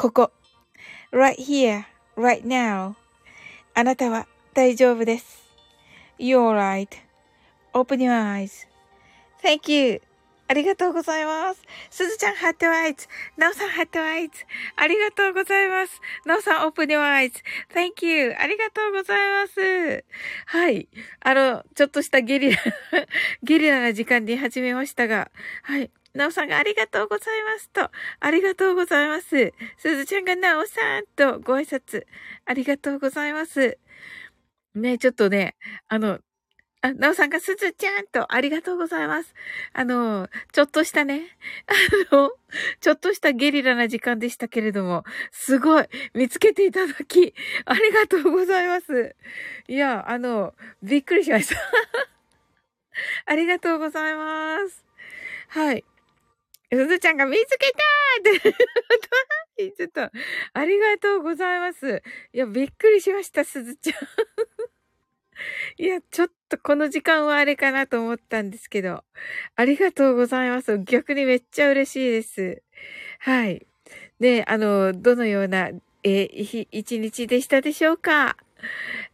[0.00, 0.32] ここ。
[1.12, 1.84] right here,
[2.16, 2.94] right now.
[3.74, 5.42] あなたは大丈夫です。
[6.18, 6.56] You're
[7.74, 8.48] right.Open your
[9.42, 10.00] eyes.Thank you.
[10.48, 11.60] ありがとうございます。
[11.90, 13.08] すずちゃん、ハットアイズ。
[13.36, 14.32] なおさん、ハットアイズ。
[14.76, 16.00] ありがとうございます。
[16.24, 18.34] なおさん、オープン your eyes.Thank you.
[18.38, 20.04] ありがとうございます。
[20.46, 20.88] はい。
[21.20, 22.58] あの、ちょっとしたゲリラ
[23.44, 25.30] ゲリラな時間に始めましたが、
[25.62, 25.90] はい。
[26.14, 27.90] なおさんがありがとうございますと、
[28.20, 29.52] ありがとうございます。
[29.78, 32.04] すずちゃんがなおさんとご挨拶、
[32.46, 33.78] ありがとうございます。
[34.74, 35.56] ね、ちょっとね、
[35.88, 36.20] あの、
[36.82, 39.34] あ、なおさんがすずちゃんと、ありがとうございます。
[39.74, 41.36] あの、ちょっとしたね、
[42.10, 42.32] あの、
[42.80, 47.34] ちょっとしたゲリラな時間でしたけれども、すごい、見つけていただき、
[47.66, 49.14] ありがとうございます。
[49.68, 51.56] いや、あの、びっくりしました。
[53.26, 54.84] ありがとうございます。
[55.48, 55.84] はい。
[56.70, 58.52] すずちゃんが見つけたっ
[59.56, 60.10] て、 ちょっと、
[60.52, 62.02] ありがとうございます。
[62.32, 63.96] いや、びっくりしました、すずちゃん。
[65.78, 69.04] いや、ちょっとこの時間はあれかなと思ったんですけど、
[69.56, 70.78] ありがとうございます。
[70.78, 72.62] 逆にめっちゃ嬉しいです。
[73.20, 73.66] はい。
[74.20, 75.70] で、あの、どのような、
[76.02, 78.36] えー、一日でしたでしょうか？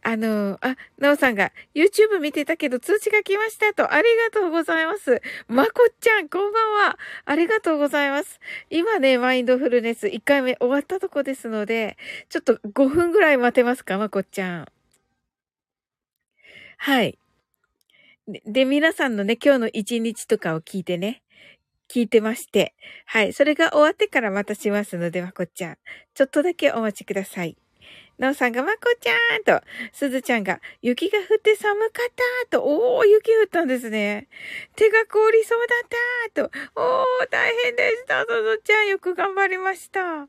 [0.01, 5.21] あの、あ、なおさんが YouTube 見てたけど通知が来ましたと、ありがとうございます。
[5.47, 6.99] まこっちゃん、こんばんは。
[7.25, 8.39] ありがとうございます。
[8.69, 11.97] 今ね、マインドフルネス1回目終わったとこですので、
[12.29, 14.67] ちょっと5分ぐらい待てますか、まこっちゃん。
[16.77, 17.17] はい。
[18.45, 21.23] で、皆さんのね、今日の一日とかを聞いてね、
[21.89, 22.75] 聞いてまして。
[23.05, 23.33] はい。
[23.33, 25.77] それが終わってからまたしますので、まこっちゃん。
[26.13, 27.57] ちょっとだけお待ちください。
[28.17, 32.11] なおさんがまこちゃんと、すずちゃんが雪が降って寒かっ
[32.49, 34.27] たと、おー、雪降ったんですね。
[34.75, 35.89] 手が凍りそうだっ
[36.33, 38.21] たと、おー、大変でした。
[38.21, 40.27] すずちゃんよく頑張りました。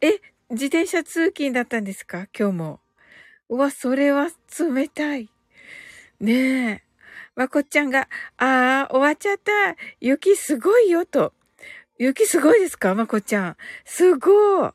[0.00, 0.20] え、
[0.50, 2.26] 自転車通勤だったんですか？
[2.38, 2.80] 今日も。
[3.48, 4.28] うわ、それは
[4.58, 5.30] 冷たい。
[6.20, 6.82] ねえ。
[7.34, 9.74] まこちゃんが、ああ、終わっちゃった。
[10.00, 11.32] 雪すごいよと。
[11.98, 12.94] 雪すごいですか？
[12.94, 13.56] まこちゃん。
[13.86, 14.70] すごい。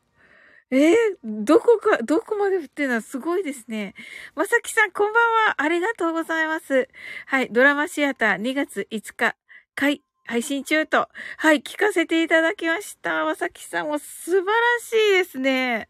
[0.69, 2.95] えー、どこか、どこまで降ってるの？
[2.95, 3.93] はすごいですね。
[4.35, 5.61] まさきさん、こんばんは。
[5.61, 6.89] ありがとうございます。
[7.25, 9.37] はい、ドラマシアター2月5日、
[9.75, 11.07] 開配信中と、
[11.37, 13.23] はい、聞かせていただきました。
[13.23, 14.45] まさきさんも素晴ら
[14.81, 15.87] しいですね。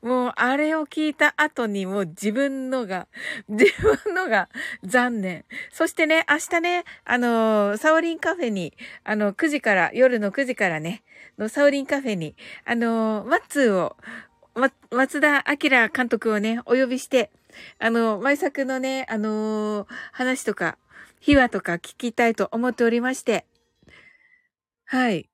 [0.00, 3.08] もう、あれを聞いた後にもう自分のが、
[3.46, 3.66] 自
[4.04, 4.48] 分のが
[4.84, 5.44] 残念。
[5.70, 8.72] そしてね、明日ね、あのサオリンカフェに、
[9.04, 11.02] あの、9時から、夜の9時からね、
[11.36, 13.96] のサオリンカフェに、あのマッツーを、
[14.54, 17.30] ま、松田明監督をね、お呼びして、
[17.78, 20.78] あの、毎作のね、あの話とか、
[21.20, 23.44] 秘話とか聞きたいと思っておりまして、
[24.94, 25.28] はい。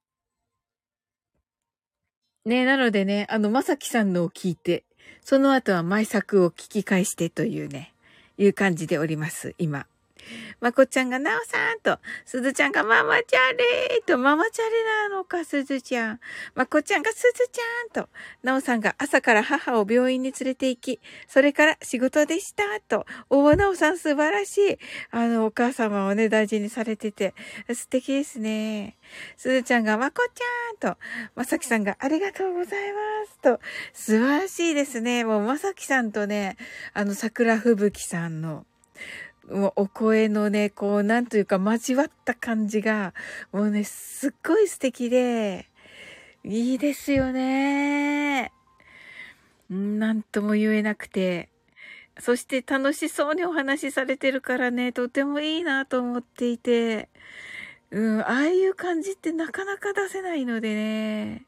[2.47, 4.85] ね、なのでね、あの、まさきさんのを聞いて、
[5.23, 7.93] その後は毎作を聞き返してというね、
[8.39, 9.85] いう感じでおります、今。
[10.61, 16.21] まこちゃんがなおさんと、すずちゃんがママチャレーと、ママチャレなのか、すずちゃん。
[16.55, 18.09] まこちゃんがすずちゃんと、
[18.43, 24.79] なおさんが朝から母を病院に連れて行き、それから仕事でしたと、おなおさん素晴らしい。
[25.11, 27.35] あの、お母様をね、大事にされてて、
[27.73, 28.99] 素敵ですね。
[29.37, 30.99] すずちゃんがまこちゃんと、
[31.35, 33.61] まさきさんがありがとうございますと、
[33.93, 35.25] 素晴らしいですね。
[35.25, 36.57] もうまさきさんとね、
[36.93, 38.67] あの、桜吹雪さんの、
[39.51, 43.15] もうお声のね、こう、なんというか交わった感じが、
[43.53, 45.67] もうね、すっごい素敵で、
[46.45, 48.53] いいですよね。
[49.69, 51.49] なんとも言えなくて。
[52.19, 57.09] そして楽しそうにお話しされてるからね、とてもいいなと思っていて、
[57.91, 61.47] うん、ああいう感じってなかなか出せないのでね。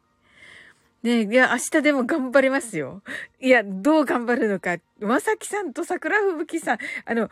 [1.03, 3.03] ねいや、明日でも頑張りますよ。
[3.41, 4.77] いや、どう頑張るのか。
[5.01, 7.29] まさきさんと桜吹雪さん、あの、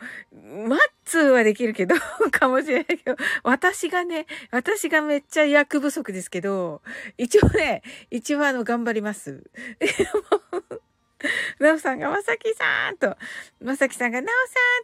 [0.67, 1.95] マッツーはできるけど、
[2.31, 6.81] かもしれないけど、私がね、私がめっちゃ役不足ですけど、
[7.17, 9.43] 一応ね、一応あの、頑張ります。
[11.59, 13.15] なおさんがまさきさんと、
[13.61, 14.27] まさきさんがな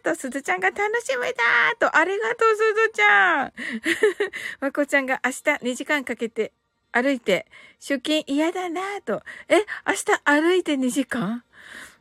[0.02, 1.42] おさんと、すずちゃんが楽しめた
[1.78, 3.52] と、ありがとうすずちゃん。
[4.60, 5.36] まこちゃんが明日
[5.72, 6.52] 2時間かけて
[6.92, 7.46] 歩いて、
[7.80, 9.22] 出勤嫌だなぁと。
[9.48, 11.44] え、明日歩いて2時間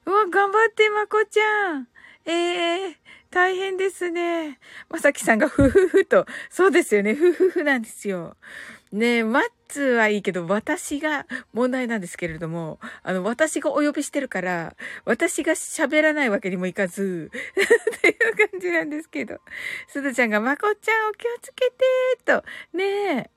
[0.05, 1.87] うわ、頑張って、まこちゃん。
[2.25, 2.95] ええー、
[3.29, 4.59] 大変ですね。
[4.89, 6.25] まさきさんがふふふと。
[6.49, 7.13] そうですよね。
[7.13, 8.35] ふふふなんですよ。
[8.91, 17.29] ねえ、マッツはいいけど、私が問題なんですけれども、あの、私がお呼びしてるから、私が喋らないわけにもいかず、
[17.97, 19.41] っていう感じなんですけど。
[19.87, 21.75] すずちゃんが、まこちゃんお気をつけて
[22.23, 22.43] と。
[22.73, 22.83] ね
[23.17, 23.36] え。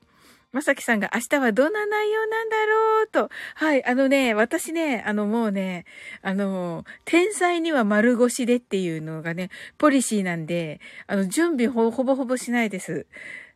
[0.51, 3.29] まさきさんが明日はどんな内容なんだろうと。
[3.55, 5.85] はい、あのね、私ね、あのもうね、
[6.21, 13.05] あの、天才には丸腰でっていうのがね、ポリシーなんで、あの、準備ほぼほぼしないです。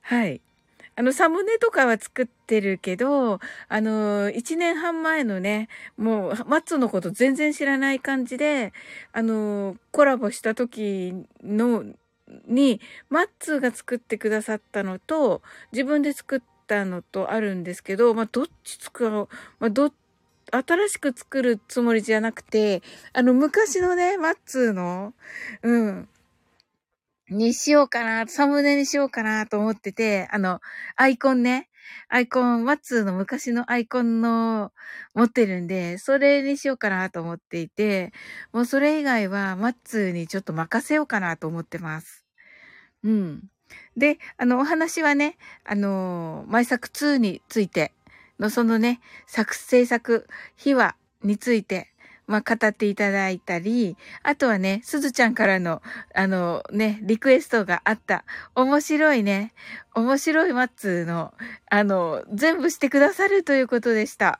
[0.02, 0.42] はい。
[0.98, 8.72] あの、サムネとかは作ってるけど、あの、一年半前のね、もう、マッツのこと全然知らない感じで、
[9.12, 11.84] あの、コラボした時の、
[12.48, 15.42] に、マッツが作ってくださったのと、
[15.74, 19.92] 自分で作ったのとあるんですけど、まあ、どっち作ろう、まあ、ど、
[20.52, 22.82] 新しく作るつもりじゃなくて、
[23.14, 25.14] あの、昔のね、マッツーの、
[25.64, 26.10] うん、
[27.30, 30.62] にしようかな、サムネにしようかなと思ってて、あの、
[30.96, 31.70] アイコンね、
[32.08, 34.72] アイコン、マッツーの昔のアイコンの
[35.16, 38.14] 持ってるんで、それにしようかなと思っていて、
[38.54, 42.26] もうそれ以外はマッツーにちょっと任せようかなと思ってます。
[43.04, 43.50] うん。
[43.98, 47.94] で、あの、お話はね、あの、毎作2について
[48.40, 51.92] のそのね、作、制作秘話について、
[52.28, 55.82] まあ、語っていただいたり、あとはね、すずちゃんからの、
[56.14, 59.54] あのね、リクエストがあった、面白いね、
[59.94, 61.34] 面白いマッツの、
[61.70, 64.40] あの、全部してくださるということでした。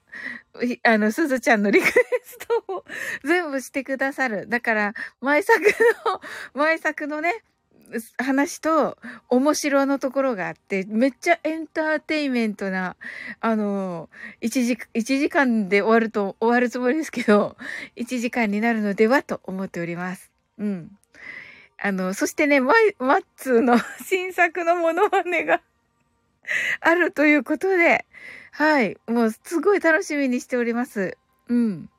[0.84, 1.92] あの、すずちゃんのリクエ
[2.24, 2.86] ストを
[3.24, 4.48] 全部してくださる。
[4.50, 6.22] だから、前作の、
[6.54, 7.44] 前作のね、
[8.18, 8.98] 話と
[9.30, 12.96] 面白のところがあって、めっちゃエンターテイメントな、
[13.40, 14.10] あの、
[14.42, 17.58] 1時、一時間で終わると、終わるつもりですけど、
[17.96, 20.32] 1時間になるのではと思っております。
[20.58, 20.92] うん。
[21.78, 25.62] あの、そしてね、マ、マッツーの 新作のモノマネが
[26.82, 28.06] あるということで、
[28.52, 28.98] はい。
[29.08, 31.18] もう、すごい楽しみにしております。
[31.48, 31.90] うん。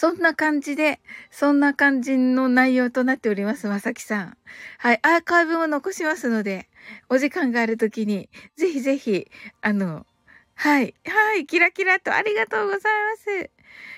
[0.00, 4.36] そんな感じで、そんな感じの内容となっております、まさきさん。
[4.78, 6.68] はい、アーカイブも残しますので、
[7.08, 9.28] お時間があるときに、ぜひぜひ、
[9.60, 10.06] あの、
[10.54, 13.50] はい、はい、キラキラとありがとうございます。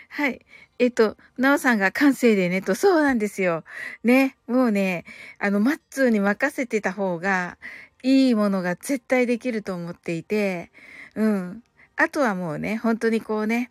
[0.09, 0.47] はい。
[0.79, 3.65] えっと、なおさんが感性でね、と、そうなんですよ。
[4.03, 5.05] ね、もうね、
[5.39, 7.59] あの、マッツーに任せてた方が、
[8.03, 10.73] いいものが絶対できると思っていて、
[11.15, 11.63] うん。
[11.97, 13.71] あとはもうね、本当にこうね、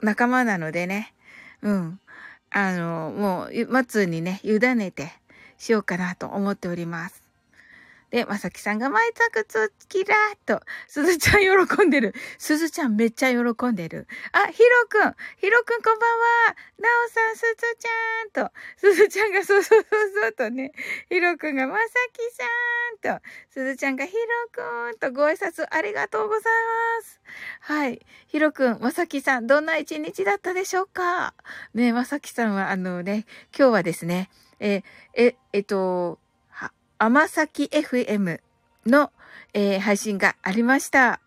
[0.00, 1.14] 仲間なのでね、
[1.62, 2.00] うん。
[2.50, 5.12] あの、もう、松にね、委ねて
[5.58, 7.31] しようかなと思っております。
[8.12, 12.14] で、まさきさんが前作つきらーっと、すずちゃん喜んでる。
[12.36, 14.06] すずちゃんめっちゃ喜んでる。
[14.32, 15.14] あ、ひろくん。
[15.38, 16.56] ひろくんこんばんは。
[16.78, 20.72] なおさん、すずちゃんと、すずちゃんがそうそうそうそうとね、
[21.08, 22.20] ひろくんがまさき
[23.02, 24.18] さんと、すずちゃんがひろ
[24.52, 26.42] くんとご挨拶ありがとうござい
[26.98, 27.20] ます。
[27.60, 28.04] はい。
[28.26, 31.32] ひろくん、まさきさん、どんな一日だったでしょうか？
[31.72, 33.24] ねまさきさんはあのね、
[33.56, 34.28] 今日はですね、
[34.60, 36.18] え、え、えっと、
[37.04, 38.38] 甘崎 FM
[38.86, 39.10] の、
[39.54, 41.20] えー、配信がありました。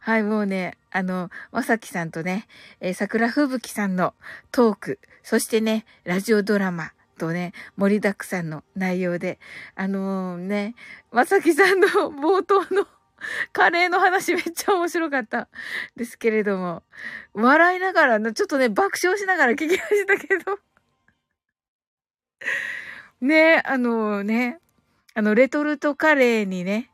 [0.00, 2.46] はい、もうね、あの、まさきさんとね、
[2.80, 4.12] えー、桜吹雪さんの
[4.50, 9.38] トーク、そしてね、ラジオドラマとね、盛りだくさんの内容で、
[9.74, 10.74] あのー、ね、
[11.10, 12.86] まさきさんの 冒頭の
[13.54, 15.48] カレーの話めっちゃ面白かった
[15.96, 16.82] ですけれども、
[17.32, 20.58] 笑いながら、ちょっとね、爆笑しながら聞きましたけど
[23.22, 24.58] ね、あのー、ね、
[25.14, 26.90] あの、レトルトカレーにね、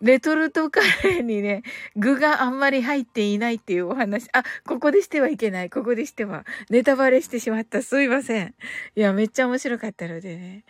[0.00, 1.62] レトルトカレーにね、
[1.96, 4.28] 具があんまり入っていないっていうお話。
[4.32, 5.70] あ、ここでしてはいけない。
[5.70, 6.44] ここでしては。
[6.70, 7.82] ネタバレしてしまった。
[7.82, 8.54] すいません。
[8.94, 10.64] いや、めっちゃ面白かったのでね。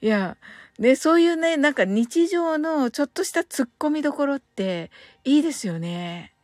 [0.00, 0.36] いや、
[0.78, 4.92] ね、そういうね、なんか日常のちょっとした突っ込みどころって
[5.24, 6.34] いいですよね。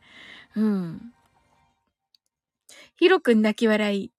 [0.57, 1.13] うん。
[2.97, 4.11] ひろくん泣き笑い。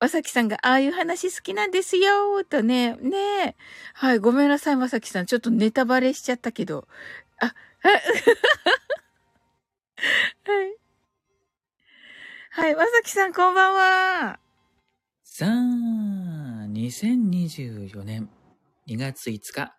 [0.00, 3.54] まさきさんが、ああいう話好きなんですよとね、ね
[3.92, 5.26] はい、ごめんなさい、まさきさん。
[5.26, 6.88] ちょっとネタバレしちゃったけど。
[7.38, 7.54] あ、
[7.84, 8.00] はい。
[12.52, 14.40] はい、まさきさん、こんばんは。
[15.22, 15.50] さあ、
[16.70, 18.30] 2024年
[18.88, 19.76] 2月5日。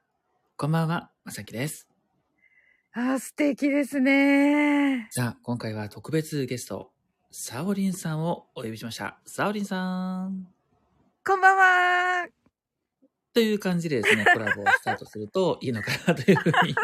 [0.55, 1.87] こんばんは、まさきです。
[2.93, 5.07] あ、素敵ですね。
[5.09, 6.91] さあ、今回は特別ゲスト、
[7.33, 9.17] サオリンさんをお呼びしました。
[9.25, 10.47] サオリンさん。
[11.25, 12.27] こんばんは。
[13.33, 16.53] という感じでですね、 コラボをスタートするといいのかなというふうに。
[16.59, 16.73] すごい。
[16.73, 16.77] わ、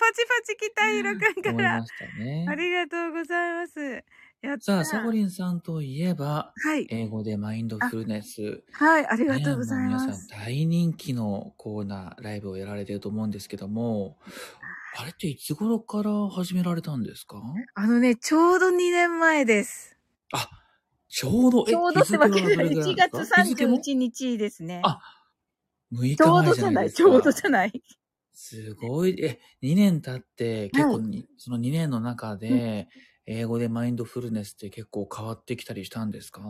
[0.00, 1.76] パチパチ来た、ヒロくんから。
[1.76, 2.46] 思いましたね。
[2.48, 4.04] ありがとうございます。
[4.42, 6.88] やったさあ、サボリンさんといえば、はい。
[6.90, 8.64] 英語でマインドフルネス。
[8.72, 10.06] はい、ありがとうございます。
[10.08, 14.18] ね、皆さん大人気のコーナー、ライブをやられてると思うんですけども、
[14.98, 17.42] あれっていつ頃から始められたんですか？
[17.74, 19.96] あのね、ちょうど2年前です。
[20.32, 20.48] あ、
[21.08, 24.80] ちょうど、ちょうどってわけで1月31日ですね。
[24.82, 25.00] あ、
[25.92, 27.82] 6日前ちょうどじゃない、ちょうどじゃない。
[28.32, 32.88] すごい、え、2年経って、結構に、はい、その2年の中で、
[33.26, 36.42] 英語でマインドフルネスって結構変わってきたりしたんですか？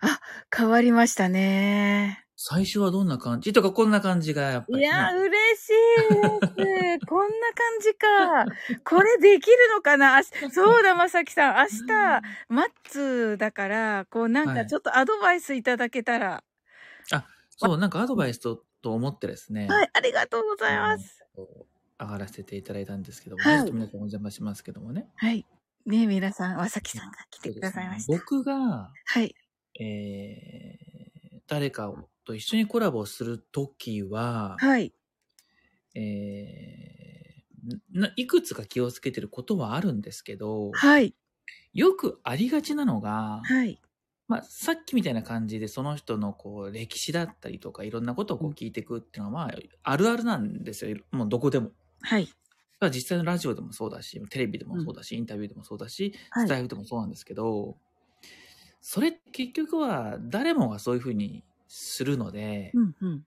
[0.00, 0.20] あ、
[0.54, 2.24] 変わりましたね。
[2.36, 3.52] 最初はどんな感じ？
[3.52, 5.28] とかこんな感じがやっぱり、ね、いや、嬉
[5.60, 7.06] しいです。
[7.06, 8.46] こんな感じか。
[8.84, 10.22] これできるのかな？
[10.24, 11.56] そうだ、まさきさん。
[11.56, 16.30] 明日、マッツだから、こうなんかちょっとアドバイスいただけたら。
[16.30, 16.42] は
[17.12, 19.66] い、あ、そう、なんかアドバイスとと思ってですね。
[19.68, 21.22] はい、ありがとうございます。
[21.98, 25.10] 上がらせていただいたんですけども、はい、皆さんお邪魔しますけどもね。
[25.16, 25.46] はい。
[25.84, 28.12] ね皆さん、まさきさんが来てくださいました。
[28.12, 29.34] ね、僕が、はい。
[29.80, 34.92] えー、誰かをと一緒にコラボするときは、はい。
[35.94, 41.14] えー、いくつか気をつけてることはあるんですけど、はい。
[41.72, 43.80] よくありがちなのが、はい。
[44.28, 50.96] まあ、さっきみたいな感じで、その人のこう、歴史だったりとか、いろんなことをこう聞いていくっていうのは、まあ、あるあるなんですよ。
[51.10, 51.70] もうどこでも。
[52.02, 52.28] はい。
[52.78, 57.76] まあ実際のラジオでもそうだし、テレビでもそうだし、インタビューでもそうだし、はいスタイフでもそうなんですけど、
[58.80, 63.22] それって結局は誰もがそういうふうにするので、うんうん。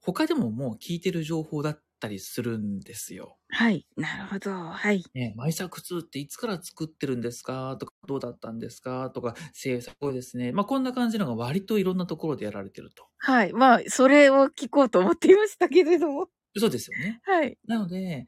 [0.00, 3.38] 他でももう聞いてる情報だったりするんですよ。
[3.48, 3.86] はい。
[3.96, 4.52] なるほど。
[4.52, 5.02] はい。
[5.14, 10.52] ね、マイサ靴っていつから作ってるんですかとか、どうだったんですかとか、声優すごいですね。
[10.52, 13.08] まあ、こんな感じのが割といろんなところでやられてると。
[13.18, 13.52] はい。
[13.52, 16.28] まあ、それを聞こうと思っていましたけれども。
[16.56, 17.20] そうですよね。
[17.24, 17.58] はい。
[17.66, 18.26] なので、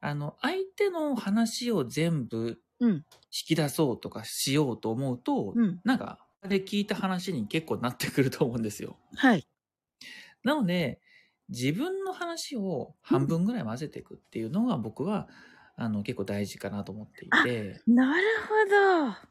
[0.00, 3.04] あの、相手の話を全部うん。
[3.30, 5.82] 引き出そうとかしようと思うと、うん。
[5.84, 8.98] なんか、あれ聞いた話に結構なってくると思うんですよ。
[9.16, 9.48] はい。
[10.44, 11.00] なので、
[11.48, 15.28] 自分の話を半分ぐらい混ぜていくっていうのが僕は、
[15.76, 18.64] あの、結構大事かなと思っていて、なるほ
[19.24, 19.28] ど。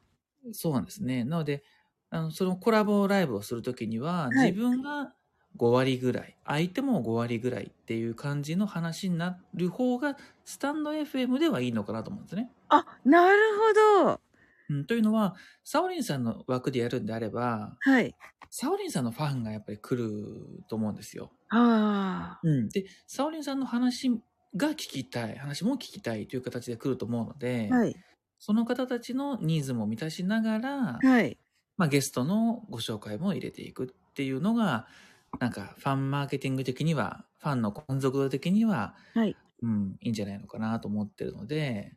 [0.54, 1.24] そうなんですね。
[1.24, 1.64] なので、
[2.10, 5.14] あの、そのコラボライブをするときには、はい自分が
[5.56, 12.52] 5割ぐらい、相手も5割ぐらいっていう感じの話になる方が、スタンド FM ではいいのかなと思うんですね。
[12.70, 13.40] あ、なる
[14.00, 14.22] ほど。
[14.70, 18.14] うん、というのは、サオリンさんの枠でやるんであれば、はい。
[18.50, 21.32] サオリンさんのファンがやっぱり来ると思うんですよ。
[21.50, 22.40] ああ。
[22.44, 22.70] うん。
[22.70, 24.10] で、サオリンさんの話
[24.56, 27.96] が聞きたい、話も聞きたいという形で来ると思うので、はい。
[28.40, 31.38] その方たちのニーズも満たしながら、はい。
[31.78, 34.88] まあ、ゲストのご紹介も入れていくっていうのが、
[35.40, 39.36] なんかファンマーケティング的には、ファンの満足度的には、はい。
[39.62, 41.96] うん、いいんじゃないのかなと思ってるので、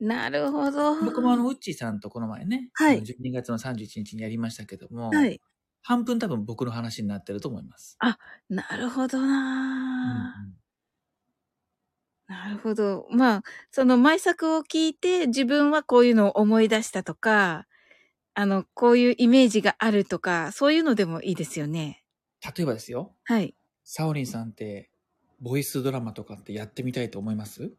[0.00, 0.94] なるほど。
[1.04, 5.40] 僕もあの、ウッチーさんとこの前ね、はいあの12月の31日にやりましたけども、はい。
[5.82, 8.00] 半分多分僕の話になってると思います。
[8.48, 10.58] なるほどうんな、
[12.26, 13.06] なるほど。
[13.10, 17.66] まあ、その前作を聞いて自分はこういうのを思い出したとか、
[18.34, 22.04] あの、こういうイメージがあるとか、そういうのでもいいですよね。
[22.56, 23.54] 例えばですよ、はい。
[23.84, 24.90] サオリンさんって、
[25.40, 27.72] ボイスドラマとかってやってみたいと思います？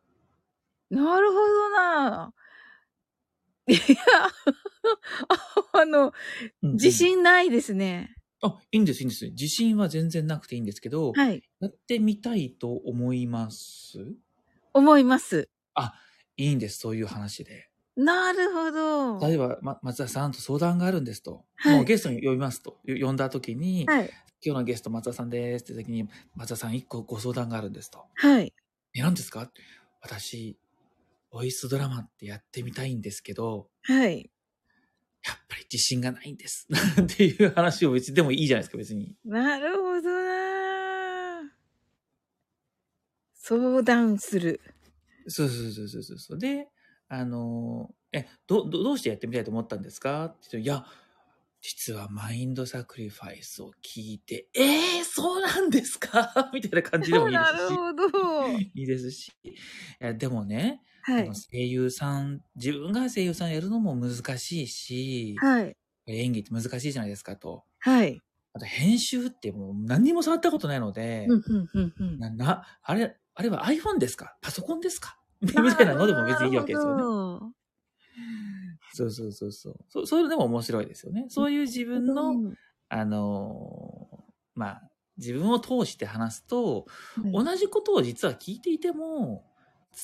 [0.89, 2.33] なるほどな。
[3.67, 3.77] いや、
[5.73, 6.11] あの、
[6.63, 6.91] 自。
[6.91, 8.15] 信ないですね。
[8.41, 9.25] あ、いいんです、いいんです。
[9.29, 11.43] 自信は全然なくていいんですけど、はい。
[11.59, 13.99] やってみたいと思います？
[14.73, 15.49] 思います。
[16.37, 17.69] いいんです、そういう話で。
[17.97, 19.19] なるほど。
[19.27, 21.43] 例えば、ま、松田さんと相談があるんですと。
[21.57, 22.79] はいもうゲストに呼びますと。
[22.85, 24.09] よ呼んだ時に、はい。
[24.41, 28.05] 今日のゲスト松田さんですって時に、松田さん一個ご相談があるんですと。
[28.15, 28.53] はい。
[28.95, 29.51] え、何ですか？
[30.01, 30.57] 私、
[31.31, 34.31] ボイスドラマってやってみたいんですけど、はい。
[35.25, 36.67] やっぱり自信がないんです。
[37.01, 39.15] っていう話を別に、でもいいじゃないですか、別に。
[39.25, 41.51] なるほどな。
[43.33, 44.61] 相談する。
[45.27, 46.39] そうそうそうそうそうそう。
[46.39, 46.67] で、
[47.07, 50.25] あの、え、ど、どどうしてやってみたいと思ったんですか？
[50.25, 50.85] って言って、いや、
[51.61, 56.49] 実はマインドサクリファイスを聞いて、えー、そうなんですか？
[56.53, 57.53] みたいな感じでもいいですし。
[57.53, 58.47] なるほど。
[58.57, 59.31] いいですし。
[59.43, 59.53] い
[59.99, 61.31] やでもね、はい。
[61.51, 65.75] 声優さん、自分が声優さんやるのも難しいし、はい。
[66.07, 67.63] 演技って難しいじゃないですかと。
[67.79, 68.21] はい。
[68.53, 72.19] あと編集ってもう何にも触ったことないので、うん、うん、うん、うん。
[72.19, 74.37] な、な、あれ、あれは iPhone ですか？
[74.41, 75.17] パソコンですか？
[75.41, 77.01] みたいなのでも別にいいわけですよね。
[77.03, 77.53] よ
[78.91, 79.75] そうそうそうそう。
[79.87, 81.25] そそういうのでも面白いですよね。
[81.29, 82.53] そういう自分の、うん
[82.89, 84.17] あのー
[84.55, 89.45] まあ、自分を通して話すと、はい同じことを実は聞いていても、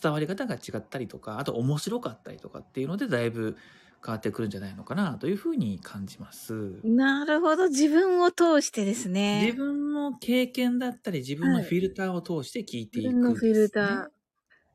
[0.01, 3.57] 伝わり方が違ったりとか、あと面白かったりとかっていうので、だいぶ
[4.05, 6.83] 変わってくるんじゃないのかなというふうに感じます。
[6.83, 7.67] なるほど。
[7.69, 9.53] 自分を通してです自ね。
[9.53, 14.09] 分の経験だったり、自分のフィルターを通して聞いていく、自分のフィルター。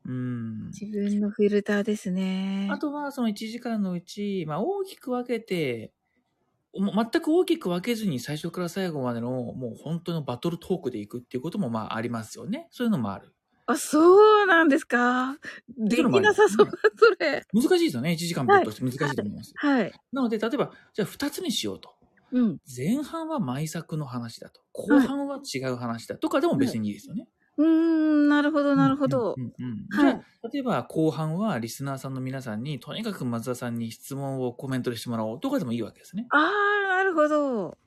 [0.05, 0.79] うん。
[0.79, 2.69] 自分のフィルターですね。
[2.71, 5.93] あとは、その1時間のうち、まあ、大きく分けて、
[6.73, 12.67] 全く大きく分けずに最初から最後までの、もう本当のバトルトークでいくっていうことも、まあ、ありますよね。
[12.71, 13.35] そういうのもある。
[13.71, 15.37] あ、そうなんですか？
[15.77, 17.45] できなさそうだ、それ。
[17.53, 18.11] 難しいですよね。
[18.11, 19.53] 1時間ぶっとして難しいと思います。
[19.55, 19.91] はい。
[20.11, 21.95] なので、例えば、じゃあ2つにしようと。
[22.31, 22.57] うん。
[22.75, 24.61] 前半は毎作の話だと。
[24.73, 27.27] 後半は違う話だとかでも別にいいですよね。
[27.57, 36.27] うーん、なるほど、なるほどじゃあ、例えば後半はリスナーさんの皆さんに、とにかく松田さんに質問をコメントでしてもらおうとかでもいいわけですね。
[36.29, 37.77] あー、なるほど。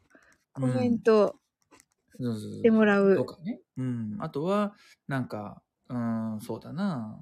[0.52, 1.36] コメント
[2.20, 3.16] してもらう。
[3.16, 3.60] とかね。
[3.78, 4.16] うん。
[4.20, 4.74] あとは、
[5.08, 7.18] なんか、うん、そうだな。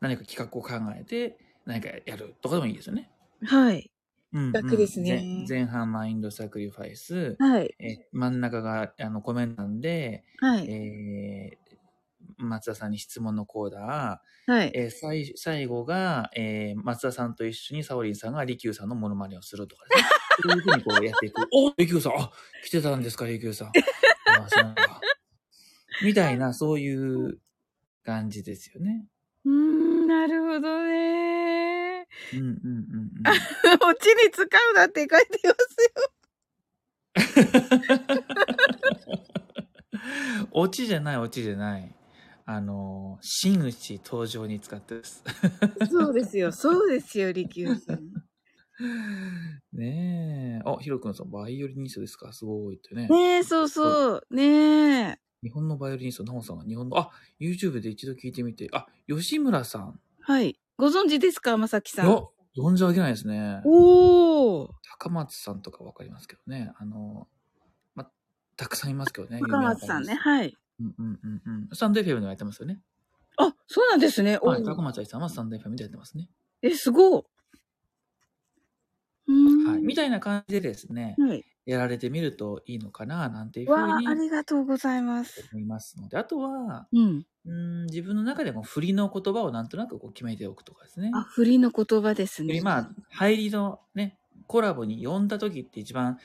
[0.00, 3.10] 何か企画を考えて、何かやるとかでもいいですよね。
[3.44, 3.90] はい。
[4.32, 7.74] うん、うん楽ですね前前半マインドサクリファイス、はい。
[7.78, 10.70] え真ん中があのコメントなんで、はい。
[10.70, 11.62] えー
[12.38, 14.72] 松田さんに質問のコーナー、はい。
[14.74, 20.08] えー最最後が、えー松田さんと一緒にサオリンさんが利休さんのモノマネをするとかですね。
[20.42, 21.46] そういうふうにこうやっていく。
[21.52, 22.30] おリキューさん、あ、
[22.64, 23.68] 来てたんですか、リキューさん。
[24.26, 25.00] あそうなんだ
[26.02, 27.38] みたいな、そういう
[28.02, 29.06] 感じですよね。
[29.44, 32.06] うーん、なるほどね。
[32.34, 33.22] うんうんうんうん。
[33.88, 37.72] オチに使うなって書いてますよ。
[40.52, 41.94] オチじゃない、オチじゃない。
[42.44, 45.22] あの、真打ち登場に使ってです。
[45.90, 48.00] そうですよ、そうですよ、利休さん。
[49.72, 50.68] ねえ。
[50.68, 52.32] あ、ヒロ君さん、バイオリニストですか？
[52.32, 53.06] すごいってね。
[53.08, 54.26] ねえ、そうそう。
[54.30, 55.18] ねえ。
[55.42, 60.00] 日本のバイオリニスト、ナオさんが日本の、あ、YouTube で一度聞いてみて、あ、吉村さん。
[60.20, 60.58] はい。
[60.78, 61.56] ご存知ですか？
[61.56, 62.08] まさきさん。
[62.10, 63.60] お存じ上げないですね。
[63.64, 64.68] おー。
[65.00, 66.72] 高松さんとかわかりますけどね。
[66.78, 67.26] あの、
[67.94, 68.08] ま、
[68.56, 69.40] たくさんいますけどね。
[69.40, 70.14] 高松さんね。
[70.14, 70.56] はい。
[70.80, 71.68] うんうんうんうん。
[71.72, 72.80] スタンド FM でやってますよね。
[73.36, 74.38] あ、そうなんですね。
[74.42, 74.62] おはい。
[74.64, 76.28] 高松愛さんはスタンド FM でやってますね。
[76.62, 77.22] え、すごい。
[79.28, 79.72] うーん。
[79.72, 79.82] はい。
[79.82, 81.44] みたいな感じでですね、はい。
[81.64, 85.48] やられてみるといいのかな、なんていうふうわあ、にありがとうございます。
[85.52, 87.26] 思いますので、あとは、うん。
[87.44, 91.10] うん、自分の中でも振りの言葉をなんとなくこう決めておくとかですね。
[91.12, 92.60] あ、振りの言葉ですね。
[92.60, 96.18] まあ、入りのね、コラボに呼んだ時って一番、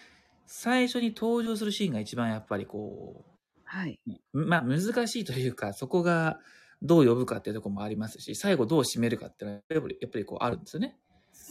[0.45, 3.25] 最初に登場するシーンが一番やっぱりこ
[3.65, 3.99] はい。
[4.33, 6.39] う、まあ難しいというか、そこが
[6.81, 10.97] どう呼ぶかっていうところもありますし、最後どう締めるかっていうのはやっぱりやっぱりこうあるんですよね。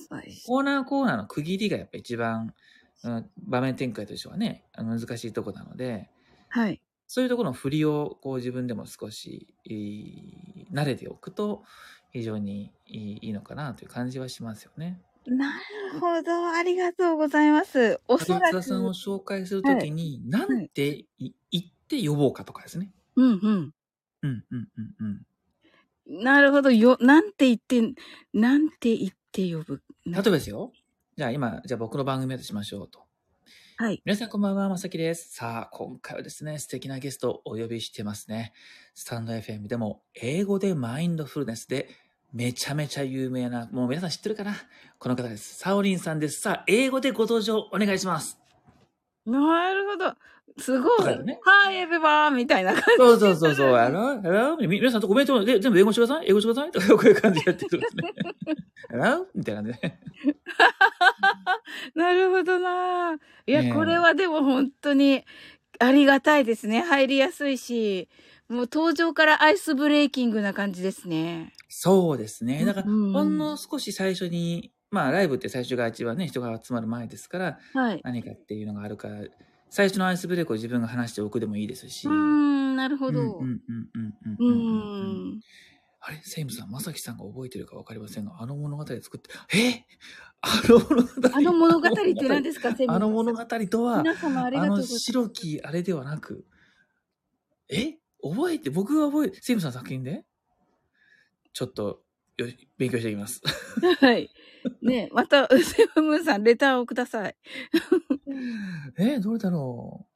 [0.09, 0.42] はい。
[0.46, 2.55] コーナーコーナーの区切りがやっぱ一番、
[3.04, 6.11] うん、場面展開としてはね、あの難しいところなので、
[6.48, 6.82] はい。
[7.09, 11.64] そういうところの振りをこう自分でも少し、えー慣れておくと
[12.12, 15.00] 非常にいいいいのかなという感じはしますよね。
[15.26, 15.59] な
[15.92, 16.48] るほど。
[16.50, 18.00] ありがとうございます。
[18.09, 18.44] おそらく。
[18.48, 22.92] 松田さんを紹介するときに、なんてい言って呼ぼうかとかですね。
[23.16, 23.72] うんうん。
[24.22, 25.26] うんうんうんうん。
[26.06, 26.70] なるほど。
[26.70, 27.94] よ、なんて言って、
[28.32, 29.82] なんて言って呼ぶ。
[30.04, 30.72] 例えばですよ。
[31.18, 32.98] じゃあ今、じゃあ僕の番組だとしましょうと。
[33.79, 34.02] はい。
[34.05, 35.35] 皆さんこんばんは、まさきです。
[35.35, 38.52] さあ、今回はですね、素敵なゲストをお呼びしてますね。
[38.94, 41.88] スタンド FM でも、英語でマインドフルネスで、
[42.35, 44.57] めちゃめちゃ有名な、もう皆さん知ってるかな？
[44.98, 45.55] この方です。
[45.55, 46.38] サオリンさんです。
[46.38, 48.38] さあ、英語でご登場お願いします。
[49.24, 50.12] なるほど。
[50.59, 51.04] すごい。
[51.04, 52.30] だよね Hi everyone!
[52.30, 52.87] みたいな感じ。
[52.96, 54.56] そうそうそうそう、あの、Hello?
[54.61, 56.26] み皆さんとコメントで全部英語してください？
[56.28, 56.72] 英語してください？
[56.72, 58.12] とか、こういう感じでやってるんですね。
[58.90, 59.26] Hello?
[59.35, 59.78] みたいなね。
[61.94, 63.16] なるほどな。
[63.46, 65.24] いや、ねえこれはでも本当に
[65.78, 66.82] ありがたいですね。
[66.82, 68.09] 入りやすいし、
[68.48, 71.52] もう登場からアイスブレイキングな感じですね。
[71.68, 72.64] そうですね。
[72.64, 78.00] だから、うんほんの少し最初に、まあ、ライブって最初が一番ね、人が集まる前ですから、はい。
[78.04, 79.16] 何かっていうのがあるから、
[79.76, 82.08] 最初のアイスブレイクを自分が話しておくでもいいですし。
[82.08, 83.20] うーん、なるほど。
[83.20, 83.60] うんうん
[84.38, 84.52] うんう
[85.34, 85.40] ん。
[86.00, 89.84] あれ、セイムさん、まさきさんが覚えてるかわかりませんが、あの物語作って、え？
[90.40, 94.98] あの物語あの物語って何ですか、セミあの物語とは、皆様ありがとうございます。
[94.98, 96.46] 白きあれではなく、
[97.68, 97.98] え？
[98.22, 100.24] 覚えて、僕が覚え、セイムさんの作品で？
[101.52, 102.02] ちょっと、
[102.38, 103.42] よし勉強していきます。
[104.00, 104.30] はい。
[104.80, 107.36] ねまた、セブンムーンさん、レターをください。
[108.98, 110.06] えどれだろ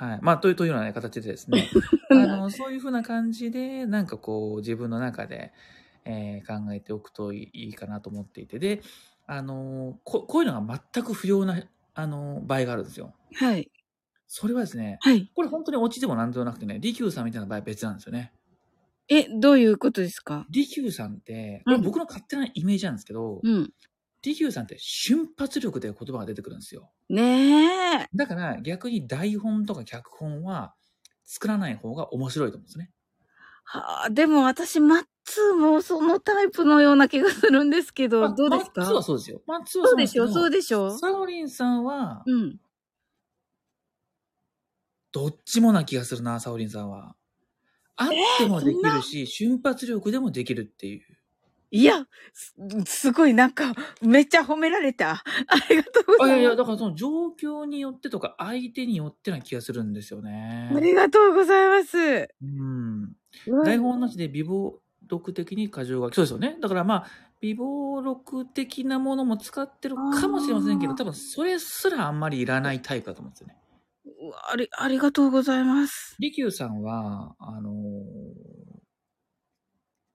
[0.00, 0.04] う？
[0.04, 0.18] はい。
[0.22, 1.68] まあ、という、というような、ね、形でですね、
[2.10, 5.52] あの、そういうふうな感じで、なんかこう、自分の中で、
[6.04, 8.82] えー考えておくといいかなと思っていて、で、
[9.26, 11.62] あのこ、こういうのが全く不要な、
[11.94, 13.14] あの、場合があるんですよ。
[13.34, 13.70] はい。
[14.26, 15.30] それはですね、はい。
[15.34, 18.32] これ本当にオチでもなんでもなくてね、リキューさんみたいな場合は別なんですよね。
[19.08, 20.46] え、どういうことですか？
[20.50, 23.72] リキューさんって、僕の勝手なイメージなんですけど、うん。
[24.24, 26.90] リキューさんって瞬発力で言葉が出てくるんですよ。
[27.08, 28.08] ねえ。
[28.14, 30.74] だから逆に台本とか脚本は
[31.24, 32.90] 作らない方が面白いと思うんですね。
[33.64, 38.82] はあ、でも私、マッツーもそのタイプのような気がするんですけど、まあどうですか？
[38.82, 39.42] マッツーはそうですよ。
[39.46, 42.60] マッツーはそうでしょ、そうででしょすけどサオリンさんは、うん。
[45.12, 47.16] どっちもな気がするな、サオリンさんは。
[47.96, 48.08] あっ
[48.38, 51.02] てもできるし、瞬発力でもできるっていう。
[51.74, 52.54] いや、す
[52.86, 55.24] すごいなんか、めっちゃ褒められた。
[55.48, 56.56] ありがとうごあいやいや、ざいます。
[56.58, 60.72] だからその状況によってとか、相手によってな気がするんですよね。
[60.72, 62.28] ありがとうございます。
[62.42, 63.16] うん。
[63.64, 66.14] 台本なしで微暴録的に過剰書き。
[66.14, 66.58] そうですよね。
[66.60, 67.06] だからまあ、
[67.40, 73.56] 微暴録的なものも使ってるかもしれませんけど、あー多分それすらあんまりいらないタイプだと思うんですよね。
[74.06, 76.14] うわあり、ありがとうございます。
[76.20, 77.74] 利休さんは、あのー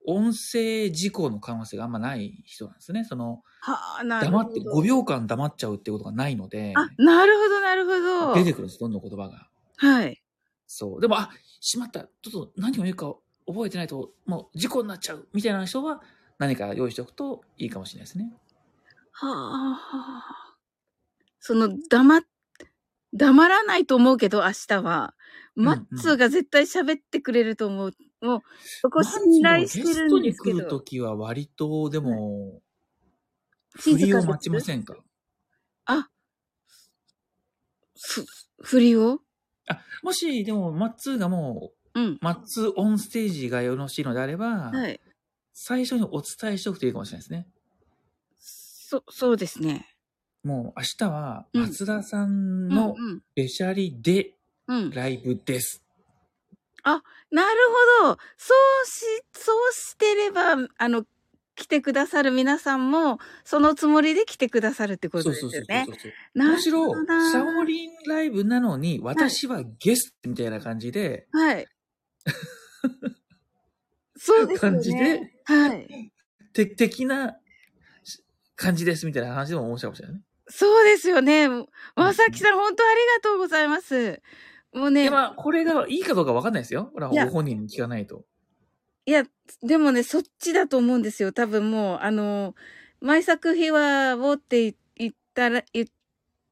[0.10, 3.06] 音声事故の可能性があんまない人なんですね。
[3.06, 4.44] その、はあ、なるほど。
[4.44, 7.92] 黙って、5秒間黙っちゃうってことがないので、あ、なるほど、なるほ
[8.32, 8.34] ど。
[8.34, 9.48] 出てくるんです、どんどん言葉が。
[9.78, 10.22] はい。
[10.66, 11.02] そう。
[11.02, 12.02] でも、あ、しまった。
[12.02, 13.16] ちょっと何を言うか
[13.48, 15.28] 覚えてないと、もう事故になっちゃう。
[15.34, 16.02] みたいな人は、
[16.40, 18.34] 何か用意しておくといいかもしれないですね。
[19.12, 19.32] はあ、
[19.76, 20.24] は
[20.56, 20.58] あ。
[21.40, 22.26] その、黙、
[23.14, 25.16] 黙らないと思うけど、明日は。
[25.56, 27.92] マッツーが絶対喋ってくれると思う。
[28.22, 28.42] もう、
[28.82, 30.20] そこ信頼してるんですけど。
[30.20, 30.80] ゲストに来ると。
[30.82, 32.62] きは割と、でも、
[33.76, 34.98] 振りを待ちませんか？
[35.86, 36.10] あ、
[37.96, 38.26] ふ、
[38.62, 39.20] 振りを？
[39.68, 42.18] あ、もし、でも、マッツーがもう、うん。
[42.22, 45.00] マッツーオンステージがよろしいのであれば、はい。
[45.54, 47.48] 最初にお伝えしておくといいかもしれないですね。
[48.40, 49.88] そ、そうですね。
[50.44, 52.96] もう明日はうん松田さんうの。
[53.36, 54.36] べしゃりで
[54.68, 54.90] うん。
[54.92, 55.84] ライブです。
[56.84, 57.58] なる
[58.02, 58.18] ほど。
[58.38, 61.06] そうし、そうしてれば、あの、
[61.56, 65.98] 来てくださる皆さんも、そのつもりで来てくださるってことそうですそうそうそうよね。
[66.00, 66.12] そう。
[66.34, 66.94] なるむしろ
[67.32, 71.68] サオリンライブなのに、私はゲストみたいな感じで、はい。
[74.18, 74.78] そうですよね。
[74.78, 76.12] 感じではい。
[76.54, 77.38] て的な
[78.56, 80.24] 感じですみたいな話でも面白いかもしれないね。
[80.48, 81.48] そうですよね。
[81.96, 84.22] まさきさん、本当ありがとうございます。
[84.74, 86.90] もうね、で、まあ、これがいいかどうかわかんないですよ。
[86.94, 88.26] これはいやご本人に聞かないと。
[89.06, 89.24] いや、
[89.64, 91.32] でもね、そっちだと思うんですよ。
[91.32, 92.54] 多分もう、あの、
[93.02, 95.88] 毎作秘話をって言ったら、言っ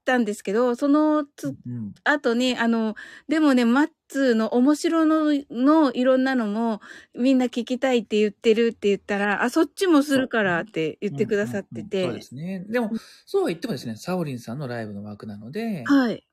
[0.06, 1.93] たんですけど、そのつうん。
[2.03, 2.95] 後に、あの、
[3.27, 6.82] でもね、マッツーの面白の、のいろんなのも
[7.13, 12.06] みんな聞きたいって言ってるって言ったら、あ、そっちもするからって言ってくださってて。
[12.06, 12.65] うんうんうんそうですね。
[12.67, 12.91] でも、
[13.25, 16.27] そうは言ってもですね、サオリンさんのライブの枠なので、はい。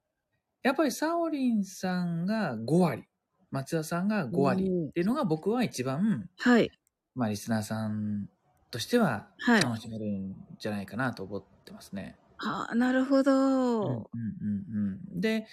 [0.64, 3.04] やっぱりサオリンさんが5割、
[3.50, 6.72] 松田さんが5割っていうのが僕は一番、はい。
[7.14, 8.28] まあリスナーさん
[8.70, 12.16] としてははい楽しめるんじゃないかなと思ってますね。
[12.38, 13.30] あなるほど。
[13.32, 15.20] うんうんうんうん。
[15.20, 15.46] で、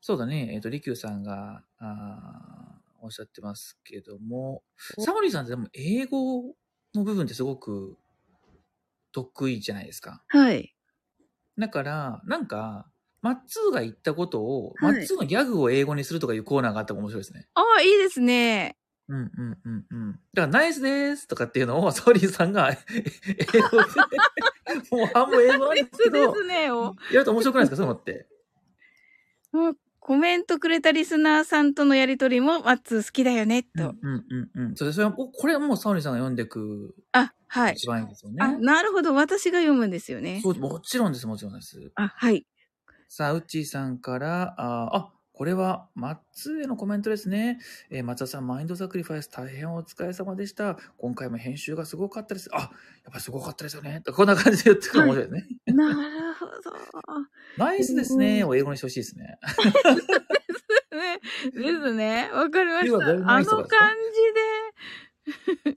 [0.00, 4.62] そうだね、えっ、と、リキューさんが、あーおっしゃってますけども、
[4.98, 6.54] サオリンさんってでも英語
[6.94, 7.98] の部分ってすごく
[9.12, 10.24] 得意じゃないですか。
[10.28, 10.74] はい。
[11.58, 12.90] だから、なんか、
[13.24, 17.46] マッツーが言ったことを、はいマッツーのギャグを英語にするとかいうコーナーがあったら面白いですね。
[17.54, 18.76] ああ、いいですね。
[19.08, 20.12] うんうんうんうん。
[20.34, 23.86] だから、ナイスですとかっていうのを、 ソーリーさんが英語で、
[24.90, 26.70] もう半分英語なんですけど、ですね。
[26.70, 28.28] おやると面白くないですかそういうのって。
[29.52, 33.68] もうコメントくれたリスナーさんとのやりとりも、マッツー好きだよね、と。
[33.74, 34.76] うんうんうんうん。
[34.76, 37.72] それ、それは、おこれはもうサオリーさんが読んでいくあ、はい。
[37.72, 38.36] 一番いいですよね。
[38.40, 39.14] あ、なるほど。
[39.14, 40.40] 私が読むんですよね。
[40.42, 41.92] そう、もちろんです、もちろんです。
[41.94, 42.44] あ、はい。
[43.08, 47.58] さあ、うっちーさんから、あ、あこれは、マッツーへのコメントですね。
[47.90, 50.78] えー松田さん、マインドサクリファイス大変お疲れ様でした。
[50.96, 52.48] 今回も編集がすごかったです。
[52.52, 52.70] あ、やっ
[53.10, 54.00] ぱりすごかったですよね。
[54.04, 55.74] とこんな感じで言ってくるの面白いですね。
[55.74, 55.94] なる
[56.34, 56.52] ほど。
[57.58, 58.44] ナイスですね。
[58.44, 59.38] を英語にしてほしいですね。
[60.94, 61.20] ね、
[61.52, 62.30] ですね。
[62.32, 63.06] わかりました。
[63.28, 63.66] あの感
[65.66, 65.74] じ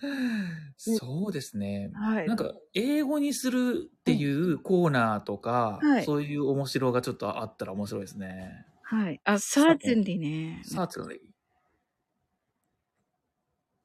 [0.76, 1.94] そうですねで。。
[1.94, 2.26] はい。
[2.26, 8.64] なんか、英語にするっていうコーナーとか、はいそういう面白がちょっとあったら面白いですね。
[8.82, 9.20] はい。
[9.24, 10.62] あ、サーチンリね。
[10.64, 11.20] さあ、つがいい。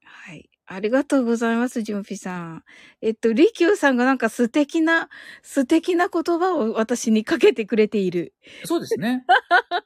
[0.04, 0.50] はい。
[0.66, 2.64] ありがとうございます、ジュンピさん。
[3.02, 5.10] えっと、リキューさんがなんか素敵な、
[5.42, 8.34] 素敵な言葉を私にかけてくれている。
[8.64, 9.26] そうですね。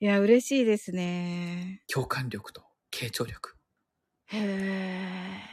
[0.00, 1.82] いや、嬉しいですね。
[1.92, 3.57] 共感力と傾聴力。
[4.30, 5.48] へえ。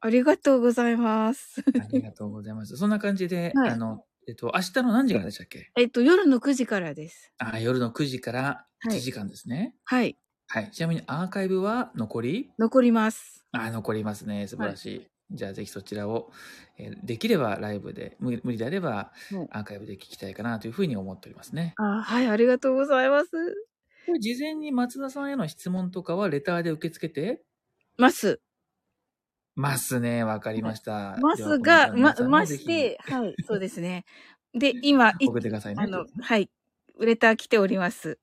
[0.00, 1.60] ありがとうございます。
[1.76, 2.76] ありがとうございます。
[2.76, 5.70] そんな感じで、はいあの、えっと、明日の何時からでしたっけ？
[5.76, 7.32] えっと、夜の9時からです。
[7.38, 9.74] あ夜の9時からはい1時間ですね。
[9.84, 10.18] はい。
[10.48, 10.70] はい。
[10.70, 12.50] ちなみにアーカイブは残り？
[12.58, 13.44] 残ります。
[13.52, 14.46] あ、残りますね。
[14.46, 15.06] 素晴らしい。
[15.30, 16.32] じゃあぜひそちらを、
[16.78, 21.74] えーできればライブで、無理無理であればはいアーカイブで聞きたいかなというふうに思っておりますね。
[21.76, 23.30] あはい、ありがとうございます。
[24.18, 27.42] 事前に松田さんへの質問とかはレターで受け付けて？
[27.96, 28.40] ます。
[29.54, 30.22] ますね。
[30.24, 31.16] わかりました。
[31.20, 34.04] ますでが、はま、まして、はい、そうですね。
[34.54, 35.82] で、今、い送ってくださいね。
[35.82, 36.48] あの、はい、
[37.00, 38.18] レター来ております。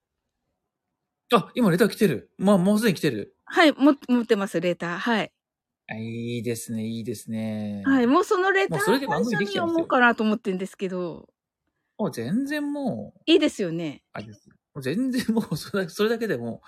[1.34, 2.32] あ、今レター来てる。
[2.38, 3.36] まあ、もうすでに来てる。
[3.46, 4.98] はい、も、持ってます、レター。
[4.98, 5.32] はい。
[5.88, 7.84] あいいですね、いいですね。
[7.86, 11.30] はい、もうそのレターもうそれで番組できちゃいますよ読もうかなと思ってるんですけど、
[11.98, 14.02] もう全然もう、いいですよね。
[14.14, 14.50] あれです。
[14.82, 16.62] 全然 もうそれだ、それだけでも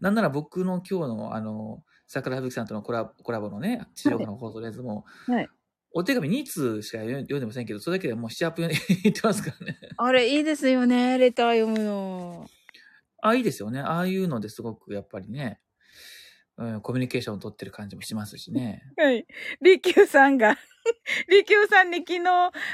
[0.00, 5.48] う、なんなら僕の今日の、あの、桜吹雪さんとのコラコラボのね、地上波の放送のやつも、はい。
[5.92, 8.68] お手紙2通しか読ん読んでませんけど、それだけでもう7、8分
[9.02, 9.78] 言ってますからね。
[9.96, 12.46] あれ、いいですよね、レター読むの。
[13.22, 13.80] あ、いいですよね。
[13.80, 15.60] ああいうのですごくやっぱりね、
[16.56, 18.82] うん、コミュニケーションを取ってる感じもしますしね。
[18.98, 19.26] はい。
[19.62, 20.56] リキューさんが、
[21.28, 22.22] リキューさんに昨日、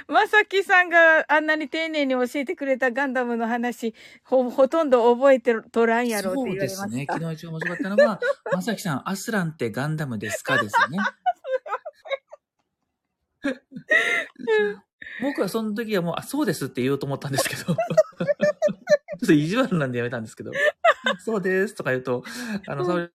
[0.09, 6.87] まさきさんがあんなに丁寧に教えてくれたガンダムの話、ほ、ほとんど覚えてとらんやろってそう言われました。
[6.87, 7.07] ですね。
[7.09, 8.20] 昨日一番面白かったのは、
[8.53, 10.98] まさきさん、アスランってガンダムですかですよね。
[15.22, 17.64] 僕はその時はもう、あ、そうですって言おうと思ったんですけど。
[17.64, 17.77] ちょっ
[19.27, 20.53] と意地悪なんでやめたんですけど。
[21.18, 22.24] そうですとか言うと、
[22.66, 23.11] あの、それ、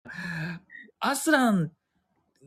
[0.99, 1.71] アスラン、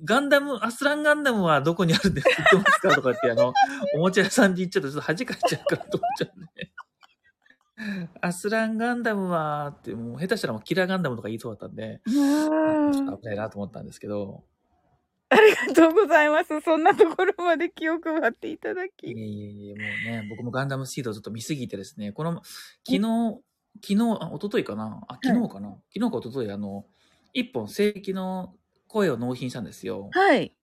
[0.04, 2.44] ガンダム、アスランガンダムはどこにあるんですか？
[2.52, 3.52] 言 ってますかとかって、あの、
[3.94, 6.72] おもちゃ屋さんに言っちゃうとちょっと恥かいちゃうからと思っちゃうんで。
[8.20, 14.44] アスランガンダムは、って、もう下手したらもうキラーガンダムとか言いそうだったんで、ちょっと危ないなと思ったんですけど、
[15.32, 16.60] ありがとうございます。
[16.60, 19.06] そんなところまで気を配っていただいえき。
[19.06, 19.84] いえいえ、もう
[20.22, 22.42] ね、僕もガンダムシードをちょっと見すぎてですね、この、
[22.86, 23.40] 昨日、
[23.80, 25.00] 昨日、あ、一昨日かな？
[25.08, 26.84] あ、昨日かな、昨日か一昨日あの、
[27.32, 28.56] 一本正規の
[28.90, 30.10] 声を納品したんですよ。
[30.10, 30.56] はい。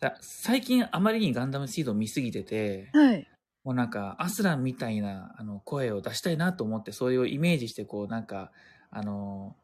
[0.00, 3.30] だ最近あまりにガンダムシードを見すぎてて、はい。
[3.64, 8.52] もうなんか、アスランみたいなあの声を出したいなと思って、それをイメージして、こう、なんか、
[8.90, 9.56] あの、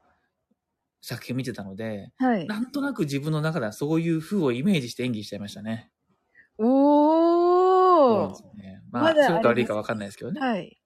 [1.00, 2.52] 作品を見てたので、はい。
[2.52, 5.90] なんとなく自分の中ではそういう風をイメージして演技しちゃいましたね。
[8.08, 8.44] そうなんおーです。
[8.44, 8.82] よね。
[8.90, 10.40] まあ、まだそれか悪いかわかんないですけどね。
[10.40, 10.82] はい。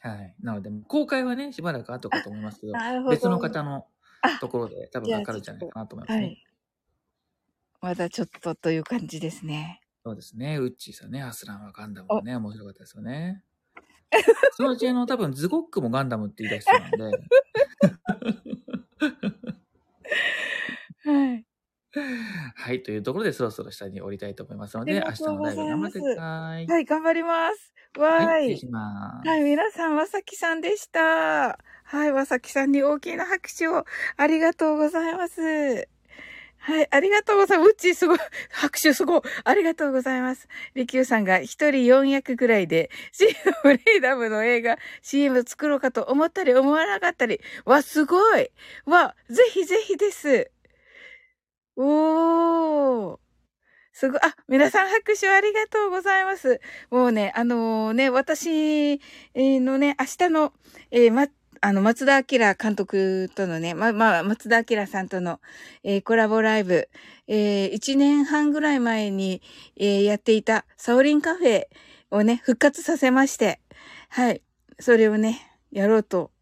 [0.00, 0.34] はい。
[0.40, 3.18] なので、公開はね、しばらく後かと思いますけど、 なるほど。
[3.18, 3.86] 別の方のあ
[4.40, 6.26] ところで多分かかるんじゃないかなと思いますね。
[6.26, 6.44] はい。
[7.80, 9.80] まだちょっとという感じですね。
[10.04, 10.56] そうですね。
[10.56, 13.44] ウッチーさんね、アスランはガンダムもね、面白かったですよね。
[14.56, 16.98] そのうちあの、多分ズゴックもガンダムって言い出しそうなんで、
[21.04, 21.46] はい。
[22.54, 22.82] はい。
[22.82, 26.66] というところでそろそろ下に降りたいと思いますので、明日のライブ頑張ってください。
[26.66, 27.74] はい、頑張ります。
[27.98, 28.48] わはい。
[28.48, 28.70] ーい。
[28.72, 31.58] はい、皆さん、わさきさんでした。
[31.92, 33.84] はい、わさきさんに大きな拍手を
[34.16, 35.42] ありがとうございます。
[36.56, 37.68] はい、ありがとうございます。
[37.68, 38.18] うちすごい。
[38.50, 39.20] 拍手すごい。
[39.44, 40.48] ありがとうございます。
[40.74, 47.42] りきゅうさんが一人4役ぐらいで、シーのフリーダムの映画、CM 作ろうかと思ったり思わなかったり。
[47.66, 48.50] わ、すごい。
[48.86, 50.50] わ、ぜひぜひです。
[51.76, 53.18] おー。
[53.92, 54.20] すごい。
[54.22, 56.58] あ、皆さん拍手ありがとうございます。
[56.90, 58.98] もうね、あのーね、私
[59.34, 60.54] のね、明日の、
[60.90, 61.28] えーま、
[61.64, 65.40] あの、松田明監督とのね、ま、まあ、松田明さんとの、
[65.84, 66.88] えーコラボライブ、
[67.28, 69.40] えー、1年半ぐらい前に、
[69.76, 71.66] えーやっていたサオリンカフェ
[72.10, 73.60] をね、復活させまして、
[74.08, 74.42] はい。
[74.80, 76.32] それをね、やろうと、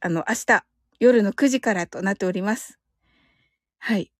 [0.00, 0.64] あの、明日、
[0.98, 2.80] 夜の9時からとなっております。
[3.78, 4.10] はい。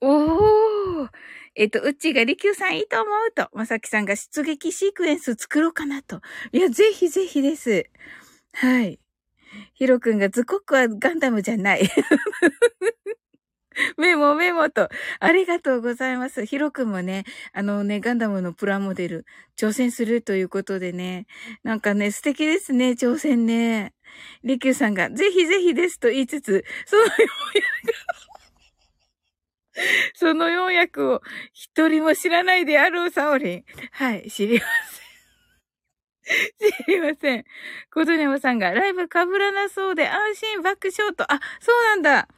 [0.00, 1.08] おー
[1.54, 6.20] えっと、うっちがりきゅうさんいいと思うと、まさきさんが出撃シークエンス作ろうかなと。
[6.50, 7.86] いや、ぜひぜひです。
[8.54, 8.98] はい。
[9.74, 11.88] ヒロくんがズコックはガンダムじゃない。
[13.98, 14.88] メモメモと。
[15.18, 16.46] ありがとうございます。
[16.46, 21.26] ヒロくんもね、あのね、ガンダムのプラモデル挑戦するということでね。
[21.64, 23.92] なんかね、素敵ですね、挑戦ね。
[24.44, 27.12] りきゅうさんが、ぜひぜひですと言いつつ、そのよう
[30.14, 31.20] その4役を
[31.52, 33.64] 一人も知らないであろうサオリン。
[33.90, 35.03] はい、知りません。
[36.86, 37.44] 知りません。
[37.92, 41.30] 琴音さんがライブ被らなそうで安心爆笑と。
[41.32, 42.28] あ、そうなんだ。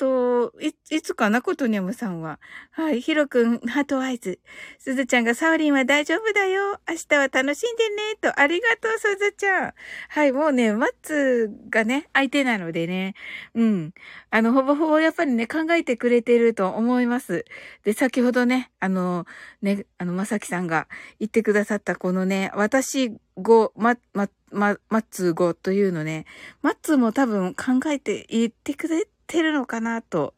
[0.00, 2.40] と、い、いつかな、コトネモさんは。
[2.70, 4.40] はい、ヒロくん、ハートアイズ。
[4.78, 6.80] すずちゃんがサオリンは大丈夫だよ。
[6.88, 8.16] 明日は楽しんでね。
[8.18, 9.74] と、ありがとう、すずちゃん。
[10.08, 13.14] はい、もうね、マッツがね、相手なのでね。
[13.54, 13.92] うん。
[14.30, 17.44] あの、ほぼほぼやっぱりね、考えてくれてると思います。
[17.84, 19.26] で、先ほどね、あの、
[19.60, 26.24] ね、あの、まさきさんが言ってくださったこのね、私語、ま、ま、ま、マッツー語というのね、
[26.62, 30.34] マッツも多分考えて言ってくれてるのかなと。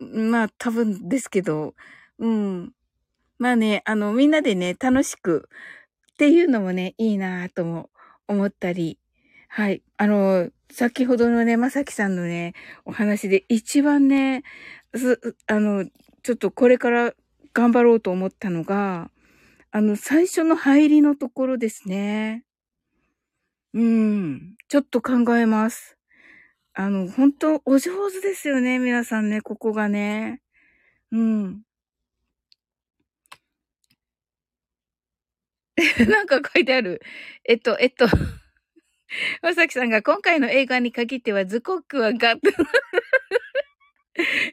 [0.00, 1.74] まあ、多分ですけど、
[2.18, 2.72] うん。
[3.38, 5.48] まあね、あの、みんなでね、楽しく
[6.12, 7.90] っていうのもね、いいなぁとも
[8.26, 8.98] 思ったり、
[9.48, 9.82] はい。
[9.96, 14.42] あの、先ほどのね、まさきさんのね、お話で一番ね、
[14.94, 15.86] す、あの、
[16.22, 17.14] ちょっとこれから
[17.54, 19.10] 頑張ろうと思ったのが、
[19.70, 22.44] あの、最初の入りのところですね。
[23.74, 24.56] うん。
[24.68, 25.97] ちょっと考えます。
[26.78, 30.40] あの、本当お上手ですよね、皆さんね、ここがね。
[31.12, 31.62] うん。
[36.08, 37.00] なんか書いてある。
[37.44, 38.06] えっと、えっと、
[39.42, 42.50] まさきさんが今回の映画に限ってはズコックはガッと。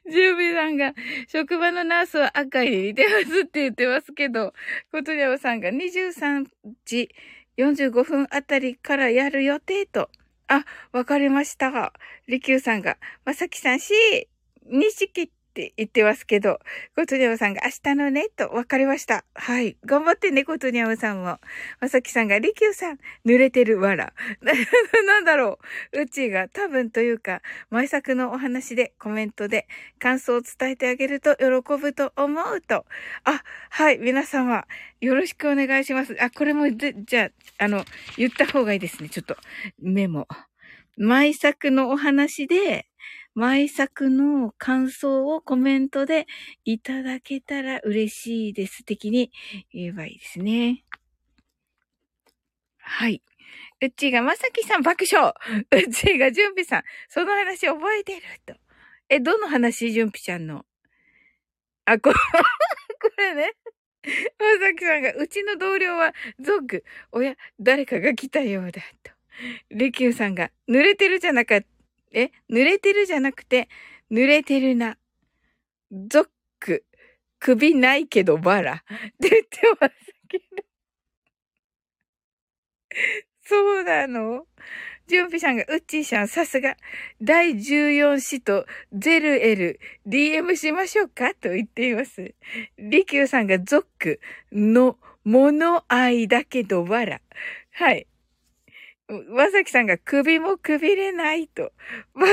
[0.09, 0.93] ジュービーさんが
[1.27, 4.53] 職場のナースは赤に似てますって言ってますけど、
[4.91, 6.45] コトニャオさんが23
[6.85, 7.09] 時
[7.57, 10.09] 45分あたりからやる予定と。
[10.47, 11.93] あ、わかりました。
[12.27, 13.93] リキューさんが、まさきさん C、
[14.65, 16.59] 錦って言ってますけど、
[16.97, 19.23] コトニャムさんが明日のね、と分かりました。
[19.35, 19.77] はい。
[19.85, 21.39] 頑張ってね、コトニャムさんも。
[21.79, 24.13] まさきさんが、リキューさん、濡れてるわら。
[25.07, 25.59] なんだろ
[25.93, 26.01] う。
[26.01, 29.65] うちが多分というか、前作のお話でコメントで
[29.97, 31.45] 感想を伝えてあげると喜
[31.79, 32.85] ぶと思うと。
[33.23, 33.97] あ、はい。
[33.97, 34.67] 皆様、
[34.99, 36.17] よろしくお願いします。
[36.21, 37.85] あ、これも、じゃあ、あの、
[38.17, 39.07] 言った方がいいですね。
[39.07, 39.37] ちょっと、
[39.79, 40.27] メモ。
[40.97, 42.87] 毎作のお話で、
[43.35, 46.25] 毎作の感想をコメントで
[46.63, 48.85] いただけたら嬉しいです。
[48.85, 49.29] 的に
[49.73, 50.85] 言えばいいですね。
[52.79, 53.21] はい。
[53.81, 55.33] うちがまさきさん爆笑。
[55.71, 56.83] うっちーが準備さん。
[57.09, 58.55] その話覚えてると。
[59.09, 60.65] え、どの話準備ちゃんの？
[61.83, 62.11] あ、こ、
[63.01, 63.51] これね。
[64.05, 66.83] まさきさんが、うちの同僚はゾッグ。
[67.11, 69.11] おや、誰かが来たようだと。
[69.71, 71.74] リキューさんが、濡れてるじゃなかった。
[72.11, 73.69] え、濡れてるじゃなくて、
[74.11, 74.97] 濡れてるな。
[75.91, 76.27] ゾッ
[76.59, 76.85] ク、
[77.39, 78.73] 首ないけどバラ。
[78.73, 78.77] っ
[79.21, 79.93] て言ってます
[80.27, 80.63] けど。
[83.43, 84.47] そうなの？
[85.07, 86.77] ジュンピさんが、ウッチーさん、さすが、
[87.21, 91.35] 第14子とゼルエル、DM しましょうか？
[91.35, 92.33] と言っています。
[92.79, 94.19] リキューさんが、ゾック
[94.51, 97.21] の、物愛だけどバラ。
[97.71, 98.07] はい。
[99.07, 101.71] まさきさんが首もくびれないと
[102.15, 102.25] 爆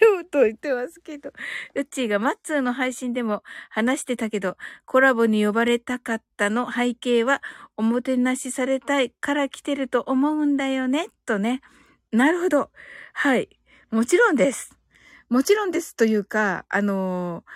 [0.00, 1.32] 笑と言ってますけど、
[1.74, 7.42] うっちーがマッツーの配信でも話してたけど、コラボに呼ばれたかったの背景は
[7.78, 11.62] おもてなしされたいから来てると思うんだよね、とね。
[12.12, 12.70] なるほど。
[13.14, 13.48] はい。
[13.90, 14.78] もちろんです。
[15.30, 17.50] もちろんですというか、あのー、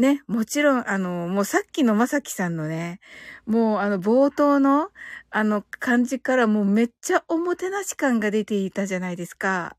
[0.00, 3.00] ね、もちろん、あの、もうさっきのまさきさんのね、
[3.46, 4.90] もうあの冒頭の、
[5.30, 9.76] あの感じからもうめっちゃおもてなし感が出ていたじゃないですか。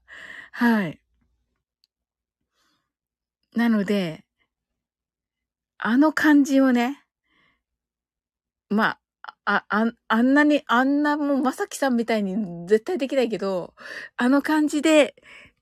[0.51, 1.01] はい。
[3.55, 4.23] なので、
[5.77, 7.03] あの感じをね、
[8.69, 8.97] ま
[9.45, 13.73] あ、あ、ああんなに、あんなもうまさきさんみたいに絶対できないけど、
[14.17, 15.15] あの感じで、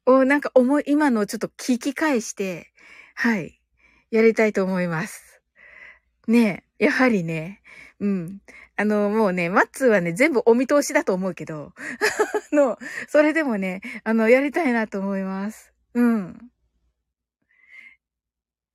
[0.06, 2.72] お、なんか思い、今のちょっと聞き返して、
[3.16, 3.59] はい、
[4.12, 5.42] やりたいと思います。
[6.28, 7.62] ねえ、やはりね、
[8.00, 8.42] うん。
[8.76, 11.74] あの、もうね、マッツーはね、全部お見通しだと思うけど、
[12.54, 15.74] あの、それでもね、あの、やりたいなと思います。
[15.94, 16.52] うん。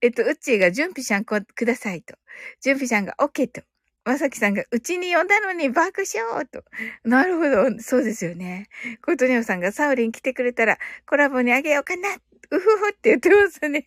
[0.03, 2.15] えっと、うっちーが、準備しゃんこくださいと。
[2.61, 3.63] 準備しゃんが OK と。
[4.05, 6.63] まさきさんが、うちに呼んだのに爆笑と。
[7.05, 7.81] なるほど。
[7.81, 8.69] そうですよね。
[9.03, 12.09] コートネオさんが、サウリン来てくれたら、コラボにあげようかな。
[12.51, 13.87] うふふって言ってますね。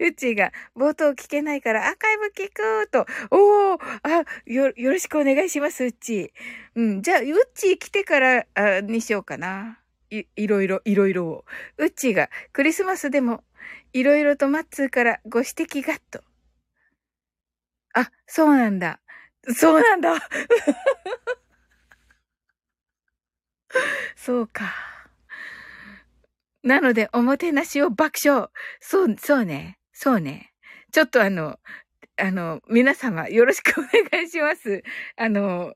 [0.00, 3.06] うちが、冒頭聞けないからアーカイブ聞くと。
[3.30, 6.32] おー、あ、よ、よろしくお願いします、うち。
[6.74, 7.24] うん、じゃあ、う
[7.54, 9.78] ち来てからあにしようかな。
[10.10, 11.44] い、いろいろ、いろいろを。
[11.78, 13.42] うちが、クリスマスでも、
[13.92, 16.22] いろいろとマッツーからご指摘がと。
[17.94, 19.00] あ、そうなんだ。
[19.54, 20.14] そうなんだ。
[24.16, 24.95] そうか。
[26.66, 28.48] なので、おもてなしを爆笑。
[28.80, 29.78] そう、そうね。
[29.92, 30.52] そうね。
[30.92, 31.60] ちょっとあの、
[32.16, 34.82] あの、皆様よろしくお願いします。
[35.16, 35.74] あの、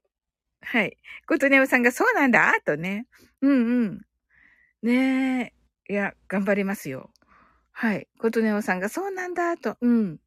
[0.62, 0.96] はい。
[1.28, 3.06] ことねおさんがそうなんだとね。
[3.40, 4.00] うんうん。
[4.82, 5.54] ね
[5.88, 5.92] え。
[5.92, 7.10] いや、頑張りますよ。
[7.70, 8.08] はい。
[8.18, 9.76] ことねおさんがそうなんだと。
[9.80, 10.18] うん。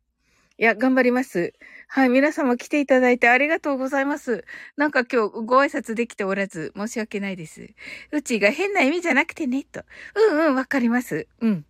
[0.59, 1.53] いや、頑張ります。
[1.87, 2.09] はい。
[2.09, 4.45] 皆様来ていただいてありがとうございます。
[4.77, 7.73] なんか今日ご挨拶できておらず申し訳ないです。
[8.11, 9.83] うちが変な意味じゃなくてね、と。
[10.15, 11.27] うんうん、わかります。
[11.41, 11.65] うん。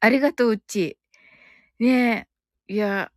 [0.00, 0.98] ありがとう、うち。
[1.78, 2.28] ね
[2.68, 2.74] え。
[2.74, 3.12] いや、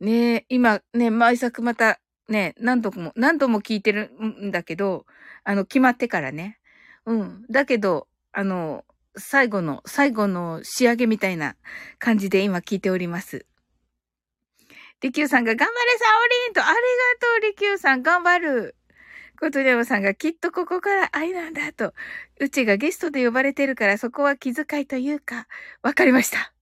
[0.00, 5.06] ねえ、今ね、毎作またね、何度も、何度も聞いてるんだけど、
[5.44, 6.58] あの、決まってからね。
[7.06, 7.46] うん。
[7.50, 8.84] だけど、あの、
[9.16, 11.56] 最後の、最後の仕上げみたいな
[11.98, 13.46] 感じで今聞いております。
[15.00, 16.86] リキューさんが頑張れサオリンとありがと
[17.38, 18.76] うリキューさん頑張る。
[19.38, 21.92] コトリャムさんがきっとここから愛なんだと。
[22.40, 25.46] うちがゲストで呼ばれてるからそこは気遣いというか、
[25.82, 26.52] わかりました。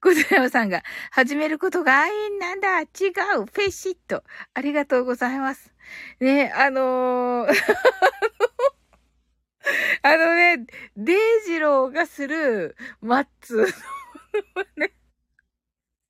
[0.00, 2.86] コトリャムさんが始めることが愛なんだ違う
[3.44, 5.72] フェシットありがとうございます。
[6.20, 8.49] ねあのー
[10.02, 13.64] あのね、デイジローがするマッツの
[14.76, 14.92] ね、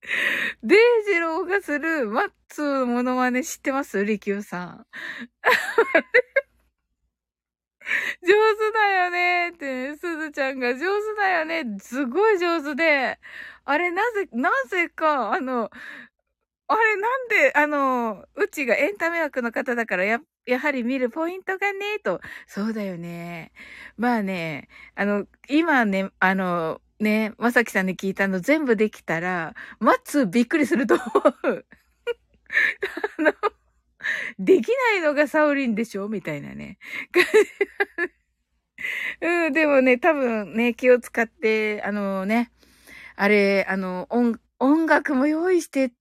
[0.63, 4.03] デイジローがするマッツーのモノマネ知ってます？
[4.05, 4.85] リキューさん。
[8.23, 9.49] 上手だよね。
[9.49, 10.69] って、ね、すずちゃんが。
[10.73, 10.85] 上手
[11.17, 11.63] だよね。
[11.79, 13.19] すごい上手で、
[13.65, 15.69] あれなぜ、なぜか、あの、
[16.73, 22.21] あれなんで、あの、うちがエンタメ枠の方だからや、やはり見るポイントがね、と。
[22.47, 23.51] そうだよね。
[23.97, 31.03] まあね、あの、今ね、あの、ね、まさきさんに聞いたの全部できたら、マッツびっくりすると思
[31.55, 31.65] う。
[33.19, 33.33] あの、
[34.39, 36.07] できないのがサオリンでしょ？
[36.09, 36.77] みたいなね。
[39.21, 42.51] うん、でもね、多分ね、気を使って、あのね、
[43.15, 45.91] あれ、あの、音、音楽も用意して、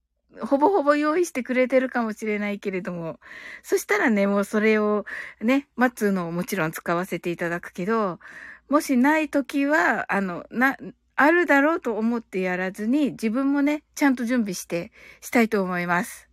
[0.40, 3.18] ほぼほぼ用意してくれてるかもしれないけれども、
[3.62, 5.04] そしたらね、もうそれを
[5.40, 8.20] ね、マッツーのをもちろん使わせていただくけど、
[8.68, 10.76] もしないときは、あの、な、
[11.16, 16.28] あるだろうと思ってやらずに、自分もね、ちゃんと準備して、したいと思います。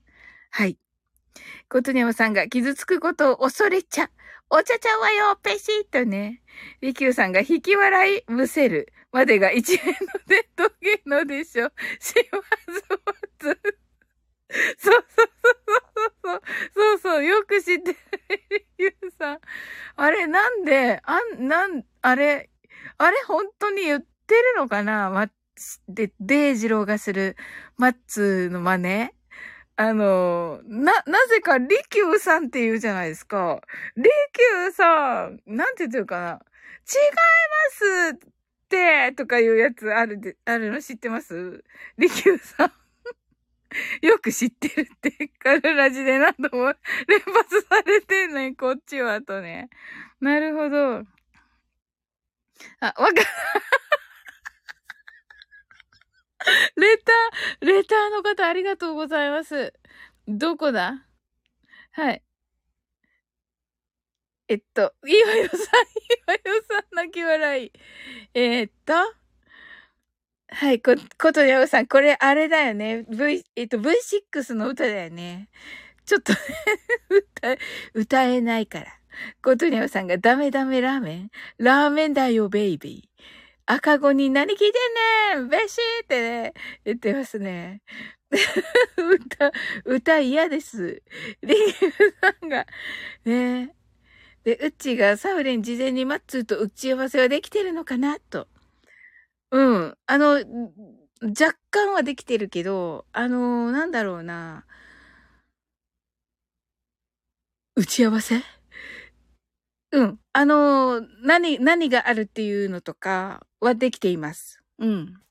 [0.52, 0.78] はい。
[1.70, 4.10] ことにゃまさんが傷つくことを恐れちゃ。
[4.50, 6.42] お茶ちゃうわよ、ペシッとね。
[6.82, 9.94] りきゅうさんが引き笑いむせるまでが一連の
[10.26, 11.70] 伝統芸能でしょ。
[12.00, 12.40] しま
[12.74, 13.77] ずまず。
[14.80, 15.30] そうそう
[16.24, 16.42] そう
[16.76, 17.00] そうそう。
[17.00, 17.98] そう、よく知ってる、
[18.50, 19.40] りきゅうさん。
[19.98, 22.50] あれ、なんで、あん、なん、あれ、
[22.98, 25.10] あれ、本当に言ってるのかな？
[25.10, 25.30] ま、
[25.90, 27.36] で、デイジローがする
[27.78, 29.10] マッツーの真似？
[29.78, 33.62] あの、な、なぜか、リキューさんって言うじゃないですか。
[33.98, 36.28] リキューさん、なんて言ってるかな？
[36.32, 36.40] 違い
[38.10, 38.20] ますっ
[38.70, 41.64] て、とかいうやつあるで、あるの知ってます？
[41.98, 42.74] リキューさん。
[44.02, 46.74] よく知ってるって、カルラジで何度も
[47.08, 49.70] 連発されてんねん、こっちはとね。
[50.20, 51.04] なるほど。
[52.80, 53.14] あ、わか、
[56.76, 59.74] レター、レターの方ありがとうございます。
[60.28, 61.06] どこだ？
[61.92, 62.24] はい。
[64.50, 65.68] えっと、いわよさん、いい
[66.26, 67.72] わよさん、泣き笑い。
[68.34, 68.94] えー、っと、
[70.50, 73.06] はい、こ、ことやおさん、これあれだよね。
[73.10, 75.50] V、えっと、V6 の歌だよね。
[76.06, 76.34] ちょっと
[77.10, 77.58] 歌、
[77.94, 78.88] 歌えないから。
[79.42, 83.24] ことにゃおさんがダメダメラーメンラーメンだよ、ベイビー。
[83.66, 84.68] 赤子に何聞いて
[85.36, 86.54] んねんべしーってね、
[86.86, 87.82] 言ってますね。
[88.96, 89.52] 歌、
[89.84, 91.04] 歌嫌です。
[91.44, 92.66] リーフさんが、
[93.26, 93.76] ね
[94.46, 98.18] で、うっちがサウレン事前にマッツーと打ち合わせはできてるのかな？
[98.30, 98.48] と。
[99.52, 99.98] うん。
[100.06, 100.32] あの、
[101.22, 104.68] 若干はできてるけど、あの、なんだろうな。
[107.76, 108.42] 打ち合わせ？
[109.92, 110.20] うん。
[110.34, 114.62] あの、何、何があるっていうのとかはできています。
[114.80, 115.22] うん。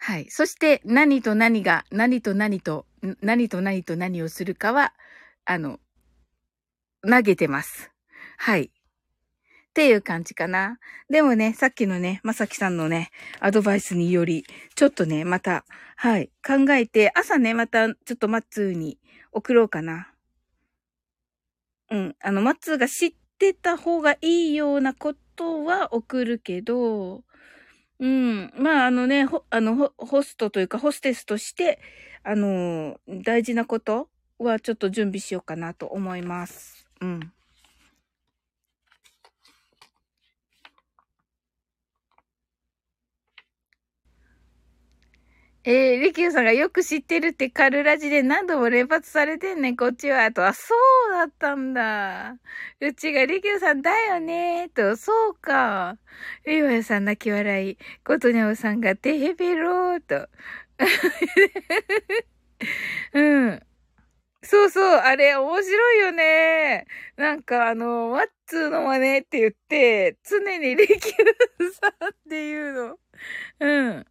[0.00, 0.30] はい。
[0.30, 2.86] そして、何と何が、何と何と、
[3.20, 4.94] 何と何と何をするかは、
[5.44, 5.80] あの、
[7.02, 7.90] 投げてます。
[8.38, 8.70] はい。
[9.78, 10.80] っていう感じかな。
[11.08, 15.64] でもね、さっきのね、まさきさんのね、アドバイスにより、ちょっとね、また、
[15.94, 18.98] はい、考えて、朝ね、また、ちょっとマッツーに
[19.30, 20.12] 送ろうかな。
[21.92, 22.16] うん。
[22.20, 27.22] あの、松が知ってた方がいいようなことは送るけど、
[28.00, 28.52] うん。
[28.56, 31.78] まあ、あのね、あのホ、ストというか、ホステスとして、
[32.24, 34.08] あの、大事なこと
[34.40, 36.88] はちょっと準備しようかなと思います。
[37.00, 37.32] うん。
[45.70, 50.32] えー、リキューさんがよく知ってるってカルラジで何度も連発されてんねん、こっちは。
[50.32, 50.74] と、あ、そ
[51.10, 52.38] うだったんだ。
[52.80, 55.98] うちがリキューさんだよねと、そうか。
[56.46, 57.76] リワヤさん泣き笑い。
[58.02, 60.30] コトニャオさんがテヘペローと。
[63.12, 63.62] うん。
[64.42, 66.86] そうそう、あれ面白いよね。
[67.16, 72.98] なんかあの、ワッツーの真似って言って、常にリキューさんっていうの。
[73.60, 74.06] うん。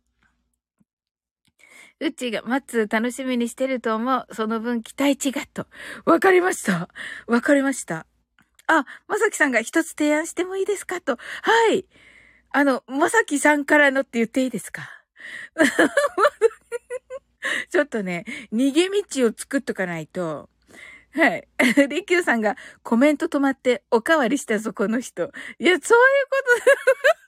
[2.00, 4.28] うちがマッツ楽しみにしてると思う。
[4.34, 5.68] その分期待値がと。
[6.06, 6.90] わかりました。
[7.28, 8.06] わかりました。
[8.68, 11.18] あ、まさきさんが一つ提案してもいいですかと。
[11.42, 11.86] はい。
[12.52, 14.90] あの、まさきさんからのって言っていいですか？
[17.70, 20.50] ちょっとね、逃げ道を作っとかないと。
[21.14, 21.48] はい。
[21.90, 25.32] リキューさんがコメント止まっておかわりしたぞ、この人。
[25.60, 25.88] いや、そういうこ
[27.22, 27.27] と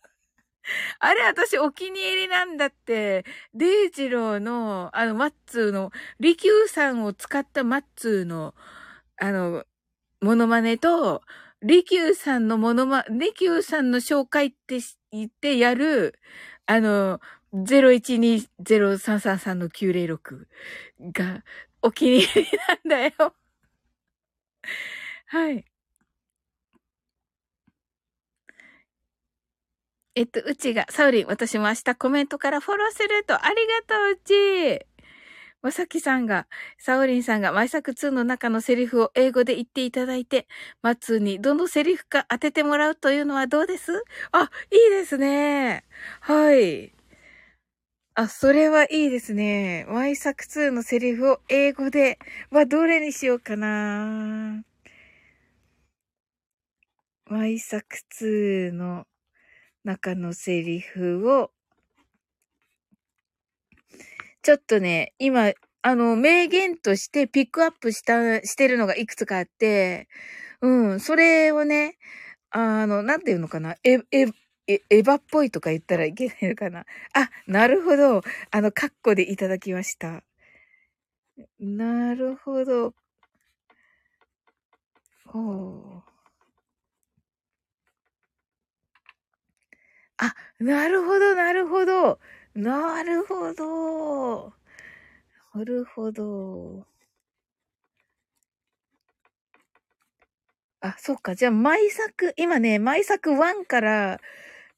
[0.99, 3.26] あれ、私お気に入りなんだって。
[3.53, 8.55] デイジローの、あの、マッツーの、リキューさんを使ったマッツーの、
[9.18, 9.66] あの、
[10.22, 11.22] モノマネと、
[11.62, 14.80] リキューさんのモノマ、リキューさんの紹介って
[15.12, 16.20] 言ってやる、
[16.68, 17.20] あの、
[17.53, 20.47] 012033の906
[21.14, 21.43] が
[21.82, 22.80] お気に入りなん
[23.12, 23.36] だよ。
[25.28, 25.69] はい。
[30.20, 34.18] えっと、うちが、サウリン、私も明日コメントからフォローすると、ありがとう、う
[34.82, 34.86] ち。
[35.62, 36.48] まさきさんが、
[36.80, 40.48] サオリンさんが、マイサク2の中のセリフを英語で言っていただいて、
[40.84, 43.94] マツにどのセリフか当ててもらうというのはどうです？
[44.34, 45.86] あ、いいですね。
[46.22, 46.94] はい。
[48.16, 49.86] あ、それはいいですね。
[49.88, 52.20] マイサク2のセリフを英語で、
[52.52, 54.64] はどれにしようかな。
[57.28, 59.06] マイサク2の
[59.84, 61.52] 中のセリフを
[64.42, 65.52] ちょっとね、今、
[65.82, 70.08] あの、名言としてピックアップした、してるのがいくつかあって、
[70.62, 71.98] うん、それをね、
[72.52, 74.28] あの、なんていうのかな、え、え、
[74.68, 76.86] エヴァっぽいとか言ったらいけないのかな。
[77.14, 78.22] あ、なるほど。
[78.52, 80.24] あの、カッコでいただきました。
[81.60, 82.94] なるほど。
[85.26, 86.19] ほう。
[90.22, 92.20] あ、なるほど、なるほど。
[92.54, 94.54] なるほど。
[95.54, 96.86] なるほど。
[100.82, 101.36] あ、そっか。
[101.36, 104.22] じゃあ、毎作、今ね、毎作1から、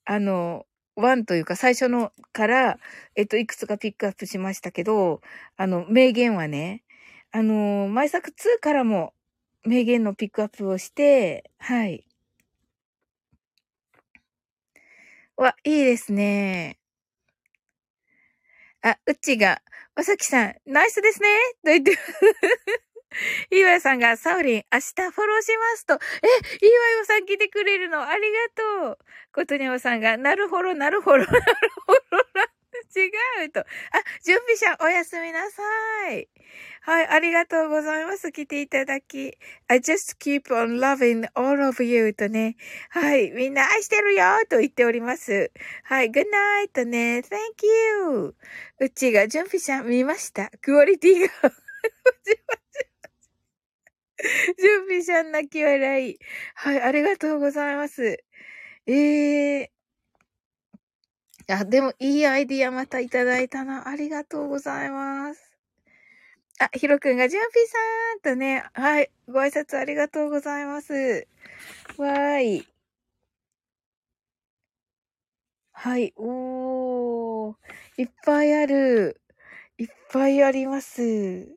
[0.05, 0.65] あの、
[0.95, 2.77] 1というか最初のから、
[3.15, 5.21] えっと、いくつかピックアップしましたけど、
[5.57, 6.83] あの、名言はね、
[7.31, 9.13] あの、毎作2からも
[9.65, 12.05] 名言のピックアップをして、はい。
[15.43, 16.77] わ、いいですね。
[18.83, 19.61] あ、うちが、
[19.95, 21.27] まさきさん、ナイスですね
[21.63, 21.97] と言って、
[23.51, 25.93] 岩 井さんが、サウリン、明日フォローしますと。
[25.95, 25.97] え、
[26.67, 28.37] 岩井さん来てくれるのありが
[28.89, 28.97] とう。
[29.33, 31.41] ことにおさんが、なるほど、なるほど、なる
[31.87, 32.00] ほど、
[32.95, 33.09] 違
[33.45, 33.61] うと。
[33.61, 33.65] あ、
[34.23, 35.61] 準備者、おやすみなさ
[36.11, 36.27] い。
[36.81, 38.31] はい、ありがとうございます。
[38.31, 39.37] 来ていただき。
[39.67, 42.57] I just keep on loving all of you とね。
[42.89, 45.51] はい、みんな愛してるよと言っております。
[45.83, 47.19] はい、good night とね。
[47.19, 47.29] thank
[48.07, 48.35] you.
[48.79, 50.51] うちが準備者見ました。
[50.61, 51.27] クオリティが
[54.59, 56.19] 準備者泣き笑い。
[56.55, 58.23] はい、ありがとうございます。
[58.87, 59.80] ええー。
[61.47, 63.87] あ、でもいいアイディアまたいただいたな。
[63.87, 65.51] ありがとうございます。
[66.59, 67.65] あ、ひろくんがジュンピー
[68.23, 71.27] さんとね、はい、ご挨拶ありがとうございます。
[71.97, 72.67] わーい。
[75.73, 77.55] はい、おー、
[77.97, 79.19] いっぱいある。
[79.79, 81.55] いっぱいあります。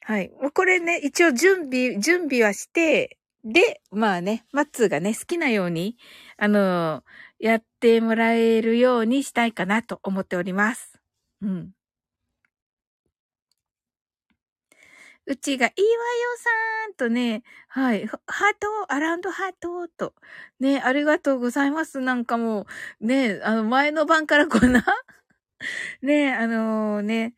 [0.00, 0.30] はい。
[0.40, 5.96] もうこれね、一応準備、準備はして、で、まあね、マッツーがね、好きなように、
[6.40, 7.04] あの、
[7.38, 10.98] やってもらえるようにしたいかなと思っております。
[11.42, 11.72] うん。
[15.26, 15.96] うちが、いいわよ
[16.38, 18.18] さんとね、はい、ハー
[18.58, 20.14] ト、アラウンドハートと、
[20.58, 22.00] ね、ありがとうございます。
[22.00, 22.66] なんかも
[23.00, 24.84] う、ね、あの、前の晩からこんな
[26.02, 27.34] ね、あのー、ね、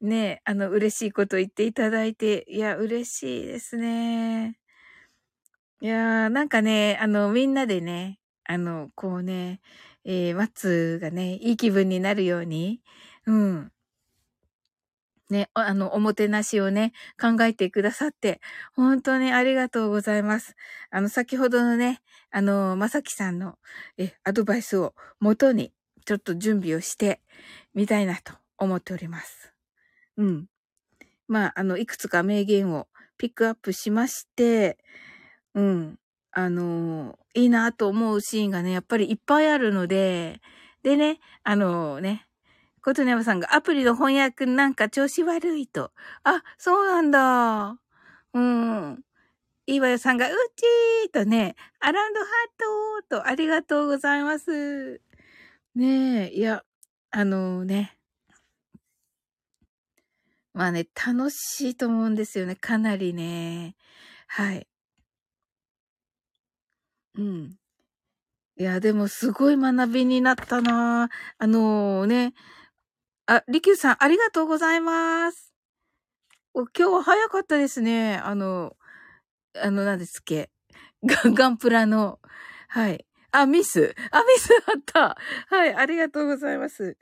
[0.00, 4.58] ね、あの、嬉しいこと言っていただいて、いや、嬉しいですね。
[5.82, 8.18] いやー、なんかね、あの、みんなでね、
[8.52, 9.60] あの、こうね、
[10.04, 12.82] えー、マッツがね、いい気分になるように、
[13.26, 13.72] うん。
[15.30, 18.42] ね、あの、おもてなしをね、考えてくださって、
[18.74, 20.54] 本当にありがとうございます。
[20.90, 23.58] あの、先ほどのね、あの、まさきさんの、
[23.96, 25.72] え、アドバイスをもとに、
[26.04, 27.22] ちょっと準備をして
[27.72, 29.54] みたいなと思っております。
[30.18, 30.46] うん。
[31.28, 34.76] まあ、あの、いくつか名言をピックアップしまして、
[35.54, 35.98] うん。
[36.32, 40.40] あの、いいなと思うシーンがね、やっぱりいっぱいあるので、
[40.82, 42.26] でね、あのね、
[42.82, 45.92] ことねまさんがアプリの翻訳なんか調子悪いと。
[46.24, 47.78] あ、そうなんだ。
[48.34, 49.04] うん。
[49.66, 55.00] いいわよさんが、うちーとね、アランドハートと、ありがとうございます。
[55.74, 56.64] ねえ、いや、
[57.10, 57.96] あのね。
[60.54, 62.56] まあね、楽しいと思うんですよね。
[62.56, 63.74] かなりね。
[64.28, 64.66] はい。
[67.16, 67.56] うん。
[68.56, 71.08] いや、でもすごい学びになったな
[71.38, 72.34] あのー、ね、
[73.26, 75.52] あ、りきゅうさん、ありがとうございます。
[76.54, 78.16] お今日は早かったですね。
[78.16, 78.76] あの、
[79.56, 80.50] あの、何ですっけ。
[81.04, 82.20] ガンガンプラの、
[82.68, 83.06] はい。
[83.30, 83.94] あ、ミス。
[84.10, 85.16] あ、ミスあった。
[85.48, 86.96] はい、ありがとうございます。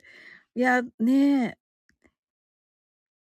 [0.55, 1.57] いや、ねえ。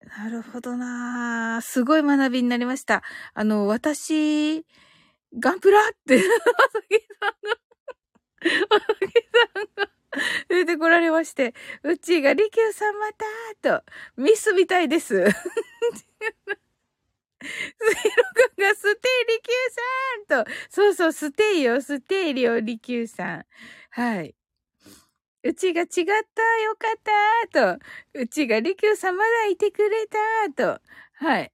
[0.08, 3.04] なるほどなすごい学びになりました。
[3.34, 4.66] あの、私、
[5.40, 6.30] ガンプラって、まさ
[6.90, 7.50] きさんが、
[8.70, 9.08] まさきさ
[9.62, 9.90] んが、
[10.50, 13.12] 出てこられまして、うちが、りきゅうさんま
[13.62, 13.86] たと、
[14.18, 15.08] ミスみたいです。
[15.08, 15.38] スイロく
[18.60, 19.72] んがステイリキュー
[20.34, 23.46] さんと、そうそう、ステイよ、ステイリオリキューさん。
[23.92, 24.34] はい。
[25.44, 26.16] うちが違ったよ
[26.76, 27.00] かっ
[27.52, 27.80] たと。
[28.16, 30.18] うちがりきゅうさんまだいてくれた
[30.78, 30.82] と。
[31.14, 31.52] はい。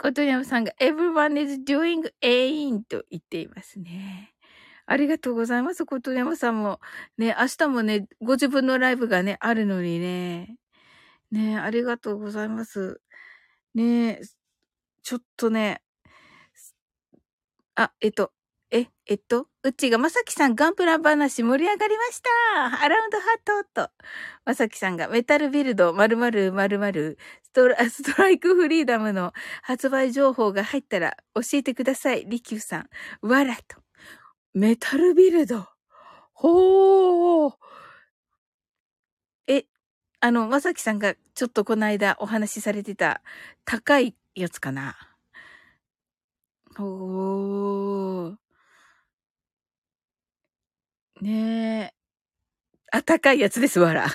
[0.00, 4.32] ことやまさんが everyone is doing a in と言っていますね。
[4.86, 5.84] ありがとうございます。
[5.84, 6.80] ことやまさんも。
[7.18, 10.56] ね、明日もね、ご自分のライブがね、あるのにね。
[11.30, 13.02] ね、ありがとうございます。
[13.74, 14.20] ね、
[15.02, 15.82] ちょっとね、
[17.74, 18.32] あ、えっと、
[18.72, 23.90] え、えっと、うちがまさきさんガンプラ話盛り上がりましたアラウンドハートと。
[24.44, 32.26] まさきさんがメタルビルド〇〇〇〇ストラストライクフリーダムの発売情報が入ったら教えてください。
[32.26, 32.78] リキューさ
[33.22, 33.26] ん。
[33.26, 33.78] わらと。
[34.54, 35.66] メタルビルド。
[36.32, 37.54] ほー。
[39.48, 39.64] え、
[40.20, 43.22] あの、まさきさんがちょっとこの間お話しされてた
[43.64, 44.96] 高いやつかな。
[46.78, 48.39] おー。
[51.22, 51.94] ねえ。
[52.92, 54.06] あ、高いやつです、わら。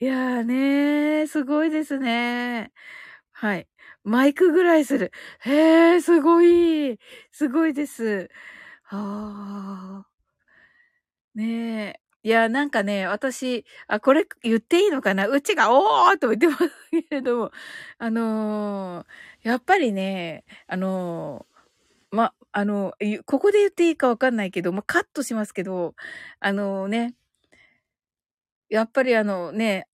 [0.00, 2.72] いやーねー、すごいですね。
[3.32, 3.68] はい。
[4.04, 5.12] マイクぐらいする。
[5.40, 6.98] へえ、すごい。
[7.32, 8.30] すごいです。
[8.84, 10.08] はあ。
[11.34, 12.00] ねえ。
[12.24, 15.26] いや、なんかね、私、あ、これ言っていいのかな？
[15.28, 17.50] うちが、おーと言ってますけれども、
[17.98, 21.51] あのー、やっぱりね、あのー、
[22.52, 22.94] あの、
[23.26, 25.94] ここで言っていいかわかんないけど、まあ、カットしますけど、
[26.40, 27.14] あのね、
[28.68, 29.86] やっぱりあのね、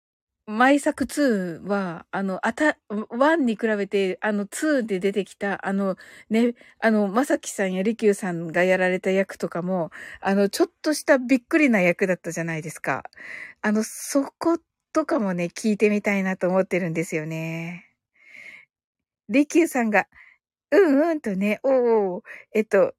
[0.47, 5.97] 毎作2は、あの、あた、1に比べて、あの、2で出てきた、あの、
[6.31, 9.93] ね、あの、まさきさんやりきゅうさんがやられた役とかも、
[10.23, 13.05] あの、ちょっとしたびっくりな役だったじゃないですか。
[13.63, 14.59] あの、そこ
[14.93, 17.87] とかもね、聞いてみたいなと思ってるんですよね。
[19.31, 20.07] りきゅうさんが、
[20.73, 22.95] うんうんとね、おお、えっと、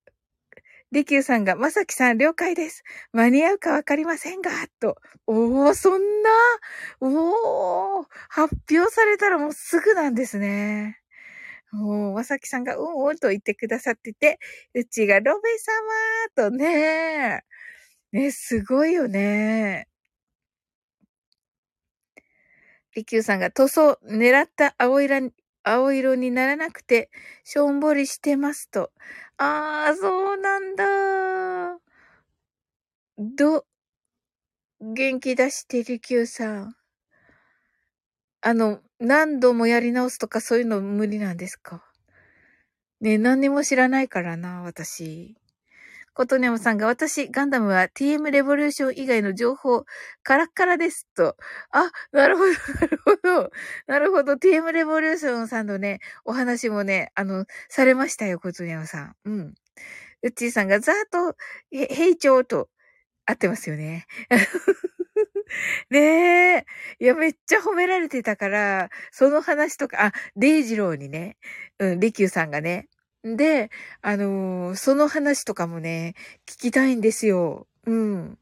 [0.92, 2.84] りきゅうさんが、まさきさん了解です。
[3.14, 4.98] 間に合うかわかりませんが、と。
[5.28, 6.30] おお、そんな、
[7.02, 11.00] おお、発表されたらもうすぐなんですね。
[11.74, 14.40] おー、まさきさんが、うんうんと言ってくださってて、
[14.76, 15.50] うちが、ロベ
[16.38, 17.44] 様とね、
[18.14, 19.88] ね、すごいよね。
[22.96, 25.32] りきゅうさんが塗装、狙った青色
[25.64, 27.10] 青色にならなくて、
[27.44, 28.92] しょんぼりしてますと。
[29.38, 31.80] ああ、そうなんだ。
[33.18, 33.66] ど、
[34.82, 36.76] 元気出してる Q さん。
[38.42, 41.84] あの、何度もやり直すとかそういうの無理なんですか？
[43.02, 45.36] ね何にも知らないからな、私。
[46.20, 49.86] ことねもさんが、私、ガンダムは TM レボリューション以外の情報、
[50.22, 51.38] カラッカラですと。
[51.72, 53.52] あ、なるほど、なるほど。
[53.88, 54.34] なるほど。
[54.34, 59.16] TM レボリューションさんのね、お話もね、あの、されましたよ、ことねもさん。
[59.24, 59.54] うん。
[60.24, 61.38] うっちーさんが、ザーと、
[61.72, 62.68] へいちょうと、
[63.26, 64.06] 合ってますよね。
[65.90, 66.00] ね
[66.58, 66.66] え。
[67.00, 71.38] いや、めっちゃ褒められてたから、その話とか、あ、デイジローにね、
[71.80, 72.90] うん、リキューさんがね、
[73.24, 73.70] で、
[74.02, 76.16] あのー、その話とかもね、
[76.48, 77.68] 聞きたいんですよ。
[77.86, 78.40] うん。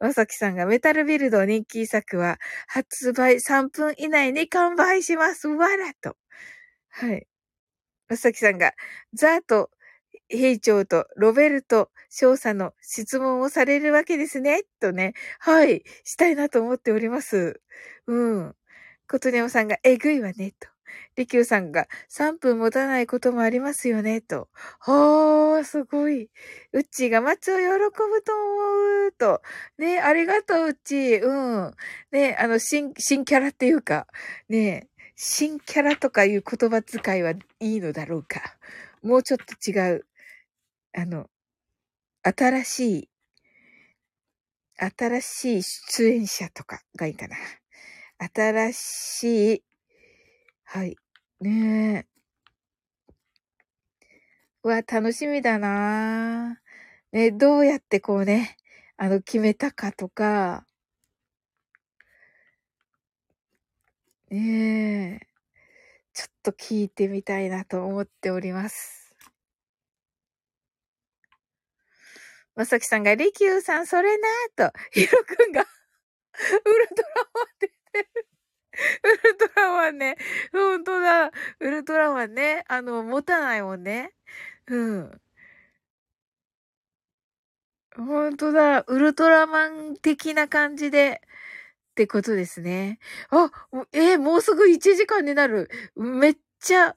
[0.00, 2.38] まさきさんがメタルビルド人気作は
[2.68, 5.48] 発売3分以内に完売します。
[5.48, 6.16] わらと。
[6.90, 7.26] はい。
[8.08, 8.72] まさきさんが
[9.14, 9.70] ザート、
[10.28, 14.62] 兵長とロベルト少佐の質問をされるわけですね。
[14.80, 15.14] とね。
[15.40, 15.84] はい。
[16.04, 17.60] したいなと思っております。
[18.06, 18.56] うん。
[19.08, 20.52] ことねおさんがえぐいわね。
[20.60, 20.73] と。
[21.16, 24.48] りきゅうさんが3分持たないこともありますよね、と。
[24.80, 26.30] はー、すごい。
[26.72, 29.42] うっちーが松を喜ぶと思う、と。
[29.78, 31.22] ね、ありがとう、うっちー。
[31.24, 31.74] うん。
[32.10, 34.06] ね、あの、新、新キャラっていうか、
[34.48, 38.56] ね、新キャラとかいう言葉遣いはいいのだろうか。
[39.02, 40.06] もうちょっと違う。
[40.96, 41.28] あの、
[42.22, 43.10] 新しい、
[44.76, 47.36] 新しい出演者とかがいいかな。
[48.18, 49.64] 新しい、
[50.64, 50.96] はい。
[51.40, 52.24] ねえ。
[54.64, 56.60] うわ、楽しみだな
[57.12, 58.56] ね、どうやってこうね、
[58.96, 60.66] あの、決めたかとか、
[64.30, 65.26] ねえ、
[66.14, 69.16] ちょっと聞いてみたいなと思っております。
[72.54, 77.74] まさきさんが、りきゅうさん、それなーと、ひろくんが ウルトラマン出て
[78.14, 78.33] る。
[79.02, 80.16] ウルトラマンね。
[80.52, 81.30] ほんとだ。
[81.60, 82.64] ウルトラマンね。
[82.68, 84.12] あの、持たないもんね。
[84.68, 85.20] うん。
[87.96, 88.82] ほんとだ。
[88.82, 91.20] ウルトラマン的な感じで、
[91.92, 92.98] ってことですね。
[93.30, 93.50] あ、
[93.92, 95.70] えー、もうすぐ1時間になる。
[95.94, 96.96] めっちゃ、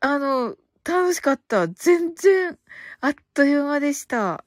[0.00, 1.68] あの、楽しかった。
[1.68, 2.58] 全然、
[3.00, 4.44] あっという間でした。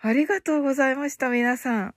[0.00, 1.94] ありがとうございました、皆さん。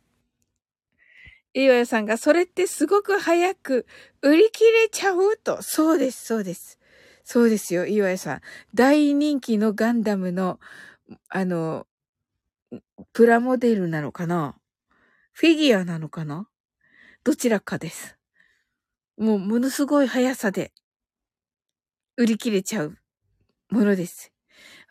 [1.64, 3.88] いわやさんが、それってすごく早く
[4.22, 5.38] 売り切れちゃう？
[5.38, 5.64] と。
[5.64, 6.78] そうです、そうです。
[7.24, 8.42] そうですよ、いわやさん。
[8.76, 10.60] 大人気のガンダムの、
[11.30, 11.88] あの、
[13.12, 14.56] プラモデルなのかな？
[15.32, 16.48] フィギュアなのかな？
[17.24, 18.18] どちらかです。
[19.18, 20.72] もう、ものすごい速さで、
[22.18, 22.98] 売り切れちゃう
[23.72, 24.32] ものです。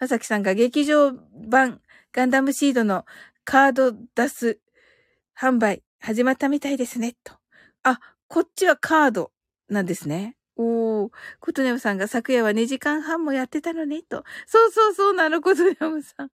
[0.00, 1.80] まさきさんが劇場版
[2.12, 3.04] ガンダムシードの
[3.44, 4.58] カード出す
[5.38, 7.34] 販売始まったみたいですね、と。
[7.82, 9.32] あ、こっちはカード
[9.68, 10.36] なんですね。
[10.58, 14.24] おー、ことねむさんが昨夜は2時間半もやってたのね、と。
[14.46, 16.30] そうそうそうなの、ことねむさん。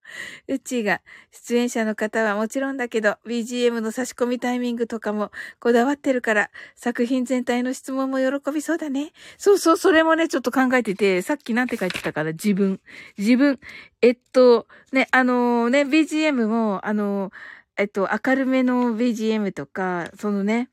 [0.47, 1.01] うちが、
[1.31, 9.11] 出演者の方はもちろんだけど、BGM の差し込みタイミングとかもこだわってるから、作品全体の質問も喜びそうだね。
[9.37, 12.79] そうそう、それもね、ちょっと考えてて、さっきなんて書いてたから、自分。
[13.17, 13.59] 自分。
[14.01, 17.33] えっと、ね、あのー、ね、BGM も、あのー、
[17.77, 20.69] えっと、明るめの BGM とか、そのね、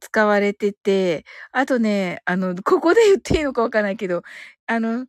[0.00, 4.22] 使われてて、あとね、あの、ここで言っていいのかわかんないけど、
[4.66, 5.06] あの、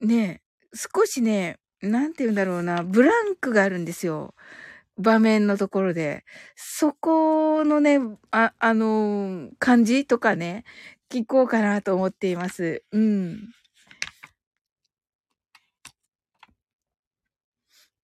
[0.00, 0.42] ね、
[0.74, 4.34] 少しね、なんて言うんだろうな、ブランクがあるんですよ。
[4.98, 6.24] 場面のところで。
[6.56, 7.98] そこのね、
[8.30, 10.64] あ、あの、感じとかね、
[11.10, 12.84] 聞こうかなと思っています。
[12.92, 13.50] うん。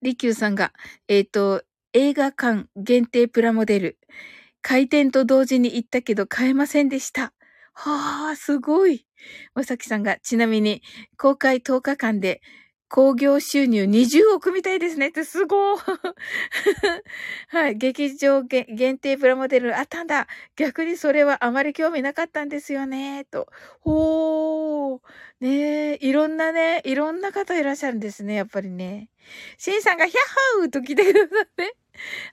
[0.02, 0.72] りきゅうさんが、
[1.08, 1.62] えっ、ー、と、
[1.94, 3.98] 映画館限定プラモデル。
[4.62, 7.34] 開店と同時に行ったけど買えませんでした。
[7.74, 9.06] はあ、すごい。
[9.54, 10.82] まさきさんが、ちなみに、
[11.18, 12.40] 公開10日間で、
[12.88, 15.78] 興行収入20億みたいですねってすごい。
[17.48, 17.76] はい。
[17.76, 20.28] 劇場限定プラモデルあったんだ。
[20.56, 23.26] 逆にそれはあまり興味なかったんですよね。
[23.30, 23.48] と。
[23.80, 25.00] ほー。
[25.42, 28.34] ねえ、いろんなね、いろんな方いらっしゃるんですね。
[28.34, 29.08] やっぱりね。
[29.58, 30.18] シンさんがヒャッ
[30.60, 31.76] ハウと来てくださって。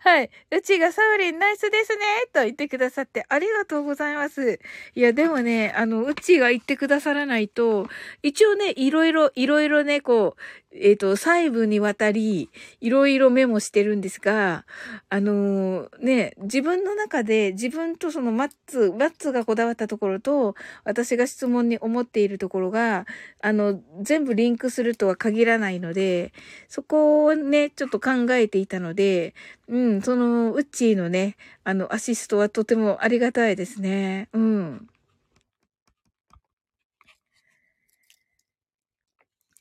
[0.02, 0.30] はい。
[0.52, 4.60] うちがサウリンナイスですねと言ってくださってありがとうございます。
[4.94, 7.88] いや、でもね、あの、うちが言ってくださらないと、
[8.22, 10.42] 一応ね、いろいろ、いろいろね、こう、
[10.72, 12.50] えっ、ー、と、細部にわたり、
[12.80, 14.66] いろいろメモしてるんですが、
[15.10, 23.08] あのー、ね、自分の中で、自分とそのマッツ、マッツがこだわったところと、私が質問に思っているところが、
[23.42, 26.34] あの、全部リンクするとは限らないので、
[26.68, 29.34] そこをね、ちょっと考えていたので、
[29.68, 34.30] うん、その、ウッチーのね、あの、アシストはとてもありがたいですね。
[34.34, 34.88] うん。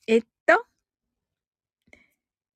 [0.06, 0.22] えっ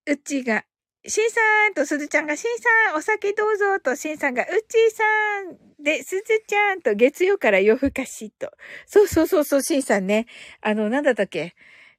[0.07, 0.65] うちが、
[1.07, 1.41] しんさ
[1.71, 5.05] んとすずちゃんが、しんさん、お酒どうぞと、しんさんが、うちさ
[5.43, 8.51] んで、すずちゃんと、月曜から夜更かしと。
[8.87, 10.27] そうそうそうそう、しんさんね。
[10.61, 11.55] あの、なんだったっけ？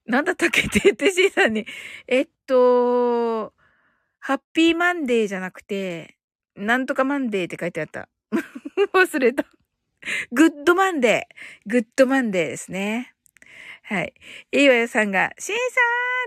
[0.06, 0.62] なんだったっけ？
[0.62, 1.66] って言って、しんさんに、
[2.08, 3.54] えっと、
[4.20, 6.18] ハッピーマンデーじゃなくて、
[6.56, 8.10] なんとかマンデーって書いてあった。
[8.94, 9.46] 忘れた。
[10.32, 13.14] Good Monday。Good Monday ですね。
[13.86, 14.14] はい。
[14.54, 15.62] いいわよさんが、しんさ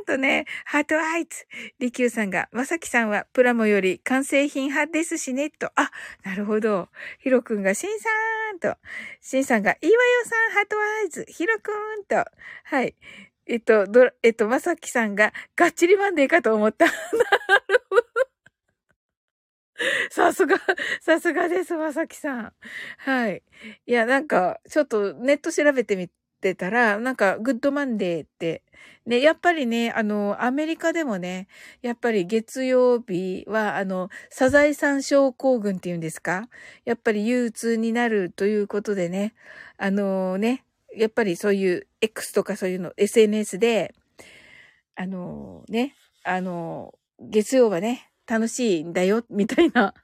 [0.01, 1.47] ーんとね、 heart eyes。
[1.79, 5.73] りきゅうさんが、まさきさんはプラモより完成品派ですしね、と。
[5.75, 5.91] あ、
[6.23, 6.91] なるほど。
[7.19, 8.77] ひろくんが、しんさーんと。
[9.23, 11.25] しんさんが、いいわよさん、 heart eyes。
[11.29, 12.31] ひろくんと。
[12.65, 12.95] はい。
[13.47, 16.85] えっと、ど、えっと、まさきさんが、がっちりマンデーかと思った。
[16.85, 16.93] な
[17.69, 18.03] るほど。
[20.11, 20.59] さすが、
[21.01, 22.53] さすがです、まさきさん。
[22.99, 23.43] はい。
[23.87, 26.11] いや、なんか、ちょっとネット調べてみ
[26.53, 28.63] ってたら、なんか、 Good Monday って、
[29.05, 31.49] ね、やっぱりね、あの、アメリカでもね、
[31.83, 36.49] やっぱり月曜日は、あの、サザエさん症候群っていうんですか？
[36.85, 39.35] やっぱり憂鬱になるということでね、
[39.77, 40.65] あのね、
[40.97, 43.95] やっぱりそういう X とかそういうの、SNS で、
[44.97, 45.95] あのね、
[46.25, 49.95] あの、月曜はね、楽しいんだよ、みたいな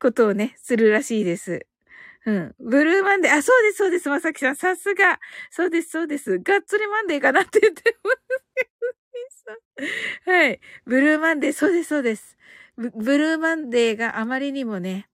[0.00, 1.66] ことをね、するらしいです。
[2.28, 2.54] うん。
[2.60, 3.32] ブルーマンデー。
[3.32, 4.56] あ、そうです、そうです、まさきさん。
[4.56, 5.18] さすが。
[5.50, 6.38] そうです、そうです。
[6.40, 8.18] がっちりマンデーかなって言ってます
[10.30, 10.60] はい。
[10.86, 12.36] ブルーマンデー、そうです、そうです
[12.76, 12.90] ブ。
[12.90, 15.08] ブルーマンデーがあまりにもね、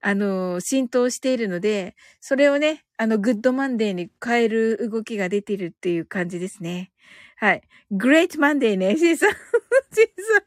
[0.00, 6.90] あの、浸透しているので、それをね、あの、 Good Monday に変える動きが出ているっていう感じですね。
[7.36, 7.62] はい。
[7.90, 9.30] Great Monday ね、シーさん。
[9.30, 10.44] シーさん。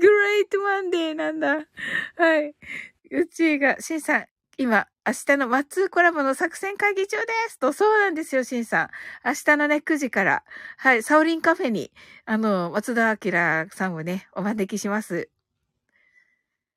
[0.00, 1.58] Great Monday なんだ。
[2.16, 2.54] はい。
[3.12, 4.26] うちが、シンさん、
[4.60, 8.90] 今、明日のマッツーコラボの作戦会議中ですと、そうなんですよ、シンさん。
[9.24, 10.44] 明日のね、9時から、
[10.76, 11.90] はい、サオリンカフェに、
[12.26, 15.30] あの、松田明さんをね、お招きします。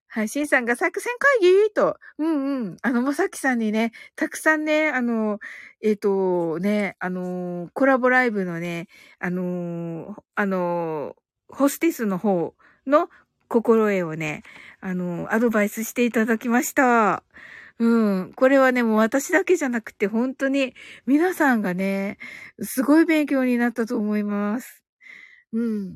[0.07, 1.73] はい、シンさんが作戦会議？
[1.73, 2.77] と、うんうん。
[2.84, 5.39] あの、まさきさんにね、たくさんね、あの、
[5.81, 8.88] えっ、ー、と、ね、あの、コラボライブのね、
[9.19, 11.17] あの、あの、
[11.49, 12.53] ホスティスの方
[12.88, 13.09] の
[13.49, 14.43] 心得をね、
[14.79, 17.23] あの、アドバイスしていただきました。
[17.80, 18.34] うん。
[18.36, 22.17] これはね、もう私だけじゃなくて、本当に皆さんがね、
[22.61, 24.84] すごい勉強になったと思います。
[25.53, 25.95] うん。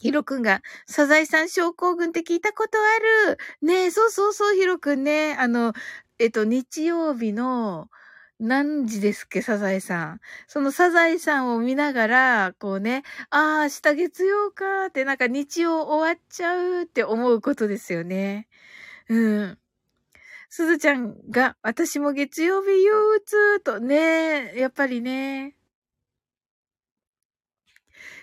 [0.00, 2.98] ヒロくんが、サザエさん症候群って聞いたことあ
[3.32, 3.38] る。
[3.62, 5.34] ねえ、そうそうそう、ヒロくんね。
[5.38, 5.74] あの、
[6.18, 7.88] えっと、日曜日の、
[8.38, 10.20] 何時ですっけ、サザエさん。
[10.46, 18.48] そのサザエさんを見ながら、こうね、ああ、明日月曜かって、なんか日曜終わっちゃうって思うことですよね。
[19.10, 19.59] うん。
[20.52, 25.54] すずちゃんが、私も月曜日憂鬱とね、やっぱりね。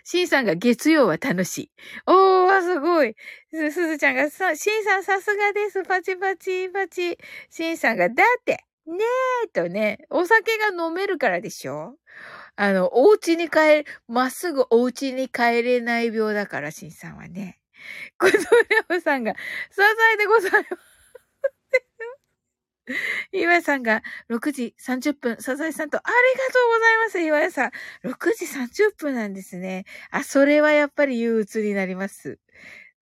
[0.04, 1.72] シンさんが月曜は楽しい。
[2.06, 3.16] おー、すごい。
[3.50, 5.84] すずちゃんが、さ、シンさんさすがです。
[5.84, 7.18] パチパチパチ。
[7.50, 8.98] シンさんが、だって、ね
[9.46, 11.96] えとね、お酒が飲めるからでしょ
[12.58, 17.62] あの、お家に帰、まっすぐお家に帰れない病だから、シンさんはね。
[18.20, 18.38] 小僧
[18.90, 19.82] レオさんが、支
[20.14, 20.97] えでございます。
[23.32, 27.72] 岩井さんが6時30分、サザエさんとありがとうございます、岩井さん。
[28.04, 29.86] 6時30分なんですね。
[30.12, 32.40] あ、それはやっぱり憂鬱になります。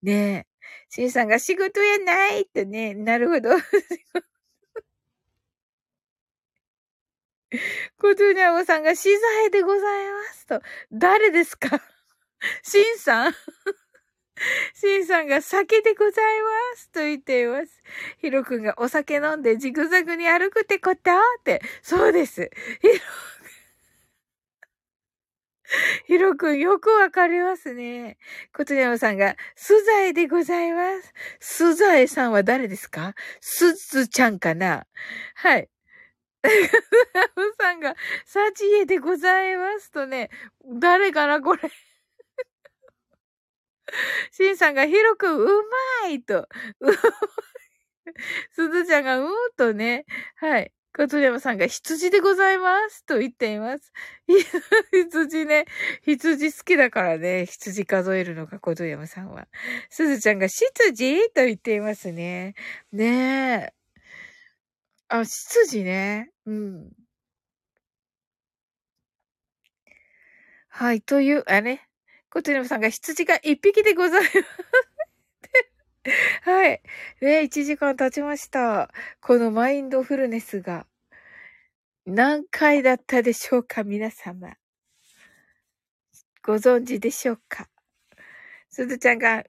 [0.02, 0.56] ねえ。
[0.90, 3.50] シンさんが仕事やないってね、なるほど。
[7.98, 10.60] コトゥニャオさんが資材でございますと。
[10.92, 11.80] 誰ですか？
[12.62, 13.34] シンさん
[14.74, 17.82] シンさんが酒でございますと言っています。
[18.18, 21.62] ヒロくんがお酒飲んでジグザグに歩くってことって。
[21.82, 22.50] そうです。
[22.80, 22.94] ヒロ
[26.06, 28.18] ヒロくんよくわかりますね。
[28.54, 31.12] コトニャオさんが、スザエでございます。
[31.40, 33.14] スザエさんは誰ですか？
[33.40, 34.86] スズちゃんかな？
[35.34, 35.68] はい。
[37.36, 40.30] ムさんが、サチエでございますとね、
[40.64, 41.62] 誰かなこれ。
[44.32, 45.46] シンさんが、ヒロく、う
[46.02, 46.48] まいと。
[48.52, 50.04] すずちゃんが、うーんとね、
[50.36, 50.72] はい。
[50.96, 53.92] コトリヤさんが羊でございますと言っています。
[54.92, 55.66] 羊ね。
[56.02, 57.46] 羊好きだからね。
[57.46, 59.46] 羊数えるのがコトリヤさんは。
[59.90, 60.64] すずちゃんが執
[60.94, 62.54] 事と言っていますね。
[62.92, 63.72] ねえ。
[65.08, 66.30] あ、執事ね。
[66.46, 67.06] うん。
[70.70, 71.00] はい。
[71.02, 71.86] という、あれ？
[72.36, 74.44] コトリムさんが羊が一匹でございます。
[76.42, 76.82] はい。
[77.22, 78.92] ね、1時間経ちました。
[79.22, 80.86] このマインドフルネスが
[82.04, 84.52] 何回だったでしょうか、皆様。
[86.44, 87.70] ご存知でしょうか。
[88.68, 89.42] すずちゃんが、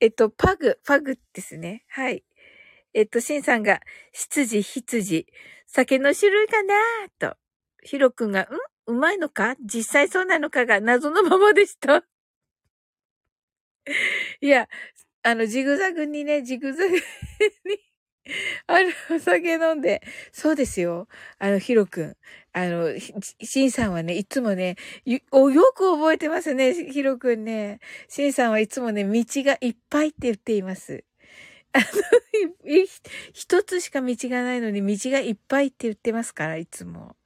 [0.00, 1.84] えっと、パグ、パグですね。
[1.86, 2.24] はい。
[2.94, 5.26] えっと、シンさんが、羊、羊、
[5.66, 6.74] 酒の種類かな
[7.18, 7.36] と。
[7.82, 8.46] ヒロくんが、ん？
[8.86, 9.54] うまいのか？
[9.62, 12.06] 実際そうなのかが謎のままでした。
[14.40, 14.68] いや、
[15.22, 17.02] あの、ジグザグにね、ジグザグに
[18.68, 20.02] あの、お酒飲んで。
[20.32, 21.08] そうですよ。
[21.38, 22.16] あの、ヒロくん。
[22.52, 22.90] あの、
[23.42, 24.76] シンさんはね、いつもね、
[25.06, 25.20] よ
[25.74, 27.80] く覚えてますね、ヒロくんね。
[28.08, 31.04] シンさんはいつもね、道がいっぱいって言っています。
[31.74, 31.84] あの、
[33.34, 37.16] 一つしか道がないのに道がいっぱいって言ってますから、いつも。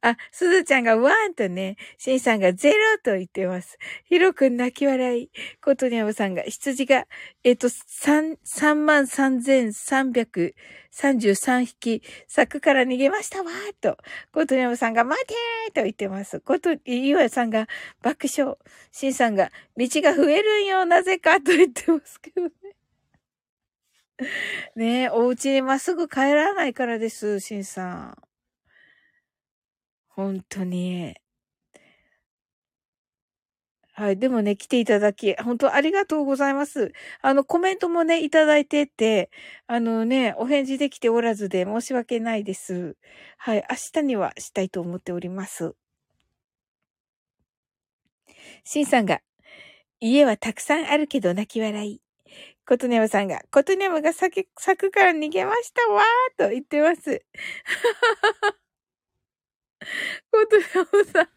[0.00, 3.78] あ、すずちゃんがワンとね、しんさんがゼロと言ってます。
[4.04, 5.30] ひろくん泣き笑い。
[5.60, 7.06] ことにゃむさんが、羊が、
[7.42, 10.54] えっ、と、三、三万三千三百
[10.92, 13.98] 三十三匹、柵から逃げましたわーと。
[14.32, 16.40] ことにゃむさんが、待てーと言ってます。
[16.40, 17.66] こと、いわさんが
[18.00, 18.56] 爆笑。
[18.92, 22.50] しんさんが、道が増えるんよ、なぜかと言ってますけどね。
[24.76, 28.27] ねえ、お家にまっすぐ帰らないからです、しんさん。
[30.18, 31.14] 本当に。
[33.92, 34.18] はい。
[34.18, 36.92] でもね、来ていただき、本当ありがとうございます。
[37.20, 39.30] あの、コメントもね、いただいてて、
[39.68, 42.96] あのね、お返事できておらずで申し訳ないです。
[43.36, 43.64] はい。
[43.70, 45.74] 明日にはしたいと思っております。
[48.64, 49.20] シンさんが、
[50.00, 52.02] 家はたくさんあるけど泣き笑い。
[52.66, 54.44] コトネムさんが、コトネムが柵
[54.90, 57.22] から逃げましたわーと言ってます。
[60.30, 60.62] コトヤ
[60.92, 61.28] ムさん。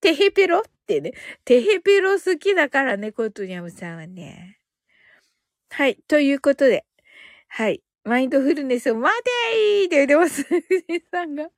[0.00, 1.12] テヘペロってね。
[1.44, 4.58] テヘペロ好きだからね、コトニャムさんはね。
[5.70, 5.96] はい。
[6.08, 6.86] ということで。
[7.48, 7.82] はい。
[8.04, 10.42] マインドフルネスを待てーって言ってます。
[10.42, 11.50] 藤さんが。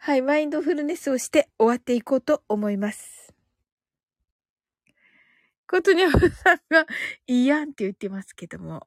[0.00, 0.22] はい。
[0.22, 3.34] マインドフルネスをして終わっていこうと思います。
[5.68, 6.86] コトニャムさんが、
[7.26, 8.86] いやんって言ってますけども。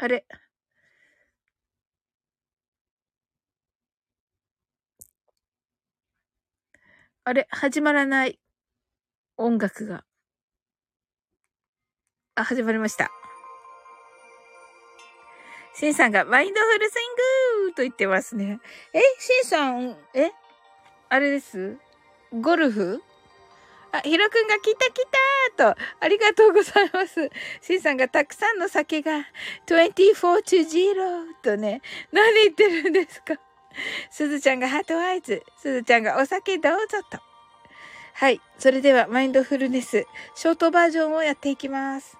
[0.00, 0.24] あれ
[7.24, 8.38] あれ始まらない
[9.36, 10.04] 音楽が。
[12.36, 13.10] あ、始まりました。
[15.74, 17.00] シンさんがマインドフルスイ
[17.64, 18.60] ングと言ってますね。
[18.94, 20.30] え、シンさん、え？
[21.08, 21.76] あれです？
[22.40, 23.02] ゴルフ？
[23.92, 25.06] あ、ヒロくんが来た来
[25.56, 27.30] たと、ありがとうございます。
[27.60, 29.26] シンさんがたくさんの酒が
[29.66, 30.94] 24 to 0
[31.42, 31.80] とね、
[32.12, 33.34] 何言ってるんですか
[34.10, 35.42] すずちゃんがハートアイズ。
[35.56, 37.18] すずちゃんがお酒どうぞと。
[38.14, 38.40] はい。
[38.58, 42.18] それではマインドフルネス、ショートバージョンをやっていきます。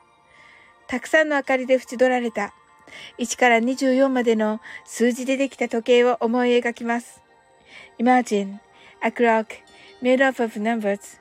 [0.86, 2.54] たくさんの明かりで縁取られた
[3.18, 7.20] 1から24までの数字でできた時計を思い描きます。
[7.98, 8.58] Imagine
[9.02, 9.46] a clock
[10.00, 11.20] made up of numbers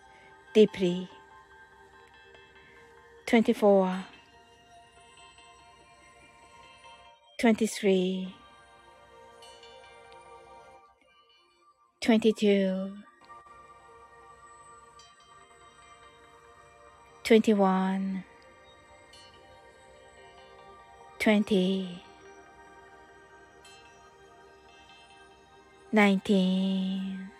[0.53, 1.09] deeply.
[3.31, 4.05] 24
[7.39, 8.35] 23
[12.01, 12.93] 22
[17.23, 18.23] 21
[21.19, 22.03] 20
[25.93, 27.31] 19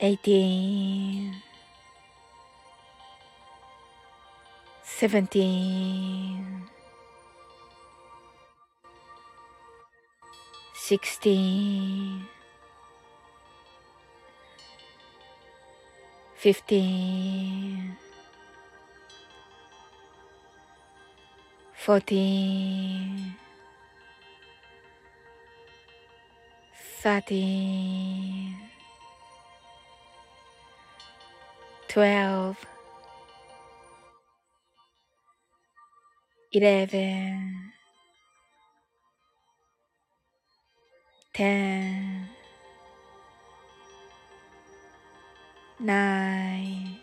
[0.00, 1.34] eighteen,
[4.82, 6.62] seventeen,
[10.74, 12.26] sixteen,
[16.36, 17.96] fifteen,
[21.74, 23.36] fourteen.
[27.04, 28.73] Thirteen.
[31.94, 32.58] twelve,
[36.52, 37.72] eleven,
[41.32, 42.28] ten,
[45.80, 46.98] nine,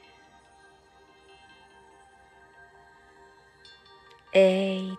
[4.34, 4.98] eight,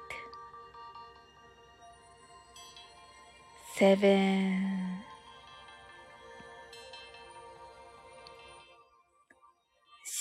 [3.76, 5.11] seven.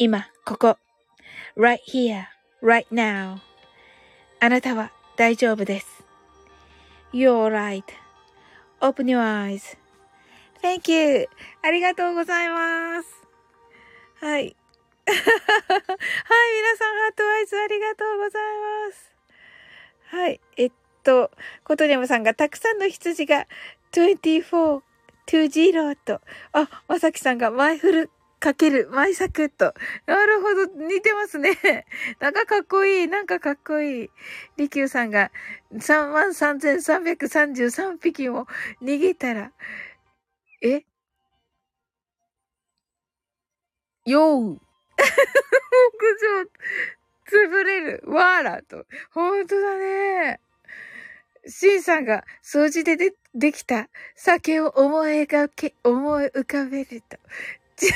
[0.00, 0.78] 今、ここ。
[1.56, 2.22] right here,
[2.62, 3.38] right now.
[4.38, 6.04] あなたは大丈夫です。
[7.12, 7.48] You're
[8.80, 9.76] right.Open your eyes.
[10.62, 11.28] Thank you.
[11.62, 13.08] ありがとうございます。
[14.20, 14.54] はい。
[15.08, 18.42] はい、皆さん、ハートアイズありがとうござい
[18.88, 19.12] ます。
[20.14, 20.40] はい。
[20.58, 20.72] えっ
[21.02, 21.32] と、
[21.64, 23.48] コトニャムさんがたくさんの羊が
[23.90, 24.80] 24
[25.26, 26.20] 20と、
[26.52, 29.74] あ、まさきさんがマイフルかける、マイサクッと。
[30.06, 31.86] なるほど、似てますね。
[32.20, 34.10] なんかかっこいい、なんかかっこいい。
[34.56, 35.30] りきゅうさんが
[35.74, 38.46] 33,333匹も
[38.82, 39.52] 逃げたら、
[40.62, 40.82] え？
[44.06, 44.52] よう。
[44.52, 44.58] 屋
[46.20, 46.50] 上、
[47.26, 48.02] 潰れる。
[48.06, 48.86] わーらと。
[49.10, 50.40] ほんとだね。
[51.46, 57.18] シンさんが掃除ででできた酒を思い描け、思い浮かべると。
[57.80, 57.90] 違い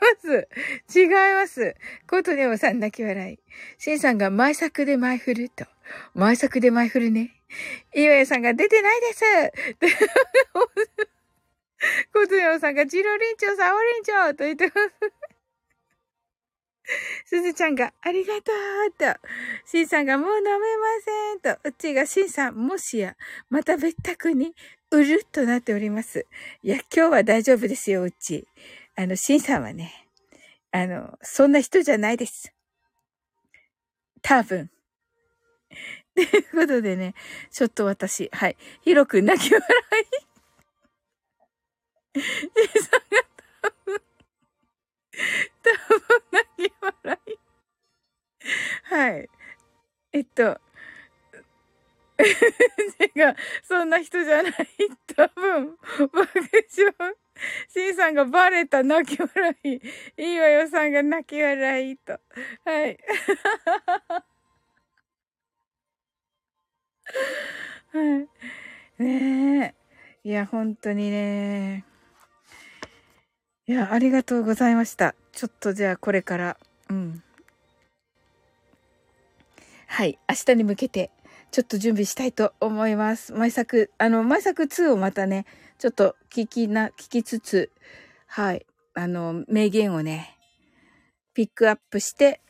[0.00, 0.48] ます。
[0.98, 1.74] 違います。
[2.08, 3.38] コートネオさん泣き笑い。
[3.78, 5.64] シンさんが前作で前振ると。
[6.14, 7.42] 前作で前振るね。
[7.94, 9.24] イワヤさんが出てないです。
[12.12, 14.78] コートネオさんがジロリンチョ、サオリンチョと言ってます。
[17.26, 18.52] すずちゃんが、ありがと
[18.88, 19.04] うと。
[19.66, 20.60] しんさんが、もう飲めま
[21.40, 21.60] せんと。
[21.68, 23.16] うちが、しんさん、もしや、
[23.50, 24.54] また別宅に、
[24.90, 26.26] うるっとなっております。
[26.62, 28.46] いや、今日は大丈夫ですよ、うち。
[28.96, 29.92] あの、しんさんはね、
[30.70, 32.52] あの、そんな人じゃないです。
[34.20, 34.70] 多分。
[36.14, 37.14] ということでね、
[37.50, 38.56] ちょっと私、はい。
[38.82, 39.66] ひろく泣き笑
[42.14, 42.20] い。
[42.20, 43.24] シンさんが
[43.62, 44.02] 多分、
[45.62, 47.38] 多分泣き笑い。
[48.84, 49.28] はい。
[50.12, 50.60] えっと、
[52.22, 54.54] 違う、そんな人じゃない。
[55.16, 55.76] 多分、
[56.12, 56.40] 爆
[56.76, 57.21] 笑。
[57.68, 59.80] シンさんがバレた泣き笑い。
[60.16, 62.20] いいわよさんが泣き笑いと。
[62.64, 62.98] はい。
[67.92, 68.26] は
[68.98, 69.02] い。
[69.02, 69.74] ね
[70.24, 70.28] え。
[70.28, 71.84] いや、本当にね。
[73.66, 75.14] いや、ありがとうございました。
[75.32, 76.56] ちょっとじゃあこれから、
[76.90, 77.22] うん。
[79.86, 80.18] はい。
[80.28, 81.10] 明日に向けて、
[81.50, 83.32] ちょっと準備したいと思います。
[83.32, 85.44] 毎作、あの、毎作2をまたね、
[85.82, 87.72] ちょっと聞きな、聞きつつ、
[88.28, 88.64] はい。
[88.94, 90.38] あの、名言をね、
[91.34, 92.40] ピックアップして、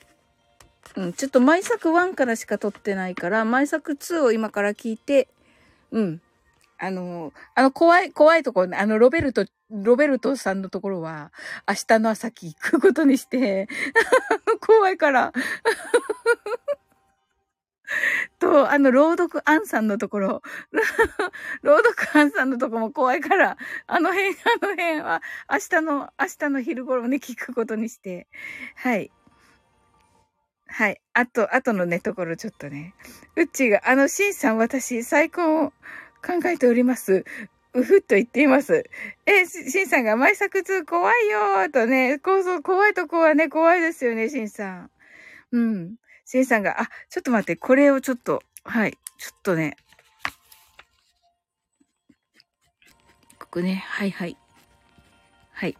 [0.96, 5.28] うん、ちょっと毎作1からしか撮ってないから、毎作2を今から聞いて、
[5.92, 6.20] うん。
[6.76, 11.32] あの、あの、怖い、怖いところね、あの、ロベルト、ロベルトさんのところは、
[11.66, 13.66] 明日の朝聞くことにして、
[14.60, 15.32] 怖いから。
[18.38, 20.42] と、あの、朗読アンさんのところ、
[21.62, 23.56] 朗読アンさんのとこも怖いから、
[23.86, 24.32] あの辺、あ
[24.62, 28.26] の辺は、明日の、明日の昼頃に聞くことにして、
[28.76, 29.10] はい。
[30.66, 31.00] はい。
[31.12, 32.94] あと、あとのね、ところちょっとね。
[33.36, 35.70] うっちが、あの、しんさん、私、再婚を
[36.24, 37.24] 考えております。
[37.74, 38.84] うふっと言っています。
[39.26, 44.90] え、しんさんが、毎作2怖いよーとね、こうそう、怖いとこはね、怖いですよね、しんさん。
[45.52, 45.96] うん。
[46.32, 49.76] しんさんが、あ、ちょっと待って、これをちょっと、はい、ちょっとね。
[53.38, 54.38] ここね、はいはい。
[55.52, 55.76] はい。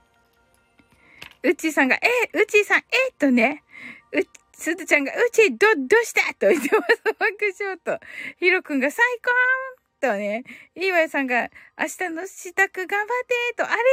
[1.42, 2.00] うちさんが、え
[2.38, 3.62] うちさん、えっとね、
[4.12, 4.20] う
[4.52, 7.02] すずちゃんが、うち、ど、どうしたと言ってます。
[7.18, 7.24] 爆
[7.58, 7.98] 笑と。
[8.38, 10.42] ひろくんが最高とね、
[10.74, 11.48] いいわよさんが、
[11.78, 13.08] 明日の支度頑張っ
[13.48, 13.84] てと、ありがと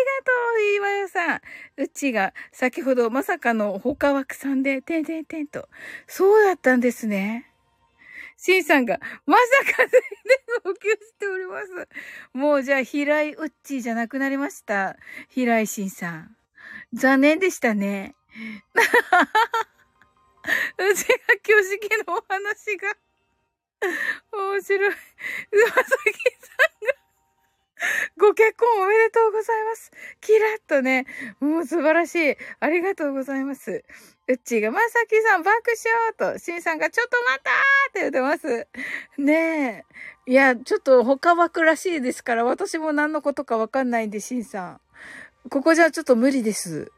[0.58, 1.42] ういいわよさん。
[1.78, 5.70] うちが、先ほどまさかの他枠さんで、てんてんてんと。
[6.08, 7.46] そうだったんですね。
[8.38, 10.02] しんさんが、まさか全然
[10.64, 11.88] 号泣しております。
[12.34, 14.98] もうじゃあ、平井うっちーじゃなくなりました。
[15.28, 16.36] 平井しんさん。
[16.92, 18.16] 残念でしたね。
[20.80, 22.96] うちが挙式のお話が、
[24.32, 24.90] 面白い。
[24.90, 25.04] まさ
[25.74, 25.84] きさん
[26.86, 27.00] が、
[28.18, 29.92] ご結婚おめでとうございます。
[30.22, 31.06] キラッとね、
[31.40, 32.38] もう素晴らしい。
[32.60, 33.84] ありがとうございます。
[34.28, 35.54] うっちーが、まさきさん爆
[36.18, 37.54] 笑と、しんさんが、ちょっと待ったー
[37.90, 38.68] って言ってます。
[39.18, 39.86] ね
[40.28, 40.32] え。
[40.32, 44.82] いや、ちょっと他枠らしいですから、私も何のことかわかんないんで、しんさん。
[45.50, 46.92] ここじゃちょっと無理です。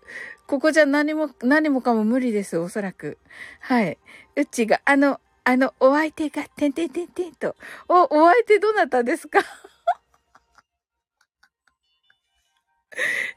[0.48, 3.20] ここじゃ何も、何もかも無理です、おそらく。
[3.60, 3.98] はい。
[4.36, 7.56] うっちーが、あの、あの、お相手が、てんてんてんてんと。
[7.90, 9.40] お、お相手どなたですか？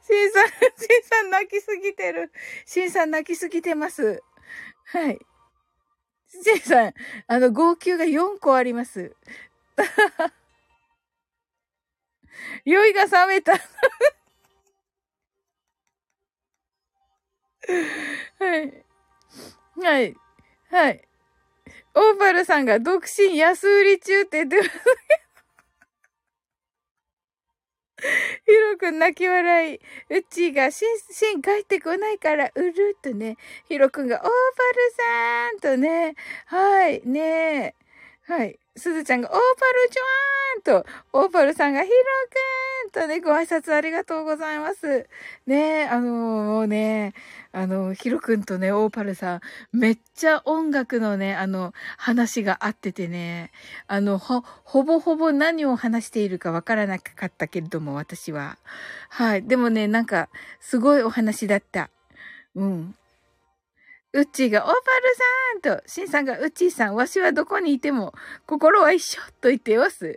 [0.06, 2.32] しんさん、しんさん泣きすぎてる。
[2.66, 4.22] しんさん泣きすぎてます。
[4.86, 5.18] はい。
[6.28, 6.94] しんさん、
[7.28, 9.14] あの、号泣が4個あります。
[12.64, 13.52] 酔いが冷めた。
[18.38, 18.84] はい。
[19.82, 20.16] はい。
[20.70, 21.08] はい。
[21.94, 24.70] オーパルさんが独身安売り中って言ってます。
[28.46, 29.76] ヒロくん泣き笑い。
[29.76, 29.80] う
[30.28, 33.10] ちが、しん、しん帰ってこないから、うるっと？
[33.14, 33.36] ね。
[33.66, 34.32] ヒロくんが、オーパル
[34.96, 36.14] さんとね。
[36.46, 37.74] はい、ねえ
[38.26, 38.58] はい。
[38.74, 41.94] すずちゃんが、オーパルちゃんと、オーパルさんが、ヒロ
[42.86, 45.06] くんとね、ご挨拶ありがとうございます。
[45.46, 47.12] ねあのもうね、
[47.52, 49.40] あの、ヒロくんとね、オーパルさん、
[49.76, 53.52] めっちゃ音楽のね、あの、話があっててね、
[53.88, 58.56] あの、ほ、ほぼほぼ何を話しているかわからなかったけれども、私は。
[59.10, 59.42] はい。
[59.46, 60.30] でもね、なんか、
[60.60, 61.90] すごいお話だった。
[62.54, 62.94] うん。
[64.14, 64.80] うっちーがオーパル
[65.66, 68.14] さんと、しんさんがうっちーさん、わしはどこにいても、
[68.46, 70.06] 心は一緒と言ってます。
[70.06, 70.12] は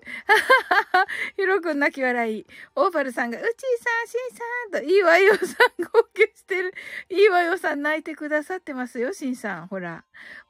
[0.95, 2.45] はは、ひろくん泣き笑い。
[2.75, 3.51] オーパルさんがうっちー
[3.83, 6.75] さん、しんさんと、いいわよさん、号泣してる。
[7.09, 9.67] いいわよさん泣いてくださってますよ、しんさん。
[9.67, 10.03] ほら。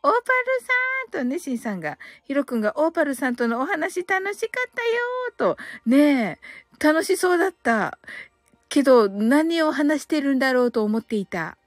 [0.04, 0.24] オーパル
[1.14, 6.38] さんとね、しんさんが、ひろくんがオーパルさんとのお話楽しかったよと、ね
[6.82, 7.98] え、楽しそうだった。
[8.68, 11.58] けど、何を話してるんだろうと思っていた。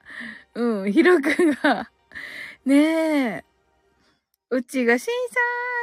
[0.55, 1.91] うん、ひろくんが、
[2.65, 3.45] ねえ、
[4.51, 5.07] うちがしん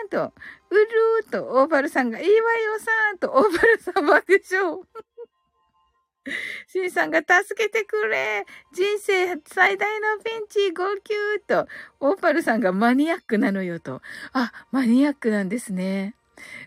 [0.09, 0.33] さんと、
[0.69, 4.81] うるーと、オーバルさんが、いいわよさんと、オーバルさん爆笑。
[6.67, 11.05] しんさんが助けてくれ人生最大のピンチ号泣
[11.47, 11.67] と、
[12.01, 14.01] オーパルさんがマニアックなのよと。
[14.33, 16.15] あ、マニアックなんですね。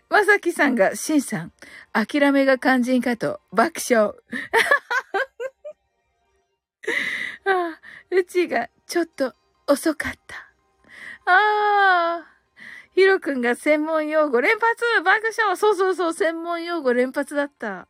[0.09, 1.53] まさきさんが、しんさん、
[1.93, 4.13] 諦めが肝心かと、爆笑。
[7.45, 7.81] ああ、
[8.11, 9.33] うちが、ちょっと、
[9.67, 10.35] 遅かった。
[11.25, 12.27] ああ、
[12.93, 14.63] ひろくんが専門用語連発
[15.03, 17.87] 爆笑そうそうそう、専門用語連発だった。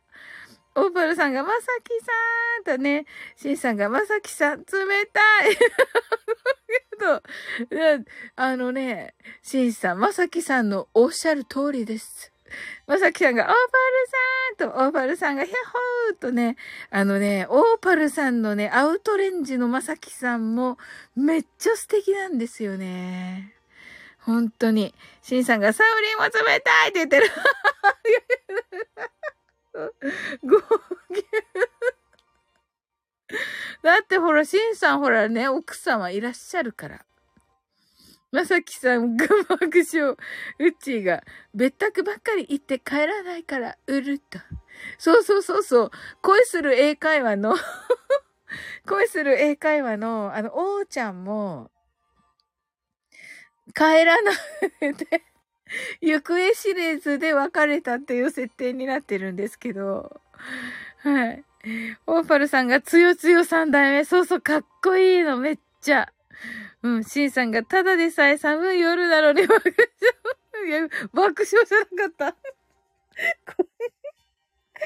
[0.74, 3.04] オーパルさんがまさきさんとね、
[3.36, 4.64] シンさんがまさきさん冷
[5.12, 5.20] た
[5.50, 5.56] い、
[8.36, 12.31] あのね、シンさん、まさきさんのおっしゃる通りです。
[12.86, 13.58] まさきさんがオーパル
[14.66, 16.56] さんと、オーパルさんがヒャッホーとね、
[16.90, 20.78] あのね、オーパルさんのね、アウトレンジのまさきさんも
[21.16, 23.54] めっちゃ素敵なんですよね。
[24.18, 24.94] 本当に。
[25.22, 27.30] シンさんがサウリンも冷たいって言ってる。
[30.44, 30.56] 号
[31.10, 31.26] 泣。
[33.82, 37.04] だってほら、シンさんほらね、奥様いらっしゃるから。
[38.32, 40.16] まさきさん、ぐまぐしょう。
[40.58, 41.22] うっちーが、
[41.54, 44.38] 別宅ばっかり行って帰らないから、うるっと。
[44.98, 45.90] そうそうそうそう。
[46.22, 47.54] 恋する英会話の
[48.88, 51.70] 恋する英会話の、あの、おーちゃんも、
[53.74, 55.22] 帰らないで
[56.00, 60.20] 行方知れずで別れたっていう設定になってるんですけど、
[60.98, 61.44] はい。
[62.06, 66.12] オーパルさんがつよつよ三代目、そうそう、かっこいいの、めっちゃ。
[66.82, 70.88] うん、シンさんがただでさえ寒い夜なのに爆笑。
[71.12, 72.36] 爆笑じゃなかった。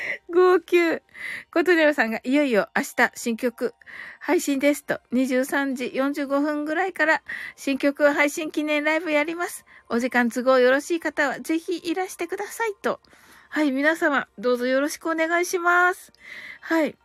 [0.33, 1.03] 号泣。
[1.51, 3.75] ことでさんが、いよいよ明日新曲
[4.21, 7.23] 配信ですと、23時45分ぐらいから
[7.57, 9.65] 新曲配信記念ライブやります。
[9.89, 13.01] お時間都合よろしい方はぜひいらしてくださいと。
[13.49, 16.13] はい、皆様、どうぞよろしくお願いします。
[16.61, 16.97] はい。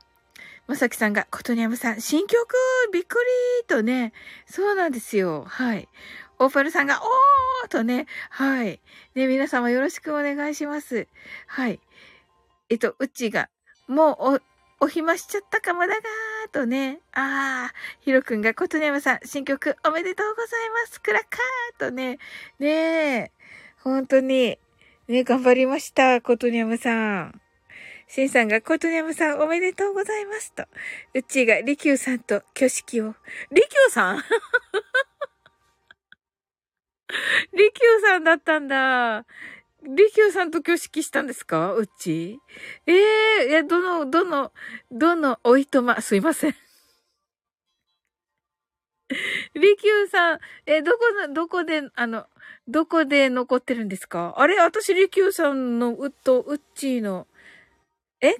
[0.71, 2.55] まさきさんが、ことにゃむさん、新曲？
[2.93, 3.17] びっく
[3.59, 4.13] りとね、
[4.45, 5.43] そうなんですよ。
[5.45, 5.89] はい。
[6.39, 8.79] オーパルさんが、おーとね、はい。
[9.13, 11.09] ね、皆様よろしくお願いします。
[11.45, 11.81] はい。
[12.69, 13.49] えっと、うちが、
[13.89, 14.39] もう
[14.79, 17.01] お、お暇しちゃったかもだがーとね。
[17.11, 21.01] ああ、ひろくんが、ことねまさん、新曲おめでとうございます。
[21.01, 22.17] クラッカーとね。
[22.59, 23.31] ねえ、
[23.83, 24.57] 本当に、
[25.09, 27.40] ね、頑張りました、ことにゃむさん。
[28.13, 30.65] しんさんが、ことにゃむさん、おめでとうございますと。
[31.13, 33.15] うちが、りきゅうさんと挙式を。
[33.53, 34.17] りきゅうさん？
[34.17, 34.23] り
[37.71, 39.25] きゅうさんだったんだ。
[39.83, 41.73] りきゅうさんと挙式したんですか？
[41.73, 42.37] うち
[42.85, 42.93] え
[43.43, 44.51] えー、いや、どの、どの、
[44.91, 46.55] どのおいとま、すいません。
[49.53, 52.27] りきゅうさん、え、どこの、どこで、あの、
[52.67, 54.33] どこで残ってるんですか？
[54.35, 57.25] あれ私、りきゅうさんのうと、うっちーの、
[58.21, 58.35] え？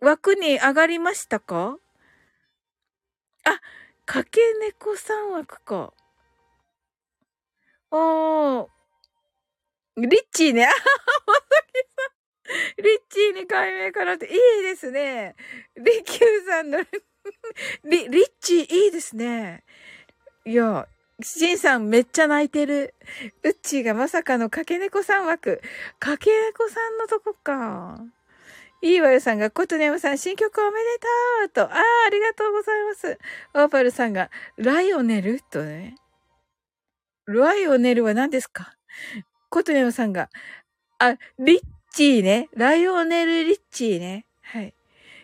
[0.00, 1.78] 枠に上がりましたか？
[3.44, 3.60] あ、
[4.06, 5.92] かけ猫さん枠か。
[7.90, 8.66] あー、
[9.96, 10.66] リッチーね。
[10.66, 12.84] まさきさん。
[12.84, 15.36] リッチーに解明からって、いいですね。
[15.76, 16.78] リキューさんの
[17.84, 19.64] リ、リッチーいいですね。
[20.44, 20.88] いや、
[21.22, 22.94] シンさんめっちゃ泣いてる。
[23.44, 25.62] ウッチーがまさかのかけ猫さん枠。
[25.98, 28.00] かけ猫さんのとこか。
[28.84, 30.98] いいわよさんが、コトネムさん、新曲おめで
[31.56, 33.18] とうと、ああ、ありがとうございます。
[33.54, 35.40] オーパルさんが、ライオネル？
[35.50, 35.94] とね。
[37.24, 38.74] ライオネルは何ですか？
[39.48, 40.28] コトネオさんが、
[40.98, 41.62] あ、リッ
[41.94, 42.50] チーね。
[42.54, 44.26] ライオネル・リッチーね。
[44.42, 44.74] はい。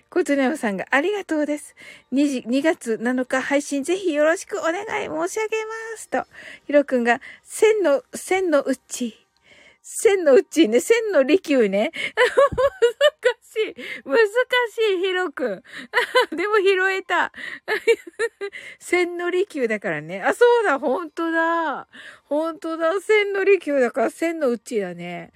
[0.09, 1.77] コトネオさんがありがとうです。
[2.13, 6.25] 2, 2月7日配信ぜひよろしくお願い申し上げますと。
[6.67, 9.19] ヒロくんが、千の、千のうち。
[9.93, 11.91] 千のうちね、千の利休ね。
[12.15, 14.09] 難しい。
[14.09, 14.19] 難
[14.71, 15.65] しい、ヒロく。
[16.31, 17.33] でも拾えた。
[18.79, 20.23] 千の利休だからね。
[20.23, 21.89] あ、そうだ、ほんとだ。
[22.27, 25.33] ほんとだ、千の利休だから千のうちだね。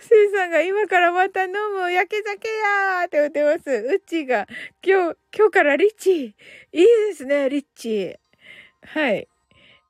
[0.00, 3.70] シンさんが今からまた飲む焼け酒やーって言ってます。
[3.70, 4.46] うっちーが
[4.84, 6.14] 今日、今日からリッチー。
[6.16, 6.32] い
[6.72, 8.16] いですね、リッチー。
[8.82, 9.28] はい。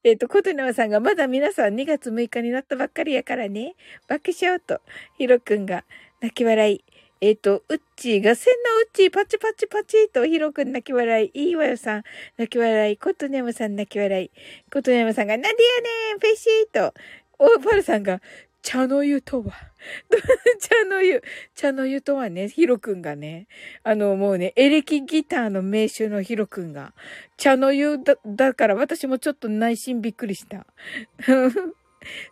[0.03, 3.75] えっ、ー、と、コトナワさんがまだ皆さん2月6日になったばっかりやからね。
[4.09, 4.81] 爆笑と、
[5.19, 5.85] ヒロくんが
[6.21, 6.85] 泣き笑い。
[7.21, 11.31] えっ、ー、と、うっちーが、せんのうっちー、パチパチパチと、ヒロくん泣き笑い。
[11.35, 12.03] いいわよさん、
[12.37, 12.97] 泣き笑い。
[12.97, 14.31] コトネムさん泣き笑い。
[14.71, 15.55] コトネムさんが、なんでや
[16.13, 16.95] ねん、フェシーと、
[17.39, 18.21] オーパルさんが、
[18.65, 19.53] 茶の湯とは
[20.61, 21.23] 茶の湯。
[21.55, 23.47] 茶の湯とはね、ヒロくんがね、
[23.83, 26.95] あのもうね、エレキギターの名手のヒロくんが、
[27.37, 30.67] 茶の湯だ、だから私もちょっと内心びっくりした。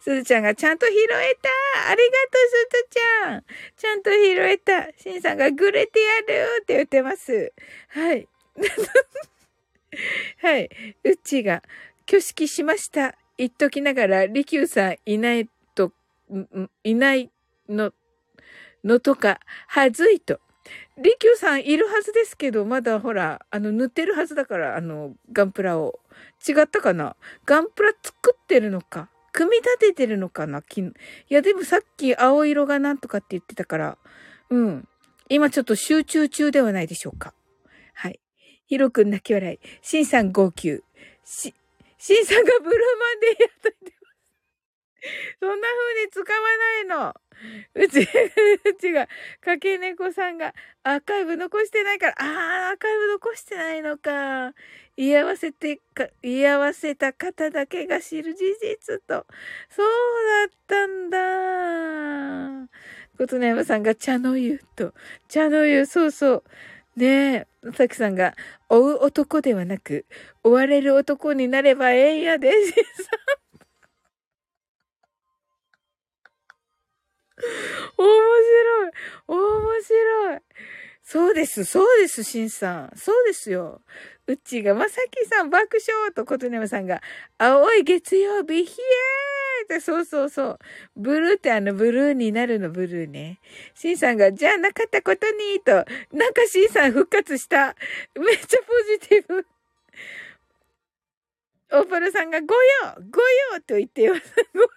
[0.00, 1.48] すずちゃんがちゃんと拾えた
[1.90, 3.44] ありがとう、すずちゃん
[3.76, 7.52] ちゃんと拾えたしんさんがぐれてやるって言ってます。
[7.88, 8.28] はい。
[10.38, 10.70] はい。
[11.04, 11.62] うちが、
[12.06, 13.16] 挙式しました。
[13.38, 15.92] 言っときながら、りきゅうさんいないと、
[16.84, 17.30] いない
[17.72, 17.92] の、
[18.84, 20.40] のとか、はずいと。
[20.96, 25.98] りきゅうさんいるはずですけど、まだほら、あの、塗ってるはずだから、あの、ガンプラを。
[26.46, 27.16] 違ったかな？
[27.46, 29.08] ガンプラ作ってるのか？
[29.32, 30.60] 組み立ててるのかな？
[30.60, 30.62] い
[31.28, 33.98] や、でもさっき青色がなんとかって言ってたから、
[34.50, 34.88] うん。
[35.28, 37.34] 今ちょっと集中中ではないでしょうか。
[37.94, 38.20] はい。
[38.66, 39.58] ヒロくん泣き笑い。
[39.80, 40.82] シンさん号泣。
[41.24, 41.54] し、
[41.98, 44.16] シンさんがブルーマンでやっといてます。
[45.40, 47.14] そんな風に使わないの。
[47.74, 49.08] うち、 うちが、
[49.40, 54.54] かけ猫さんがアーカイブ残してないから、あー、アーカイブ残してないのか。
[54.96, 59.26] 言い合わせてか、言い合わせた方だけが知る事実と。
[59.70, 59.86] そう
[60.28, 61.10] だったん
[62.68, 62.68] だ。
[63.16, 64.92] ことね山さんが茶の湯と。
[65.28, 66.44] 茶の湯、そうそう。
[66.96, 68.34] ねえ、さきさんが、
[68.68, 70.04] 追う男ではなく、
[70.44, 72.80] 追われる男になればええんやで、しさ
[73.38, 73.41] ん。
[77.98, 78.92] 面白い
[79.28, 80.40] 面白い
[81.04, 82.92] そうです、そうです、しんさん。
[82.96, 83.82] そうですよ。
[84.28, 87.02] うちが、まさきさん爆笑と、ことねまさんが、
[87.38, 90.58] 青い月曜日、ひえーって、そうそうそう。
[90.96, 93.40] ブルーってあの、ブルーになるの、ブルーね。
[93.74, 95.72] しんさんが、じゃあなかったことに、と、
[96.16, 97.74] なんかしんさん復活した。
[98.14, 99.46] めっちゃポジティブ。
[101.72, 102.60] オーパルさんが、ごよ
[103.10, 104.22] ごよと言っています。
[104.54, 104.68] ごよ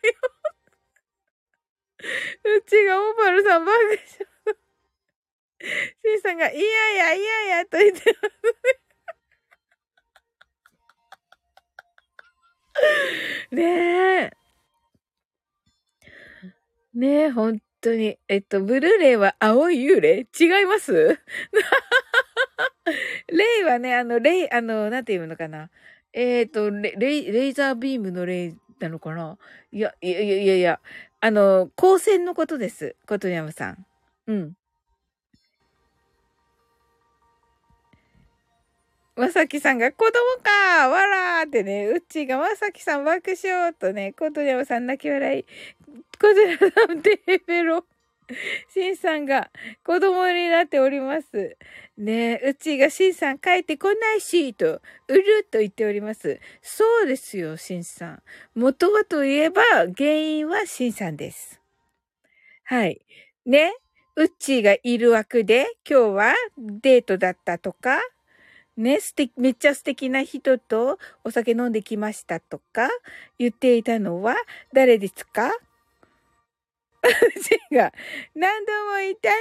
[2.43, 3.97] うちがオーパルさん爆笑。
[5.59, 6.63] シンさんが、いやい
[6.95, 8.29] やいやいやと言ってま
[13.49, 13.55] す。
[13.55, 14.31] ねねえ。
[16.93, 18.19] ねえ、本当に。
[18.27, 20.27] えっと、ブルーレイは青い幽霊？
[20.39, 21.19] 違います？
[23.27, 25.69] レイはね、あの、レイ、あの、なんて言うのかな？
[26.13, 29.37] えっ、とレ、レイ、レイザービームのレイなのかな、
[29.71, 30.79] いやいやいやいや、
[31.25, 32.95] あの、光線のことです。
[33.07, 33.85] ことやまさん。
[34.27, 34.53] うん。
[39.15, 45.43] まさきさんが子供かわらーってね、うっちーがまさきさん爆笑とね、ことやまさん泣き笑い。
[45.43, 45.47] こ
[46.31, 47.83] ちらさんデーベロ。
[48.73, 49.51] しんさんが
[49.83, 51.57] 子供になっております。
[51.97, 56.39] ねえ、うちがしんさん帰ってこないし、と、うると言っております。
[56.61, 58.23] そうですよ、しんさん。
[58.55, 59.61] 元はといえば、
[59.97, 61.61] 原因はしんさんです。
[62.63, 63.01] はい。
[63.45, 63.73] ね、
[64.15, 67.99] うっちーがいる枠で、今日はデートだったとか、
[68.77, 72.89] ね、素敵、めっちゃ素敵な人とお酒飲んできましたとか
[73.39, 74.35] 言っていたのは
[74.73, 75.51] 誰ですか？
[77.05, 77.93] 私が
[78.33, 79.35] 何度もいたの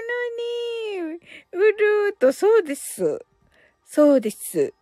[1.09, 1.19] に、
[1.53, 3.25] うるーと、そうです。
[3.85, 4.75] そうです。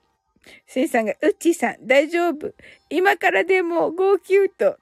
[0.67, 2.53] せいさんが、うっちーさん、大丈夫。
[2.91, 4.77] 今からでも号泣と。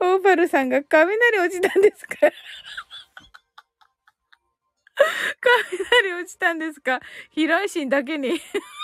[0.00, 2.14] オーパルさんが雷落ちたんですか？
[6.00, 7.00] 雷落ちたんですか？
[7.32, 8.40] 平井心だけに、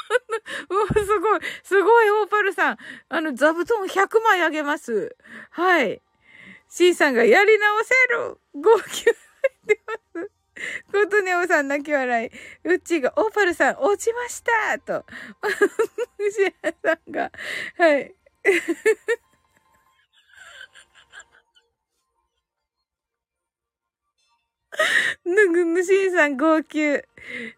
[0.94, 1.40] すごい。
[1.62, 2.78] すごい、オーパルさん。
[3.09, 5.16] あの、座布団100枚あげます。
[5.51, 6.02] はい。
[6.68, 9.14] C さんがやり直せる号泣入っ
[9.66, 10.31] てます。
[10.93, 12.31] コトネオさん泣き笑い。
[12.64, 15.05] うっちが、オーパルさん落ちましたと。
[16.16, 17.32] 藤原さんが、
[17.76, 18.14] はい。
[25.24, 27.02] ぬぐぬしんさん号泣。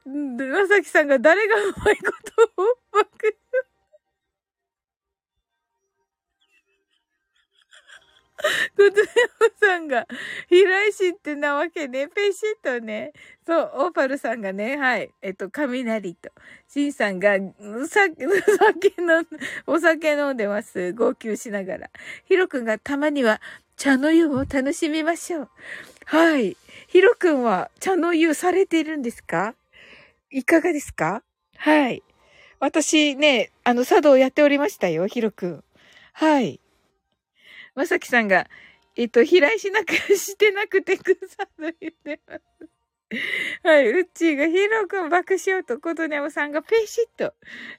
[0.05, 2.13] まさきさんが誰がうまいこ
[2.57, 3.37] とを爆笑。
[8.77, 9.09] ことね
[9.41, 10.07] おさんが、
[10.49, 12.09] 平石ってなわけね。
[12.09, 13.13] ペシッとね。
[13.47, 15.11] そう、オーパルさんがね、はい。
[15.23, 16.31] えっと、雷と。
[16.69, 17.39] シンさんが、
[17.89, 18.01] さ、
[18.69, 19.25] 酒の、
[19.67, 20.93] お酒飲んでます。
[20.93, 21.91] 号泣しながら。
[22.27, 23.41] ヒロくんがたまには
[23.77, 25.49] 茶の湯を楽しみましょう。
[26.05, 26.57] はい。
[26.87, 29.55] ヒロくんは茶の湯されているんですか？
[30.31, 31.23] いかがですか？
[31.57, 32.03] はい。
[32.59, 35.65] 私ね、あの、茶道やっておりましたよ、ヒロくん。
[36.13, 36.61] はい。
[37.75, 38.49] まさきさんが、
[38.97, 41.51] えっと、平井しなくしてなくてくさと
[41.81, 42.43] 言ってます。
[43.63, 43.91] はい。
[43.91, 47.35] うっちーがヒロくん爆笑と、ことねおさんがペシッと。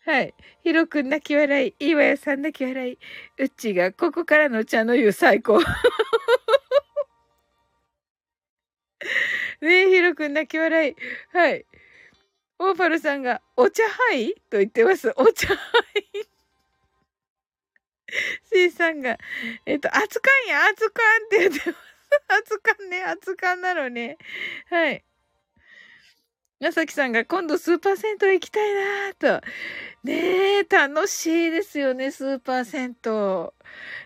[0.05, 0.33] はい。
[0.63, 1.89] ヒロくん泣き笑い。
[1.89, 2.99] いわやさん泣き笑い。
[3.39, 5.59] うっちーが、ここからの茶の湯最高。
[9.61, 10.95] ねえ、ヒロくん泣き笑い。
[11.33, 11.65] はい。
[12.59, 15.13] オーパルさんが、お茶はいと言ってます。
[15.15, 15.55] お茶は
[15.95, 16.27] い。
[18.53, 19.17] シーさんが、
[19.65, 21.87] えっと、熱かんや、熱かんって言ってます。
[22.29, 24.17] 熱かんね、熱かんなのね。
[24.69, 25.03] はい。
[26.59, 29.47] まさきさんが今度スーパー銭湯行きたいなーと。
[30.03, 33.51] ねえ、楽しいですよね、スーパー銭湯。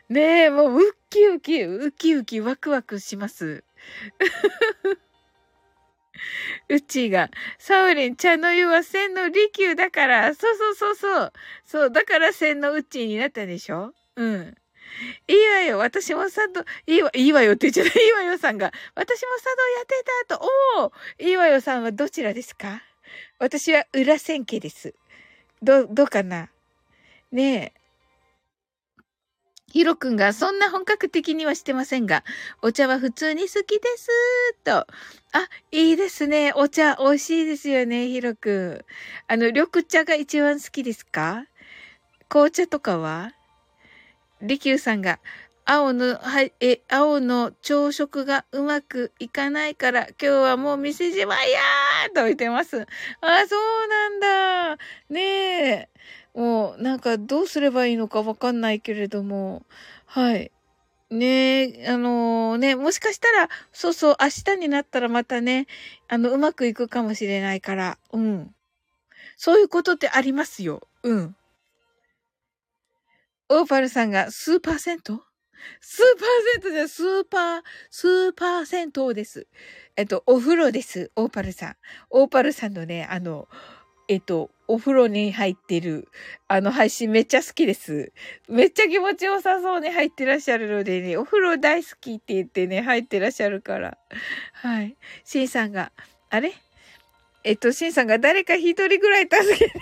[0.09, 3.63] ねえ、もうウッキウキ、ウキウキワクワクします。
[6.69, 11.33] うちが、サウリン、茶の湯は千の利休だから、そうそうそうそう。
[11.65, 13.93] そう、だから千のうちになったでしょ？
[14.15, 14.55] うん。
[15.27, 15.77] いいわよ。
[15.77, 17.99] 私も茶道、いいわ、いいわよって言っちゃった。
[17.99, 18.71] いいわよさんが。
[18.93, 20.45] 私も茶道やってたと。
[20.77, 22.83] おおいいわよさんはどちらですか？
[23.39, 24.93] 私は裏千家です。
[25.61, 26.49] ど、どうかな？
[27.31, 27.80] ねえ。
[29.71, 32.23] ヒロくんが、そんな本格的にはしてませんが、
[32.61, 34.09] お茶は普通に好きです。
[34.63, 34.71] と。
[34.79, 34.87] あ、
[35.71, 36.51] いいですね。
[36.53, 38.83] お茶、美味しいですよね、ヒロく
[39.29, 39.31] ん。
[39.31, 41.45] あの、緑茶が一番好きですか？
[42.27, 43.31] 紅茶とかは？
[44.41, 45.19] 利休さんが、
[45.63, 52.87] 青の、はい、え、青の朝食がうまくいかないから、今日はもう店じまいやーと言ってます。
[53.21, 54.77] あ、そうなんだ。
[55.09, 55.89] ねえ。
[56.33, 59.65] もう、なんかどうすればいいのかわかんないけれども、
[60.05, 60.51] はい。
[61.09, 65.67] ねえ、あのー、ね、もしかしたら、そうそう、明日になったらまたね、
[66.07, 68.55] あの、うまくいくかもしれないから、うん。
[69.35, 70.87] そういうことってありますよ。
[71.03, 71.35] うん。
[73.49, 75.19] オーパルさんがスーパー銭湯
[75.81, 79.47] スーパー銭湯じゃ、スーパー、スーパー銭湯です。
[79.97, 81.11] えっと、お風呂です。
[81.17, 81.75] オーパルさん。
[82.09, 83.49] オーパルさんのね、あの、
[84.11, 86.09] えっと、お風呂に入ってる、
[86.49, 88.11] あの配信めっちゃ好きです。
[88.49, 93.97] めっちゃ気持ちよさそうに入ってらっしゃるのでね、お風呂大好きって言ってね、入ってらっしゃるから。
[94.51, 94.97] はい。
[95.23, 95.93] シンさんが、
[96.29, 96.51] あれ？
[97.45, 99.79] えっと、シンさんが誰か一人ぐらい助けてる。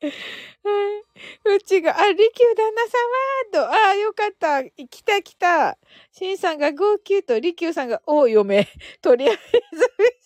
[0.00, 4.62] うちが、あ、利休旦那様と、ああ、よかった。
[4.64, 5.78] 来た来た。
[6.12, 8.68] シンさんが号泣と、利休さんが、おう、嫁。
[9.00, 9.40] とりあえず、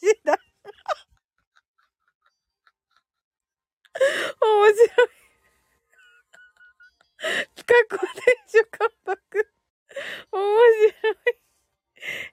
[0.02, 0.36] 飯だ。
[4.40, 5.22] 面白い。
[7.64, 9.46] 過去でしょ、関白。
[10.32, 10.42] 面
[11.02, 11.42] 白い。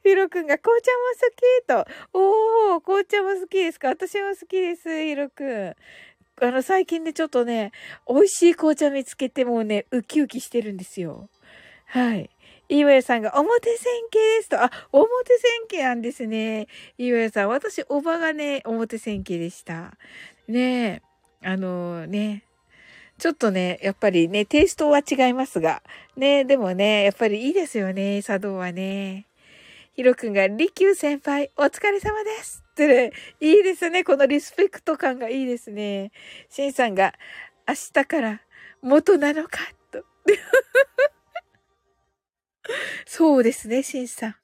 [0.04, 2.20] ヒロくんが紅茶も好きと。
[2.74, 5.76] おー、紅茶も好きですか私も好きです、ヒロくん。
[6.42, 7.72] あの、最近ね、ちょっとね、
[8.08, 11.30] 美味しい紅茶見つけてもうね、ウキウキしてるんですよ。
[11.86, 12.30] はい。
[12.70, 14.64] 岩屋さんが表線形ですと。
[14.64, 16.68] あ、表線形なんですね。
[16.98, 17.50] 岩屋さん。
[17.50, 19.98] 私、おばがね、表線形でした。
[20.48, 21.09] ねえ。
[21.44, 22.44] あのー、ね。
[23.18, 25.84] ちょっとね、やっぱりね、テイストは違いますが。
[26.16, 29.28] ね、でもね、やっぱりいいですよね、茶道はね。
[29.94, 33.12] ヒロくんが、利休先輩、お疲れ様ですってね、
[33.42, 34.06] いいですね。
[34.06, 36.12] このリスペクト感がいいですね。
[36.50, 37.14] シンさんが、
[37.68, 38.42] 明日から
[38.82, 39.60] 元なのか
[39.92, 40.06] と。
[43.06, 44.36] そうですね、シンさん。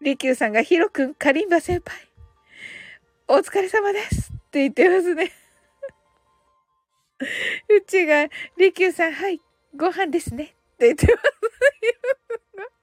[0.00, 2.06] リキューさんが、ヒロくん、カリンバ先輩。
[3.26, 5.32] お疲れ様ですって言ってますね。
[7.68, 9.40] うちが、リキューさん、はい、
[9.76, 10.46] ご飯ですねっ
[10.78, 11.30] て言ってます。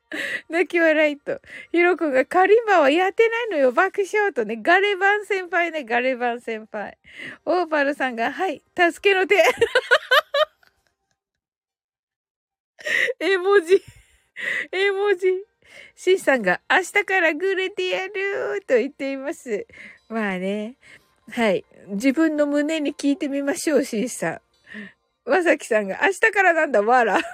[0.49, 1.41] 泣き笑いと。
[1.71, 3.71] ひろこがカリンバはやってないのよ。
[3.73, 4.57] 爆笑とね。
[4.61, 5.83] ガレバン先輩ね。
[5.83, 6.97] ガレバン先輩。
[7.45, 8.63] オーパルさんが、はい。
[8.75, 9.35] 助けの手。
[13.19, 13.83] 絵文字。
[14.71, 15.27] 絵文字。
[15.95, 19.67] シンさんが、明日からグレてやると言っています。
[20.07, 20.77] まあね。
[21.31, 21.65] はい。
[21.89, 24.41] 自分の胸に聞いてみましょう、シンさん。
[25.29, 27.19] まさきさんが、明日からなんだ、わら。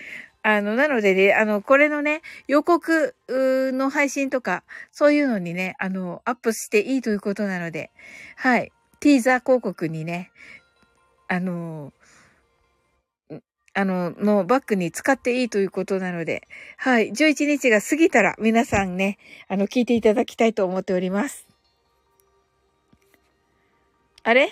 [0.43, 7.91] あの、なのでね、あの、これのね、予告の配信とか、そういうのにね、あの、アップしていいということなので、
[8.38, 8.72] はい。
[8.99, 10.31] ティーザー広告にね、
[11.27, 11.93] あの、
[13.73, 17.11] あの、のバッグに使っていいということなので、はい。
[17.11, 19.18] 11日が過ぎたら皆さんね、
[19.48, 21.48] あの、聞いていただきたいと思っております。
[24.23, 24.49] あれ？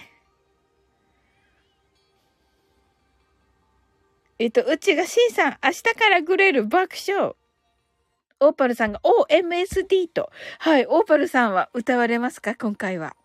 [4.39, 7.33] えっと、うちが C さん、明日からグレる爆笑。
[8.39, 10.31] オーパルさんが、お MSD と。
[10.59, 12.55] はい、オーパルさんは歌われますか？
[12.55, 13.17] 今回は。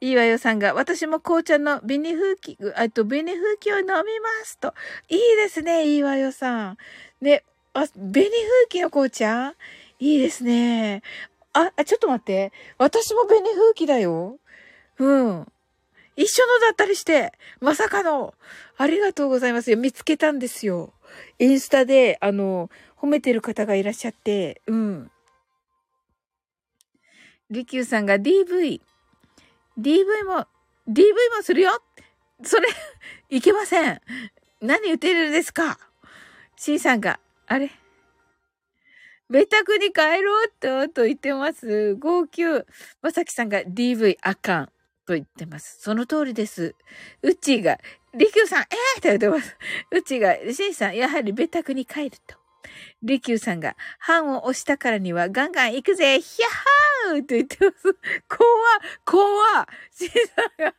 [0.00, 4.74] いいわよさんが、私も紅茶の紅風紀、あと紅風紀を飲みますと。
[5.08, 6.78] いいですね、いいわよさん。
[7.20, 7.42] ね、
[7.74, 8.30] あ、紅風
[8.68, 9.54] 紀の紅茶？
[9.98, 11.02] いいですね。
[11.52, 12.52] あ、あちょっと待って。
[12.78, 14.38] 私も紅風紀だよ。
[14.98, 15.46] うん。
[16.16, 18.34] 一緒のだったりして、まさかの、
[18.76, 19.76] ありがとうございますよ。
[19.76, 20.92] 見つけたんですよ。
[21.38, 25.10] インスタで、あの、褒めてる方がいらっしゃって、うん。
[27.50, 28.80] リキューさんが DV。
[29.78, 30.46] DV も、
[30.88, 31.04] DV
[31.36, 31.70] もするよ
[32.42, 32.68] それ、
[33.30, 34.00] いけません。
[34.60, 35.78] 何言ってるんですか
[36.56, 37.70] ?C さんが、あれ？
[39.30, 41.94] ベタクに帰ろうと、と言ってます。
[41.96, 42.64] 号泣。
[43.02, 44.72] まさきさんが DV あかん。
[45.06, 45.80] と言ってます。
[45.80, 46.74] その通りです。
[47.22, 47.78] うちが、
[48.14, 49.56] りきゅうさん、ええー、と言ってます。
[49.90, 52.36] うちが、しんさん、やはりベタクに帰ると。
[53.02, 53.76] りきゅうさんが、
[54.20, 57.96] ンを押したからにはガンガン行くぜヒャッハーと言ってます。
[58.28, 58.46] 怖
[59.04, 60.14] 怖しんさ
[60.60, 60.74] んが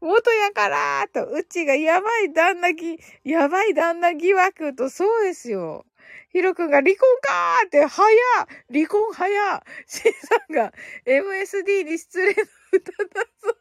[0.00, 5.86] 元やからと、うちがやばい旦那ぎ、やばい旦那疑惑と、そうですよ。
[6.30, 8.06] ヒロ君が離婚かーって、早
[8.70, 10.72] 離婚早シンさんが
[11.06, 12.42] MSD に失礼な
[12.72, 13.56] 歌だぞ。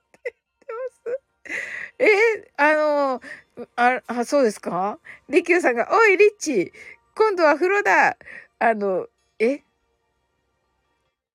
[2.00, 2.08] え
[2.58, 3.22] あの
[3.76, 5.00] あ、あ、そうですか？
[5.30, 6.72] リキューさんが、おい、リッチ
[7.16, 8.18] 今度は風呂だ
[8.60, 9.08] あの、
[9.40, 9.62] え？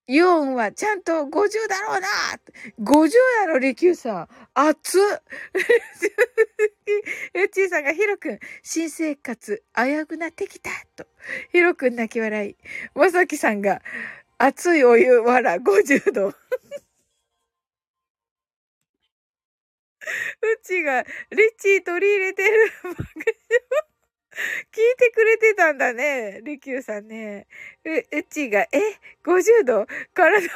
[0.07, 2.09] イオンはちゃんと50だろうな
[2.81, 3.11] !50
[3.43, 4.29] やろ、リキューさん。
[4.55, 5.03] 熱っ
[7.45, 11.07] うちーさんがヒロく、新生活危うくなってきたと。
[11.53, 12.57] ヒロく泣き笑い。
[12.97, 13.83] まさきさんが、
[14.37, 16.35] 熱いお湯、わら、50度。
[20.43, 21.11] うちが、リッ
[21.59, 22.73] チー取り入れてる。
[24.33, 26.41] 聞いてくれてたんだね。
[26.45, 27.47] リキューさんね。
[27.85, 28.69] う、うちが、え
[29.25, 29.87] ?50 度？
[30.15, 30.51] 体青いのに。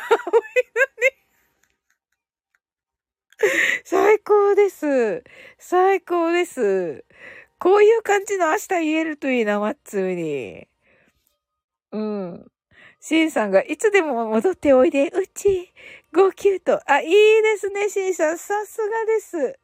[3.84, 5.24] 最高です。
[5.58, 7.04] 最高です。
[7.58, 10.68] こういう感じの明日言えるといいな、マッツーに。
[11.92, 12.50] うん。
[13.00, 15.72] シンさんが、いつでも戻っておいで、うち、
[16.14, 16.80] 号泣と。
[16.88, 18.38] あ、いいですね、シンさん。
[18.38, 19.58] さすがです。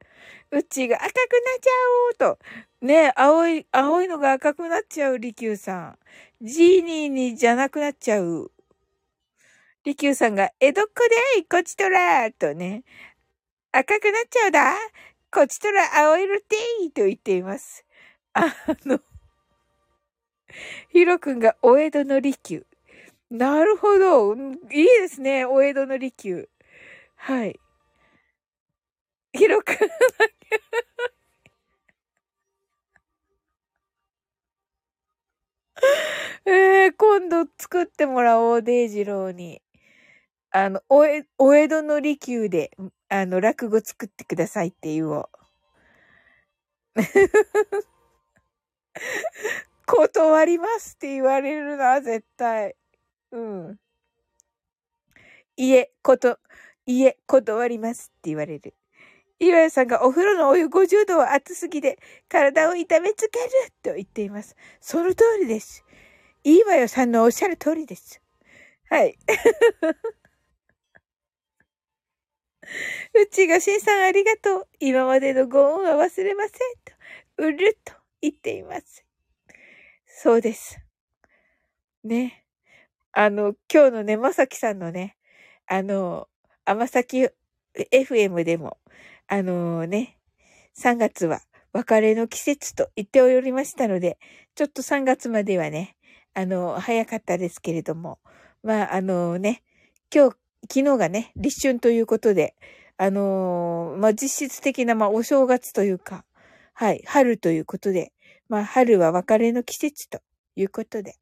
[0.51, 1.23] うちが赤くなっ
[1.61, 1.71] ちゃ
[2.25, 2.39] おうと。
[2.85, 5.99] ね青い、青いのが赤くなっちゃう、リキューさん。
[6.43, 8.51] ジーニーにじゃなくなっちゃう。
[9.85, 12.83] リキューさんが、江戸っ子でいこちとらとね。
[13.71, 14.75] 赤くなっちゃうだ
[15.31, 17.85] こちとら青色てーと言っています。
[18.33, 18.53] あ
[18.85, 18.99] の、
[20.89, 22.67] ヒロ君がお江戸の利休。
[23.31, 24.35] なるほど。
[24.35, 25.45] いいですね。
[25.45, 26.49] お江戸の利休。
[27.17, 27.61] はい。
[29.33, 29.77] ヒロ君
[36.47, 39.63] えー、今度作ってもらおう、デイジローに。
[40.53, 42.73] あの、おえ、お江戸の利休で、
[43.09, 45.29] あの、落語作ってくださいって言おう。
[49.87, 52.75] 断りますって言われるな、絶対。
[53.33, 53.79] うん。
[55.57, 56.39] いえ、こと、
[56.87, 58.75] いえ、断りますって言われる。
[59.41, 61.99] 岩屋さんがお風呂のお湯50度は熱すぎで
[62.29, 63.49] 体を痛めつける
[63.83, 64.55] と言っています。
[64.81, 65.85] その通りです。
[66.45, 68.21] 岩屋さんのおっしゃる通りです。
[68.91, 69.19] はい。
[73.15, 74.69] うちがしんさんありがとう。
[74.81, 76.53] 今までのご恩は忘れません。
[76.85, 76.93] と、
[77.39, 79.05] うるっと言っています。
[80.07, 80.81] そうです。
[82.05, 82.40] ね。
[83.13, 85.17] あの、今日のね、まさきさんのね、
[85.67, 86.29] あの、
[86.65, 87.29] 甘崎
[87.93, 88.79] FM でも、
[89.27, 90.19] あの、ね、
[90.79, 91.41] 3月は
[91.73, 94.19] 別れの季節と言っておりましたので、
[94.55, 95.97] ちょっと3月まではね、
[96.35, 98.19] あの、早かったですけれども、
[98.63, 99.63] まあ、あの、ね、
[100.15, 100.37] 今日、
[100.73, 102.55] 昨日がね、立春ということで、
[102.97, 106.27] あのまあ、実質的な、まあ、お正月というか、
[106.75, 108.13] はい、春ということで、
[108.51, 110.21] まあ、春は別れの季節と
[110.55, 111.15] いうことで、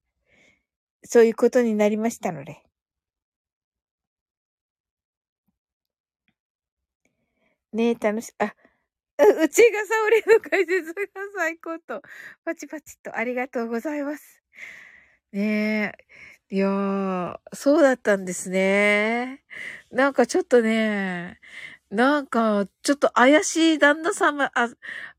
[1.05, 2.63] そういうことになりましたので、
[7.73, 8.47] ねえ、楽し、あ、
[9.19, 11.03] う、ちがサオリの解説が
[11.37, 12.03] 最高と、
[12.45, 14.43] パチパチとありがとうございます。
[15.33, 15.95] ね
[16.51, 16.57] え。
[16.57, 19.45] いやー、そうだったんですね。
[19.91, 21.41] なんかちょっとね、
[21.91, 24.69] なんか、ちょっと怪しい旦那様、あ、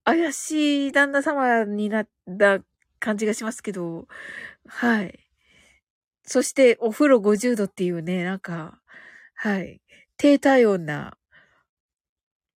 [0.06, 2.60] 怪しい旦那様になった
[3.00, 4.08] 感じがしますけど、
[4.68, 5.29] はい。
[6.32, 8.80] そして、お風呂50度っていうね、なんか、
[9.34, 9.82] はい。
[10.16, 11.18] 低体温な、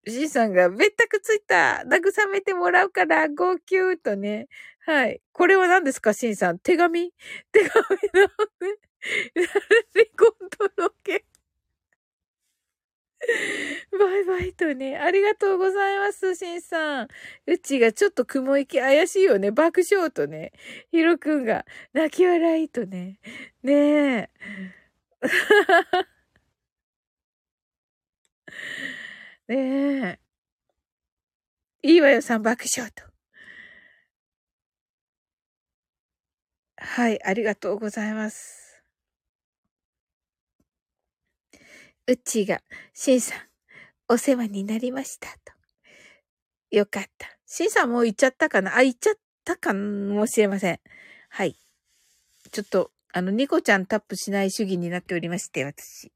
[0.06, 4.46] じいさんが、べったくついた慰めてもらうから、号泣とね。
[4.86, 5.20] はい。
[5.32, 6.60] これは何ですか、しんさん。
[6.60, 7.12] 手紙？
[7.52, 7.84] 手紙
[8.14, 8.22] の
[8.68, 8.76] ね。
[9.34, 10.10] 誰に
[10.76, 11.24] 届け
[13.98, 17.08] バイバイとね、ありがとうございます、しんさん。
[17.46, 19.50] うちがちょっと雲行き怪しいよね。
[19.50, 20.52] 爆笑とね。
[20.90, 23.18] ひろくんが泣き笑いとね。
[23.62, 24.30] ねえ。
[29.48, 30.24] ねえ。
[31.82, 33.04] いいわよさん爆笑と。
[36.78, 38.63] はい、ありがとうございます。
[42.06, 42.60] うちが、
[42.92, 43.38] しんさん、
[44.08, 45.52] お世話になりましたと。
[46.70, 47.28] よかった。
[47.46, 48.76] しんさんもう行っちゃったかな？
[48.76, 49.14] あ、行っちゃっ
[49.44, 50.80] たかもしれません。
[51.30, 51.56] はい。
[52.52, 56.12] ちょっと、あの、ニコちゃんタップしない主義になっておりまして、私。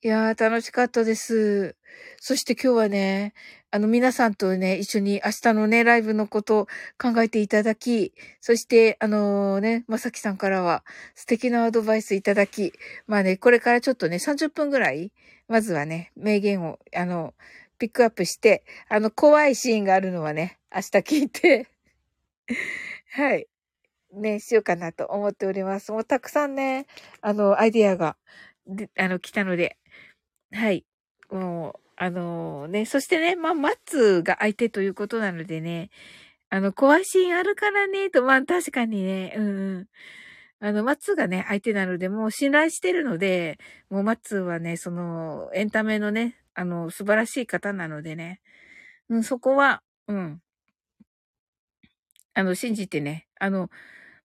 [0.00, 1.74] いやー、楽しかったです。
[2.20, 3.34] そして今日はね、
[3.72, 6.66] あの皆さんとね、一緒に明日のね、ライブのことを
[7.02, 10.84] 考えていただき、そして、あのー、ね、まさきさんからは
[11.16, 12.72] 素敵なアドバイスいただき、
[13.08, 15.10] まあね、これからちょっとね、30分ぐらい、
[15.48, 17.34] まずはね、名言を、あの、
[17.80, 21.66] ピックアップして、あの、怖いシーンがあるのはね、明日聞いて
[23.10, 23.48] はい。
[24.12, 25.90] ね、しようかなと思っております。
[25.90, 26.86] もうたくさんね、
[27.20, 28.16] あの、アイディアが、
[28.96, 29.77] あの、来たので、
[30.52, 30.84] はい。
[31.30, 35.90] もう、あのね、そしてね、まあ、マッツが相手ということなのでね、
[36.50, 39.88] あの、怖いシーンあるからね、と、まあ、確かにね、うんうん。
[40.60, 43.58] あの、マッツがね、相手なので、もう信頼してるので、
[43.90, 48.40] もうマッツはね、その、エンタメのね、あの、素晴らしい方なのでね、
[49.10, 50.42] うん、そこは、うん。
[52.34, 53.70] あの、信じてね、あの、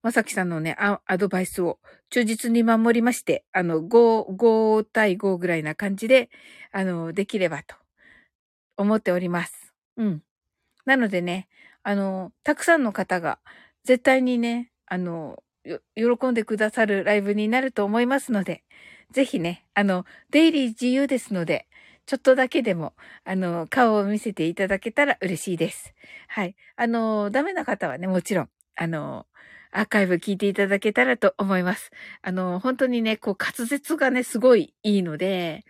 [0.04, 6.30] まさきさんのね、アドバイスを忠実に守りまして、あの、5、5対5ぐらいな感じで、
[6.72, 7.76] あの、できればと
[8.78, 9.74] 思っております。
[9.98, 10.22] うん。
[10.86, 11.48] なのでね、
[11.84, 13.40] あの、たくさんの方が
[13.86, 15.44] 絶対にね、あの、
[15.96, 18.64] 喜んでくださるライブになると思いますので、
[19.12, 21.68] ぜひね、あの、出入り自由ですので、
[22.06, 22.94] ちょっとだけでも、
[23.24, 25.94] あの、顔を見せていただけたら嬉しいです。
[26.28, 26.56] はい。
[26.76, 29.26] あの、ダメな方はね、もちろん、あの、
[29.74, 31.92] アーカイブ聞いていただけたらと思います。
[32.22, 35.66] あの、本当にね、こう滑舌がね、すごいいいので、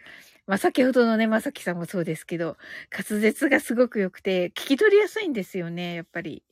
[0.47, 2.57] まあ、先ほどのね、まさきさんもそうですけど、
[2.91, 6.43] 滑舌がすごく良くて、聞き取りやすいんですよね、やっぱり。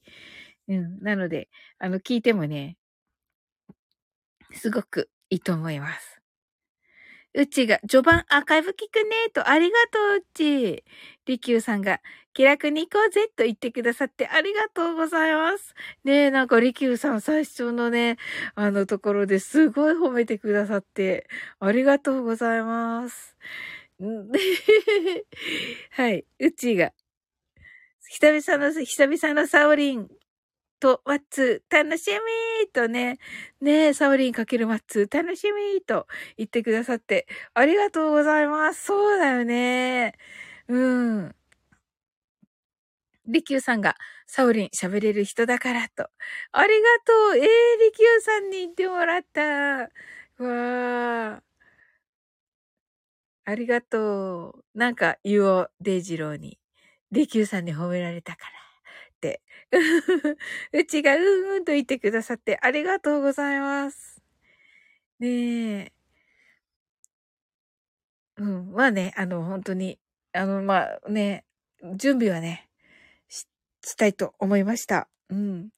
[0.69, 0.99] うん。
[1.01, 1.49] なので、
[1.79, 2.77] あの、聞いてもね、
[4.53, 6.20] すごくいいと思います。
[7.33, 10.83] うちが、序盤アーカイブ聞くねと、ありがとう、うち。
[11.25, 12.01] りきゅうさんが、
[12.33, 15.73] 気楽に行こうぜと言ってくださってありがとうございます。
[16.03, 18.17] ねえ、なんかりきゅうさん最初のね、
[18.55, 21.27] あのところですごい褒めてくださって、
[21.59, 23.37] ありがとうございます。
[25.91, 26.91] はい、うちが、
[28.09, 30.09] 久々の、久々のサオリン、
[30.81, 33.19] と、ワッツ、楽しみとね、
[33.61, 38.85] ねえ、サオリンかけるマッツ、楽しみと言ってくださって、ありがとうございます。
[38.85, 40.13] そうだよね。
[40.67, 40.77] う
[41.27, 41.35] ん。
[43.27, 43.95] リキューさんが、
[44.27, 46.09] サオリン喋れる人だからと。
[46.51, 47.37] ありがとう。
[47.37, 47.47] ええー、
[47.79, 49.41] リキューさんに言ってもらった。
[49.41, 51.41] わー。
[53.45, 54.65] ありがとう。
[54.79, 56.59] なんか、ユオデイジローに、
[57.11, 58.70] リキューさんに褒められたから。
[60.73, 64.21] うちがうんうんと言ってくださってありがとうございます。
[65.19, 65.27] ね
[65.85, 65.91] え。
[68.37, 68.71] うん。
[68.73, 69.99] まあね、あの、本当に、
[70.33, 71.45] あの、まあね、
[71.95, 72.69] 準備はね、
[73.29, 73.47] し、
[73.85, 75.09] したいと思いました。
[75.29, 75.69] うん。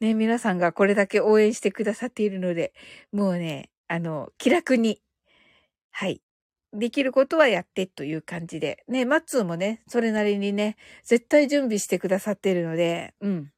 [0.00, 2.72] ね、皆さんがこれだけ応援してくださっているので、
[3.12, 5.00] もうね、あの、気楽に、
[5.92, 6.22] はい、
[6.72, 8.84] できることはやってという感じで。
[8.88, 13.52] ね、マッツーもね、それなりにね、絶対準備してくださってるので、うん。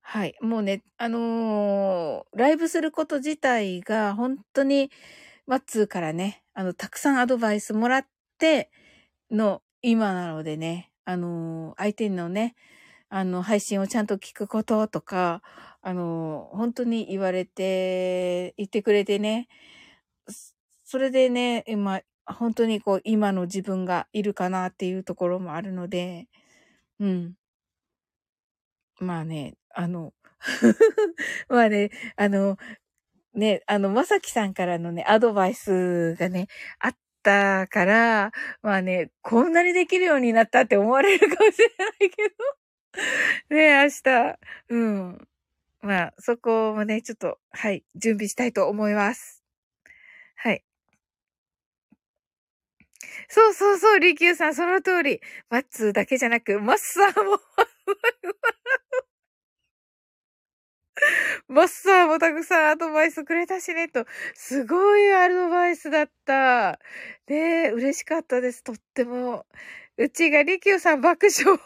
[0.00, 0.34] はい。
[0.40, 4.90] もうね、あのー、ライブすること自体が本当に、
[5.46, 8.06] マッツーからね、あの、たくさんアドバイスもらっ
[8.38, 8.70] て
[9.30, 12.54] の今なのでね、あのー、相手のね、
[13.10, 15.42] あの、配信をちゃんと聞くこととか、
[15.80, 19.48] あの、本当に言われて、言ってくれてね、
[20.84, 26.28] それでね、今、本当にこう、今の自分がいるかなっていうところもあるので、
[27.00, 27.34] うん。
[29.00, 30.12] まあね、あの、
[31.48, 32.56] まあね、あの、
[33.34, 36.48] ね、あの、まさきさんからのね、アドバイスがね、
[36.80, 38.32] あったから、
[38.62, 42.57] まあね、こんなにできるようになったって思われるかもしれないけど。
[43.50, 44.38] ね明日、
[44.70, 45.28] うん。
[45.82, 49.42] まあ、そこもね、ちょっと、はい、準備したいと思います。
[50.36, 50.62] はい。
[53.28, 55.20] そうそうそう、リキューさん、その通り。
[55.50, 57.38] マッツーだけじゃなく、マッサーも
[61.48, 64.04] マッサーもたくさんアドバイスくれたしね、と。
[64.34, 66.78] すごいアドバイスだった。
[67.28, 69.46] ねえ、嬉しかったです、とっても。
[69.96, 71.58] うちがリキューさん爆笑。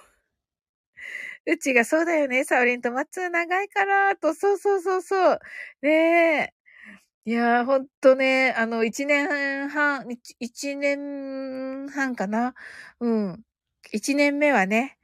[1.47, 5.40] うちがそうだよね、サオリンとマッツー長いから、と、そうそうそうそう。
[5.82, 5.90] ね
[6.52, 6.55] え。
[7.24, 10.06] いやー、ほんとね、あの、一年半、
[10.40, 12.55] 一年半かな
[13.01, 13.43] うん。
[13.93, 14.98] 一年目はね、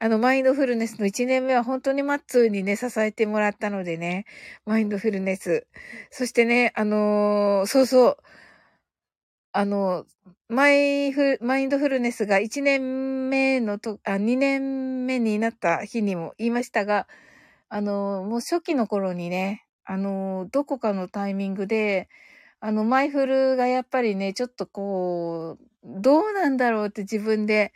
[0.00, 4.26] あの、マインドフルネスの1年目は本当にマッツーにね、支えてもらったのでね、
[4.66, 5.66] マインドフルネス。
[6.10, 8.16] そしてね、あのー、そうそう、
[9.52, 10.06] あの、
[10.48, 17.08] マイフ、マインドフルネスが1年目のと、あ、2年目になった日にも言いましたが、
[17.68, 22.08] あの、もう初期の頃にね、あの、どこかのタイミングで、
[22.60, 27.72] あの、マイフルがやっぱりね、ちょっとこう、どうなんだろうって自分で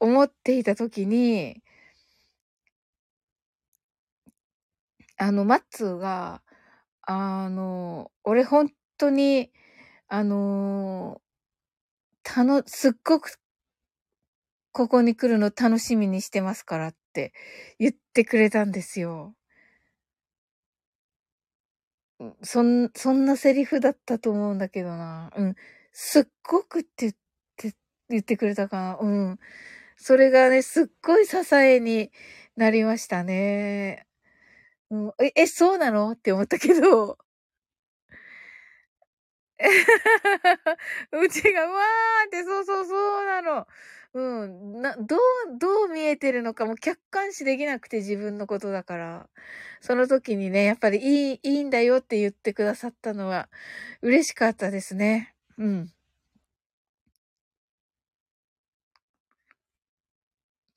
[0.00, 1.62] 思っていたときに、
[5.16, 6.42] あの、マッツーが、
[7.02, 9.50] あの、俺本当に、
[10.14, 11.22] あの、
[12.22, 13.34] たの、すっごく、
[14.72, 17.32] ここに来るの楽しみにしてますからって
[17.78, 19.34] 言ってくれたんですよ。
[22.42, 25.30] そん、そんなセリフだったと思うんだけどな。
[25.36, 25.54] うん。
[25.92, 27.12] すっごくって言っ
[27.56, 27.74] て、
[28.08, 28.98] 言ってくれたかな。
[29.00, 29.38] うん。
[29.96, 32.10] それがね、すっごい支えに
[32.56, 34.06] なりましたね。
[34.90, 36.12] うん、え、そうなの？
[36.12, 37.18] って思ったけど。
[41.12, 43.66] うちが、うわーって、そうそうそうなの。
[44.14, 44.82] うん。
[44.82, 45.20] な、どう、
[45.58, 49.28] どう見えてるのかも客観視できなくて自分のことだから。
[49.80, 53.48] その時にね、やっぱりいい、いいんだよって言ってくださったのは
[54.02, 55.34] 嬉しかったですね。
[55.58, 55.92] うん。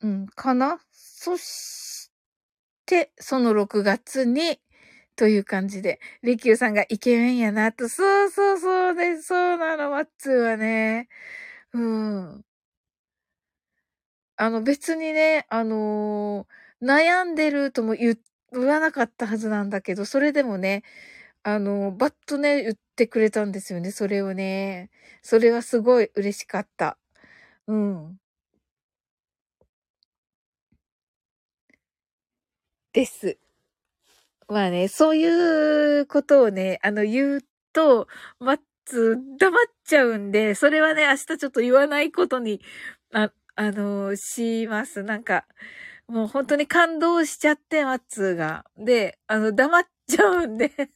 [0.01, 0.79] うん、かな？
[0.91, 2.11] そし
[2.85, 4.59] て、その6月に、
[5.15, 11.07] という感じで、リキューさんがイケメンやなと、そうそうそうで、そうなの、マッツーはね。
[11.73, 12.45] うん。
[14.37, 18.17] あの別にね、あのー、悩んでるとも言
[18.51, 20.83] わなかったはずなんだけど、それでもね、
[21.43, 24.91] あのー、バッとね、言ってくれたんですよね、それをね。
[25.23, 26.97] それはすごい嬉しかった。
[27.67, 28.19] うん。
[32.93, 33.37] です。
[34.47, 37.41] まあね、そういうことをね、あの、言う
[37.73, 38.07] と、
[38.39, 42.61] マッツ、黙っちゃうんで、それはね、明日ちょっと言わないことに、
[43.13, 45.03] あ、あの、します。
[45.03, 45.45] なんか、
[46.07, 48.65] もう本当に感動しちゃって、マッツが。
[48.77, 50.89] で、あの、黙っちゃうんで黙っ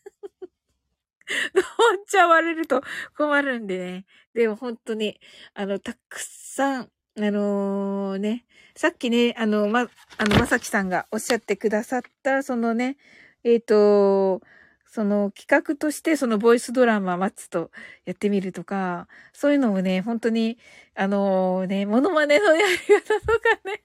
[2.08, 2.82] ちゃわれると
[3.18, 4.06] 困るんでね。
[4.34, 5.20] でも本当に、
[5.54, 8.46] あの、たくさん、あのー、ね、
[8.76, 12.98] さっきね、あの、ま、あの、まさきさんがおっしゃってくださった、そのね、
[13.44, 14.42] えっ、ー、と、
[14.86, 17.72] その企画としてそのボイスドラマ待つと
[18.06, 20.58] やってみるとか、そういうのもね、本当に、
[20.96, 23.84] あのー、ね、モノマネのやり方とかね、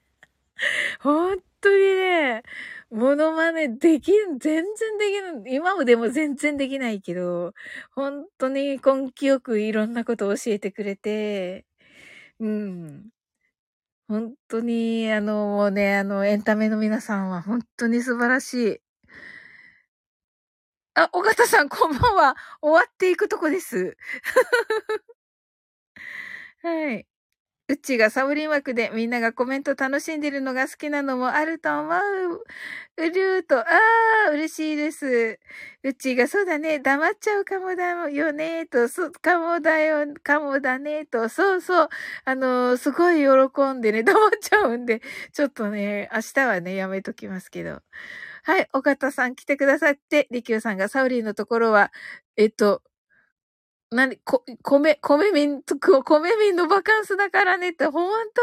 [0.99, 2.43] 本当にね、
[2.89, 7.53] モノマネできん、全然できる、今もでも全然できないけど、
[7.91, 11.65] 本当に根気よくいろんなことを教えてくれて、
[12.39, 13.09] うん。
[14.07, 18.84] 本当に、あの、もうね、あの、エンタメの皆さんは本当に素晴らしい。
[20.97, 22.37] あ、尾形さん、こんばんは。
[22.61, 23.97] 終わっていくとこです。
[26.61, 27.05] はい。
[27.69, 32.43] うちがサブリン枠でみんながコメント楽しんでるのが好きなのもあると思う。
[32.97, 33.65] うりゅうと、あ
[34.29, 35.39] あ、嬉しいです。
[35.83, 41.89] うちがそうだね、黙っちゃうかもだよね、と、そ、かもだよ、かもだね、と、そうそう、
[42.25, 45.01] あのー、すごい喜んでね、 黙っちゃうんで、
[45.33, 47.81] ちょっとね、明日はね、やめときますけど。
[48.45, 51.91] はい、尾形さん来てくださって、利休さんがサウリーのところは、
[52.37, 52.83] えっと、
[53.89, 58.41] なに、こ、米、米民、米民のバカンスだからねって、ほんと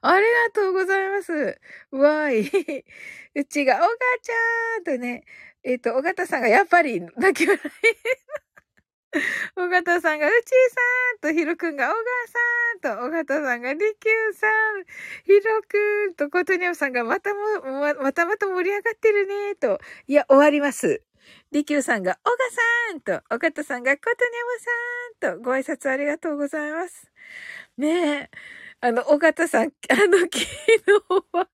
[0.00, 1.32] ありがとうございます。
[1.90, 2.84] わーい。
[3.36, 3.88] うちが、お母
[4.22, 5.24] ちゃんとね、
[5.62, 7.60] えっ、と、尾形さんがやっぱり泣き笑い。
[9.56, 12.02] 尾形さんが、うちーさんと、ひろくんが、小川
[12.92, 14.84] さんと、尾形さんが、りきゅうさん、
[15.24, 17.40] ひろくんと、ことにょうさんが、またも、
[17.80, 19.78] ま、またまた盛り上がってるねと。
[20.06, 21.02] いや、終わります。
[21.52, 27.10] りきゅうさんが、おがさんと、おかたさんが、ことにゃむさんと、ご挨拶ありがとうございます。
[27.78, 28.30] ねえ。
[28.80, 30.46] あの、おかたさん、あの、昨日
[31.32, 31.48] は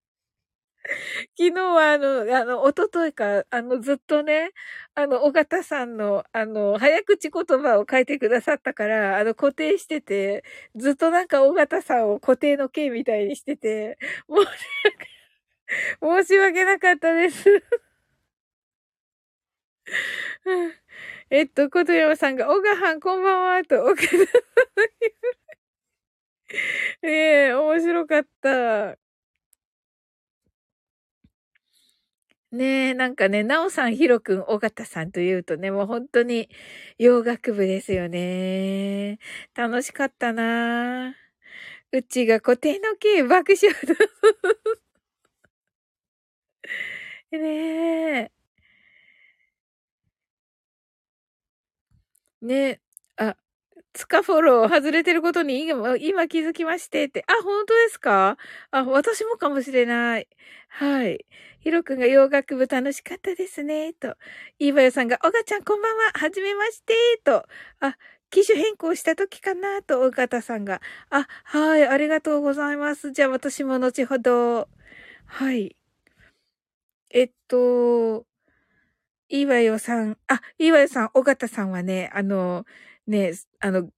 [1.39, 4.51] 昨日はあの、あの、おとといか、あの、ずっとね、
[4.95, 10.45] あの、尾形さんの、あの、早口言葉を書いてくださったから、あの、固定してて、
[10.77, 13.99] ずっとなんか尾形さんを固定の形みたいにしてて、
[14.29, 14.49] 申し
[16.01, 17.45] 訳、申し訳なかったです。
[21.31, 24.21] えっと、ことやまさんが、おがはんこんばんは、と、おかさん
[27.03, 28.97] ええ面白かった。
[32.53, 36.49] ねえ、なんかね、なおさん、ひろくん、尾形さんというとね、もう本当に
[36.99, 39.21] 洋楽部ですよね。
[39.55, 41.15] 楽しかったな
[41.93, 43.95] うちが固定のキー爆笑だ。
[47.33, 47.39] ね
[48.27, 48.31] え。
[52.43, 52.90] ねあ、
[53.93, 57.25] つかフォロー外れてることに今気づきましてって。
[57.27, 58.37] あ、本当ですか？
[58.71, 60.29] あ、私もかもしれない。
[60.69, 61.27] はい。
[61.61, 64.17] ひろくんが洋楽部楽しかったですね、と。
[64.59, 66.95] いばよさんが、おがちゃんこんばんは、はじめまして、
[67.25, 67.45] と。
[67.81, 67.97] あ、
[68.31, 70.81] 機種変更した時かな、と、おがたさんが。
[71.11, 73.13] あ、はい、ありがとうございます。
[73.13, 74.69] じゃあ私も後ほど。
[75.27, 75.77] はい。
[77.11, 78.25] えっと、
[79.29, 82.65] いわよさん、あ、いわよさん、おがたさんはね、あの、
[83.11, 83.91] ね、あの、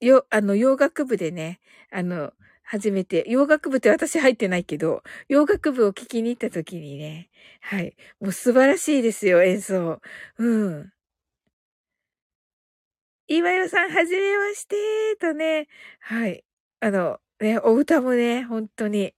[0.00, 1.60] よ、あの、洋楽部でね、
[1.90, 2.32] あの、
[2.64, 7.96] 初めて、洋楽部って私入ってないけど、洋楽部を聴きに行った時にね、はい。
[8.20, 10.00] もう素晴らしいですよ、演奏。
[10.38, 10.92] うん。
[13.28, 14.76] 岩代さん、はじめまして、
[15.20, 15.68] とね、
[16.00, 16.44] はい。
[16.80, 19.14] あの、ね、お歌もね、本当に。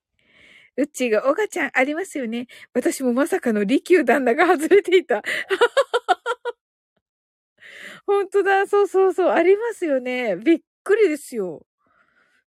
[0.76, 2.48] うっちーが、おがちゃん、ありますよね。
[2.74, 5.22] 私もまさかの利休旦那が外れていた。
[8.06, 10.36] 本当だ、そうそうそう、ありますよね。
[10.36, 11.66] びっくりですよ。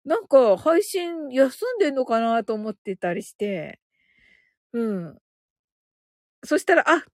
[0.04, 3.80] なんか、配信休んでんのかなと思ってたりして。
[4.72, 5.18] うん。
[6.44, 7.04] そしたら、あ、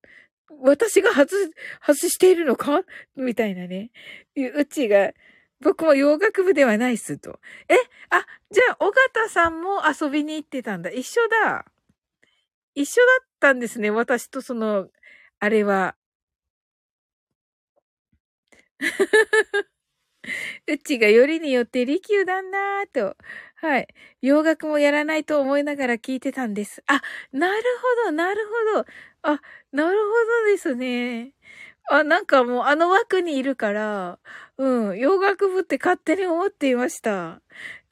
[0.60, 1.34] 私が外、
[1.80, 2.82] 外しているのか？
[3.16, 3.90] みたいなね。
[4.36, 5.12] うちが、
[5.60, 7.40] 僕も洋楽部ではないっすと。
[7.68, 7.76] え、
[8.10, 10.90] あ、じゃあ、尾形さんも遊びに行ってたんだ。
[10.90, 11.64] 一緒だ。
[12.74, 13.90] 一緒だったんですね。
[13.90, 14.88] 私とその、
[15.38, 15.96] あれは。
[20.66, 23.16] うちがよりによって利休だなぁと。
[23.56, 23.88] はい。
[24.20, 26.82] 洋楽もやらないと思いながら聞いてたんです。
[26.86, 27.00] あ、
[27.32, 27.62] なる
[28.04, 28.40] ほど、なる
[28.74, 28.86] ほど。
[29.22, 29.40] あ、
[29.72, 30.04] なるほ
[30.46, 31.34] どですね。
[31.90, 34.18] あ、なんかもうあの枠にいるから、
[34.58, 37.42] うん、洋楽部って勝手に思っていました。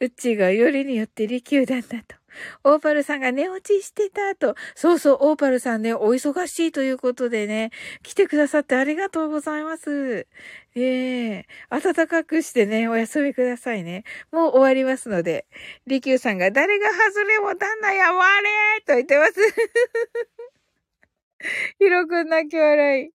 [0.00, 2.19] うちがよりによって利休だなと。
[2.64, 4.54] オーパルさんが寝落ちしてたと。
[4.74, 7.70] そうそう、オーパルさんね、お忙しいということでね、
[8.02, 10.26] 来てくださってありがとうございます。
[10.74, 14.04] ええー、暖かくしてね、お休みくださいね。
[14.30, 15.46] もう終わりますので。
[15.86, 18.48] 利休さんが、誰が外れも旦那やわれ
[18.86, 19.32] と言ってます。
[21.78, 23.12] ひろくん泣き笑い。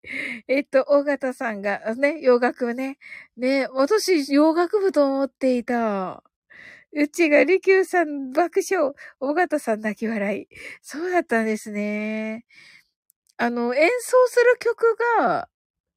[0.47, 2.97] えっと、大型さんが、ね、洋楽部ね。
[3.37, 6.23] ね、私、洋楽部と思っていた。
[6.95, 8.93] うちが利休さん爆笑。
[9.19, 10.47] 大型さん泣き笑い。
[10.81, 12.45] そうだったんですね。
[13.37, 15.49] あの、演奏する曲が、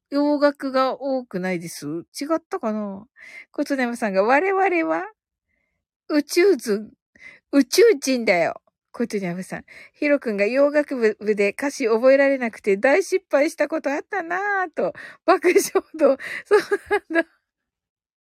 [0.09, 1.87] 洋楽が多くないです？
[1.87, 3.05] 違ったかな？
[3.51, 5.05] ことねまさんが、我々は
[6.09, 6.91] 宇宙人、
[7.51, 8.61] 宇宙人だよ。
[8.91, 9.65] ことにゃむさん。
[9.93, 14.93] ひろくんが洋楽部で歌詞覚えられなくて大失敗したことあったなぁと、
[15.25, 15.61] 爆笑
[15.97, 16.17] 度。
[16.45, 16.59] そう
[17.11, 17.38] なんだ。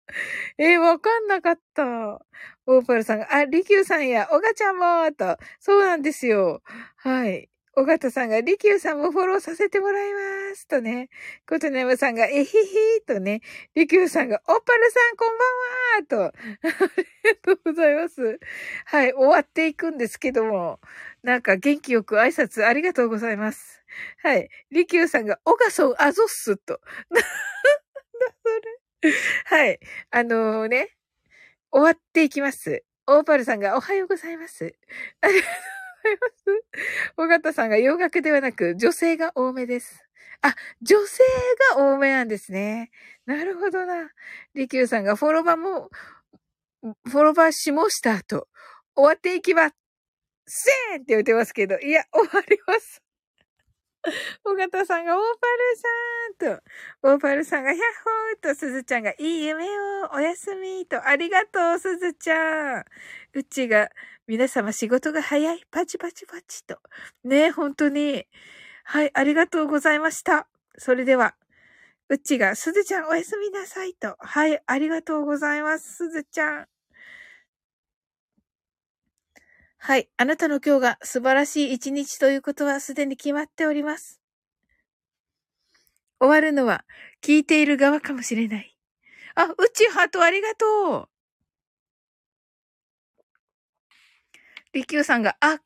[0.58, 2.20] えー、わかんなかった。
[2.66, 5.36] オーパルさんが、あ、リキューさんや、オガちゃんもと。
[5.60, 6.62] そうなんですよ。
[6.96, 7.48] はい。
[7.74, 10.68] 尾形さんが、リキューさんもフォローさせてもらいます。
[10.68, 11.08] とね。
[11.48, 12.76] ことねむさんが、えひひ
[13.06, 13.40] とね。
[13.74, 16.38] リキューさんが、オッパルさんこんばんはと。
[16.68, 18.38] ありがとうございます。
[18.84, 19.14] はい。
[19.14, 20.80] 終わっていくんですけども。
[21.22, 23.82] なんか元気よく挨拶ありがとうございます。
[24.22, 24.50] はい。
[24.70, 26.78] リキューさんが、オガソンアゾッスと。
[27.08, 27.28] なんだ
[28.42, 28.81] それ。
[29.46, 29.80] はい。
[30.10, 30.88] あのー、ね。
[31.72, 32.84] 終わっていきます。
[33.06, 34.76] オーパルさんが、おはようございます。
[35.20, 35.52] ありがとう
[36.02, 37.12] ございます。
[37.16, 40.04] 尾形さんが洋楽ではなく女性が多めです。
[40.42, 41.22] あ、女性
[41.74, 42.90] が多めなんですね。
[43.26, 44.10] なるほどな。
[44.54, 45.90] リキューさんがフォロバーも、
[46.82, 48.48] フォロバーしましたと。
[48.94, 49.76] 終わっていきます
[50.46, 53.02] せーんって言ってますけど、いや、終わります。
[54.44, 56.62] 尾形さんがオーパルさんと、
[57.02, 59.64] オーパルさんがヒャッホーと、すずちゃんがいい夢
[60.04, 62.84] をおやすみと、ありがとう、すずちゃん。
[63.34, 63.90] うちが、
[64.26, 65.64] 皆様仕事が早い。
[65.70, 66.78] パチパチパチと。
[67.24, 68.26] ね本当に。
[68.84, 70.48] はい、ありがとうございました。
[70.78, 71.34] それでは、
[72.08, 74.16] うちが、すずちゃんおやすみなさいと。
[74.18, 76.71] はい、ありがとうございます、すずちゃん。
[79.84, 84.20] はい、あなたの今日が素晴らしい一日ということはすでに決まっております。
[86.20, 86.84] 終わるのは
[87.20, 88.76] 聞いている側かもしれない。
[89.34, 91.08] あ、うちハートありがとう。
[94.72, 95.58] りきゅうさんが、あ、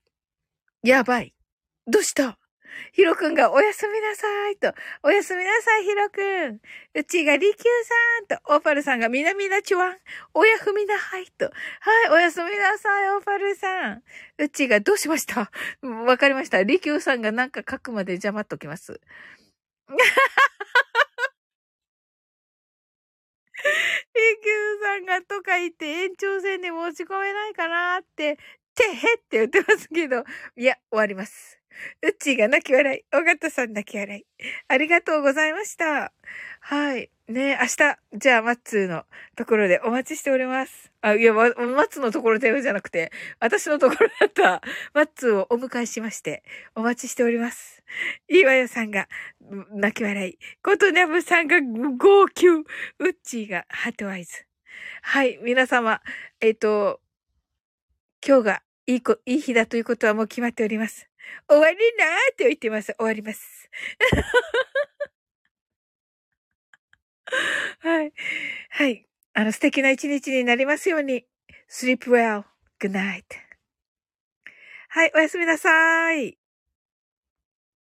[0.83, 1.35] やばい。
[1.87, 2.39] どうした？
[2.93, 4.73] ひろくんがおやすみなさいと。
[5.03, 6.61] おやすみなさい、ひろくん。
[6.95, 7.85] うちがりきゅう
[8.29, 8.55] さんと。
[8.55, 9.97] オーパルさんがみなみなちわん。
[10.35, 11.47] おやふみなはいと。
[11.47, 11.51] は
[12.09, 14.03] い、おやすみなさい、オーパルさん。
[14.39, 15.51] うちがどうしました？
[15.83, 16.63] わかりました。
[16.63, 19.01] りきゅうさんがなんか書くまで邪魔っときます。
[24.15, 28.39] りきゅうさんがとか言って延長戦に持ち込めないかなって、
[28.75, 30.25] てへって言ってますけど、
[30.57, 31.59] いや、終わります。
[32.03, 33.17] うっちーが泣き笑い。
[33.17, 34.25] 尾形さん泣き笑い。
[34.69, 36.13] ありがとうございました。
[36.61, 37.11] はい。
[37.29, 39.05] ね明日、じゃあ、マッツーの
[39.35, 40.93] ところでお待ちしております。
[41.01, 44.63] あ、いや、マッツーのところでじゃなくて、私のところだった
[44.95, 46.45] マッツーをお迎えしまして、
[46.75, 47.83] お待ちしております。
[48.29, 49.09] いいわよさんが、
[49.73, 50.39] 泣き笑い。
[50.63, 52.47] ことにゃむさんが号泣。
[52.49, 52.65] ウ
[53.01, 54.47] ッチーが heart eyes。
[55.03, 56.01] はい、皆様、
[56.41, 57.01] えっ、と、
[58.27, 61.09] 今日がいいこ、いい日だということはもう決まっております。
[61.49, 62.95] 終わりなーって言ってます。
[62.99, 63.71] 終わります。
[67.81, 68.13] はい。
[68.71, 69.07] はい。
[69.35, 71.27] あの、素敵な一日になりますように。
[71.69, 72.45] sleep well.
[72.81, 73.25] good night.
[74.89, 76.39] はい、おやすみなさい。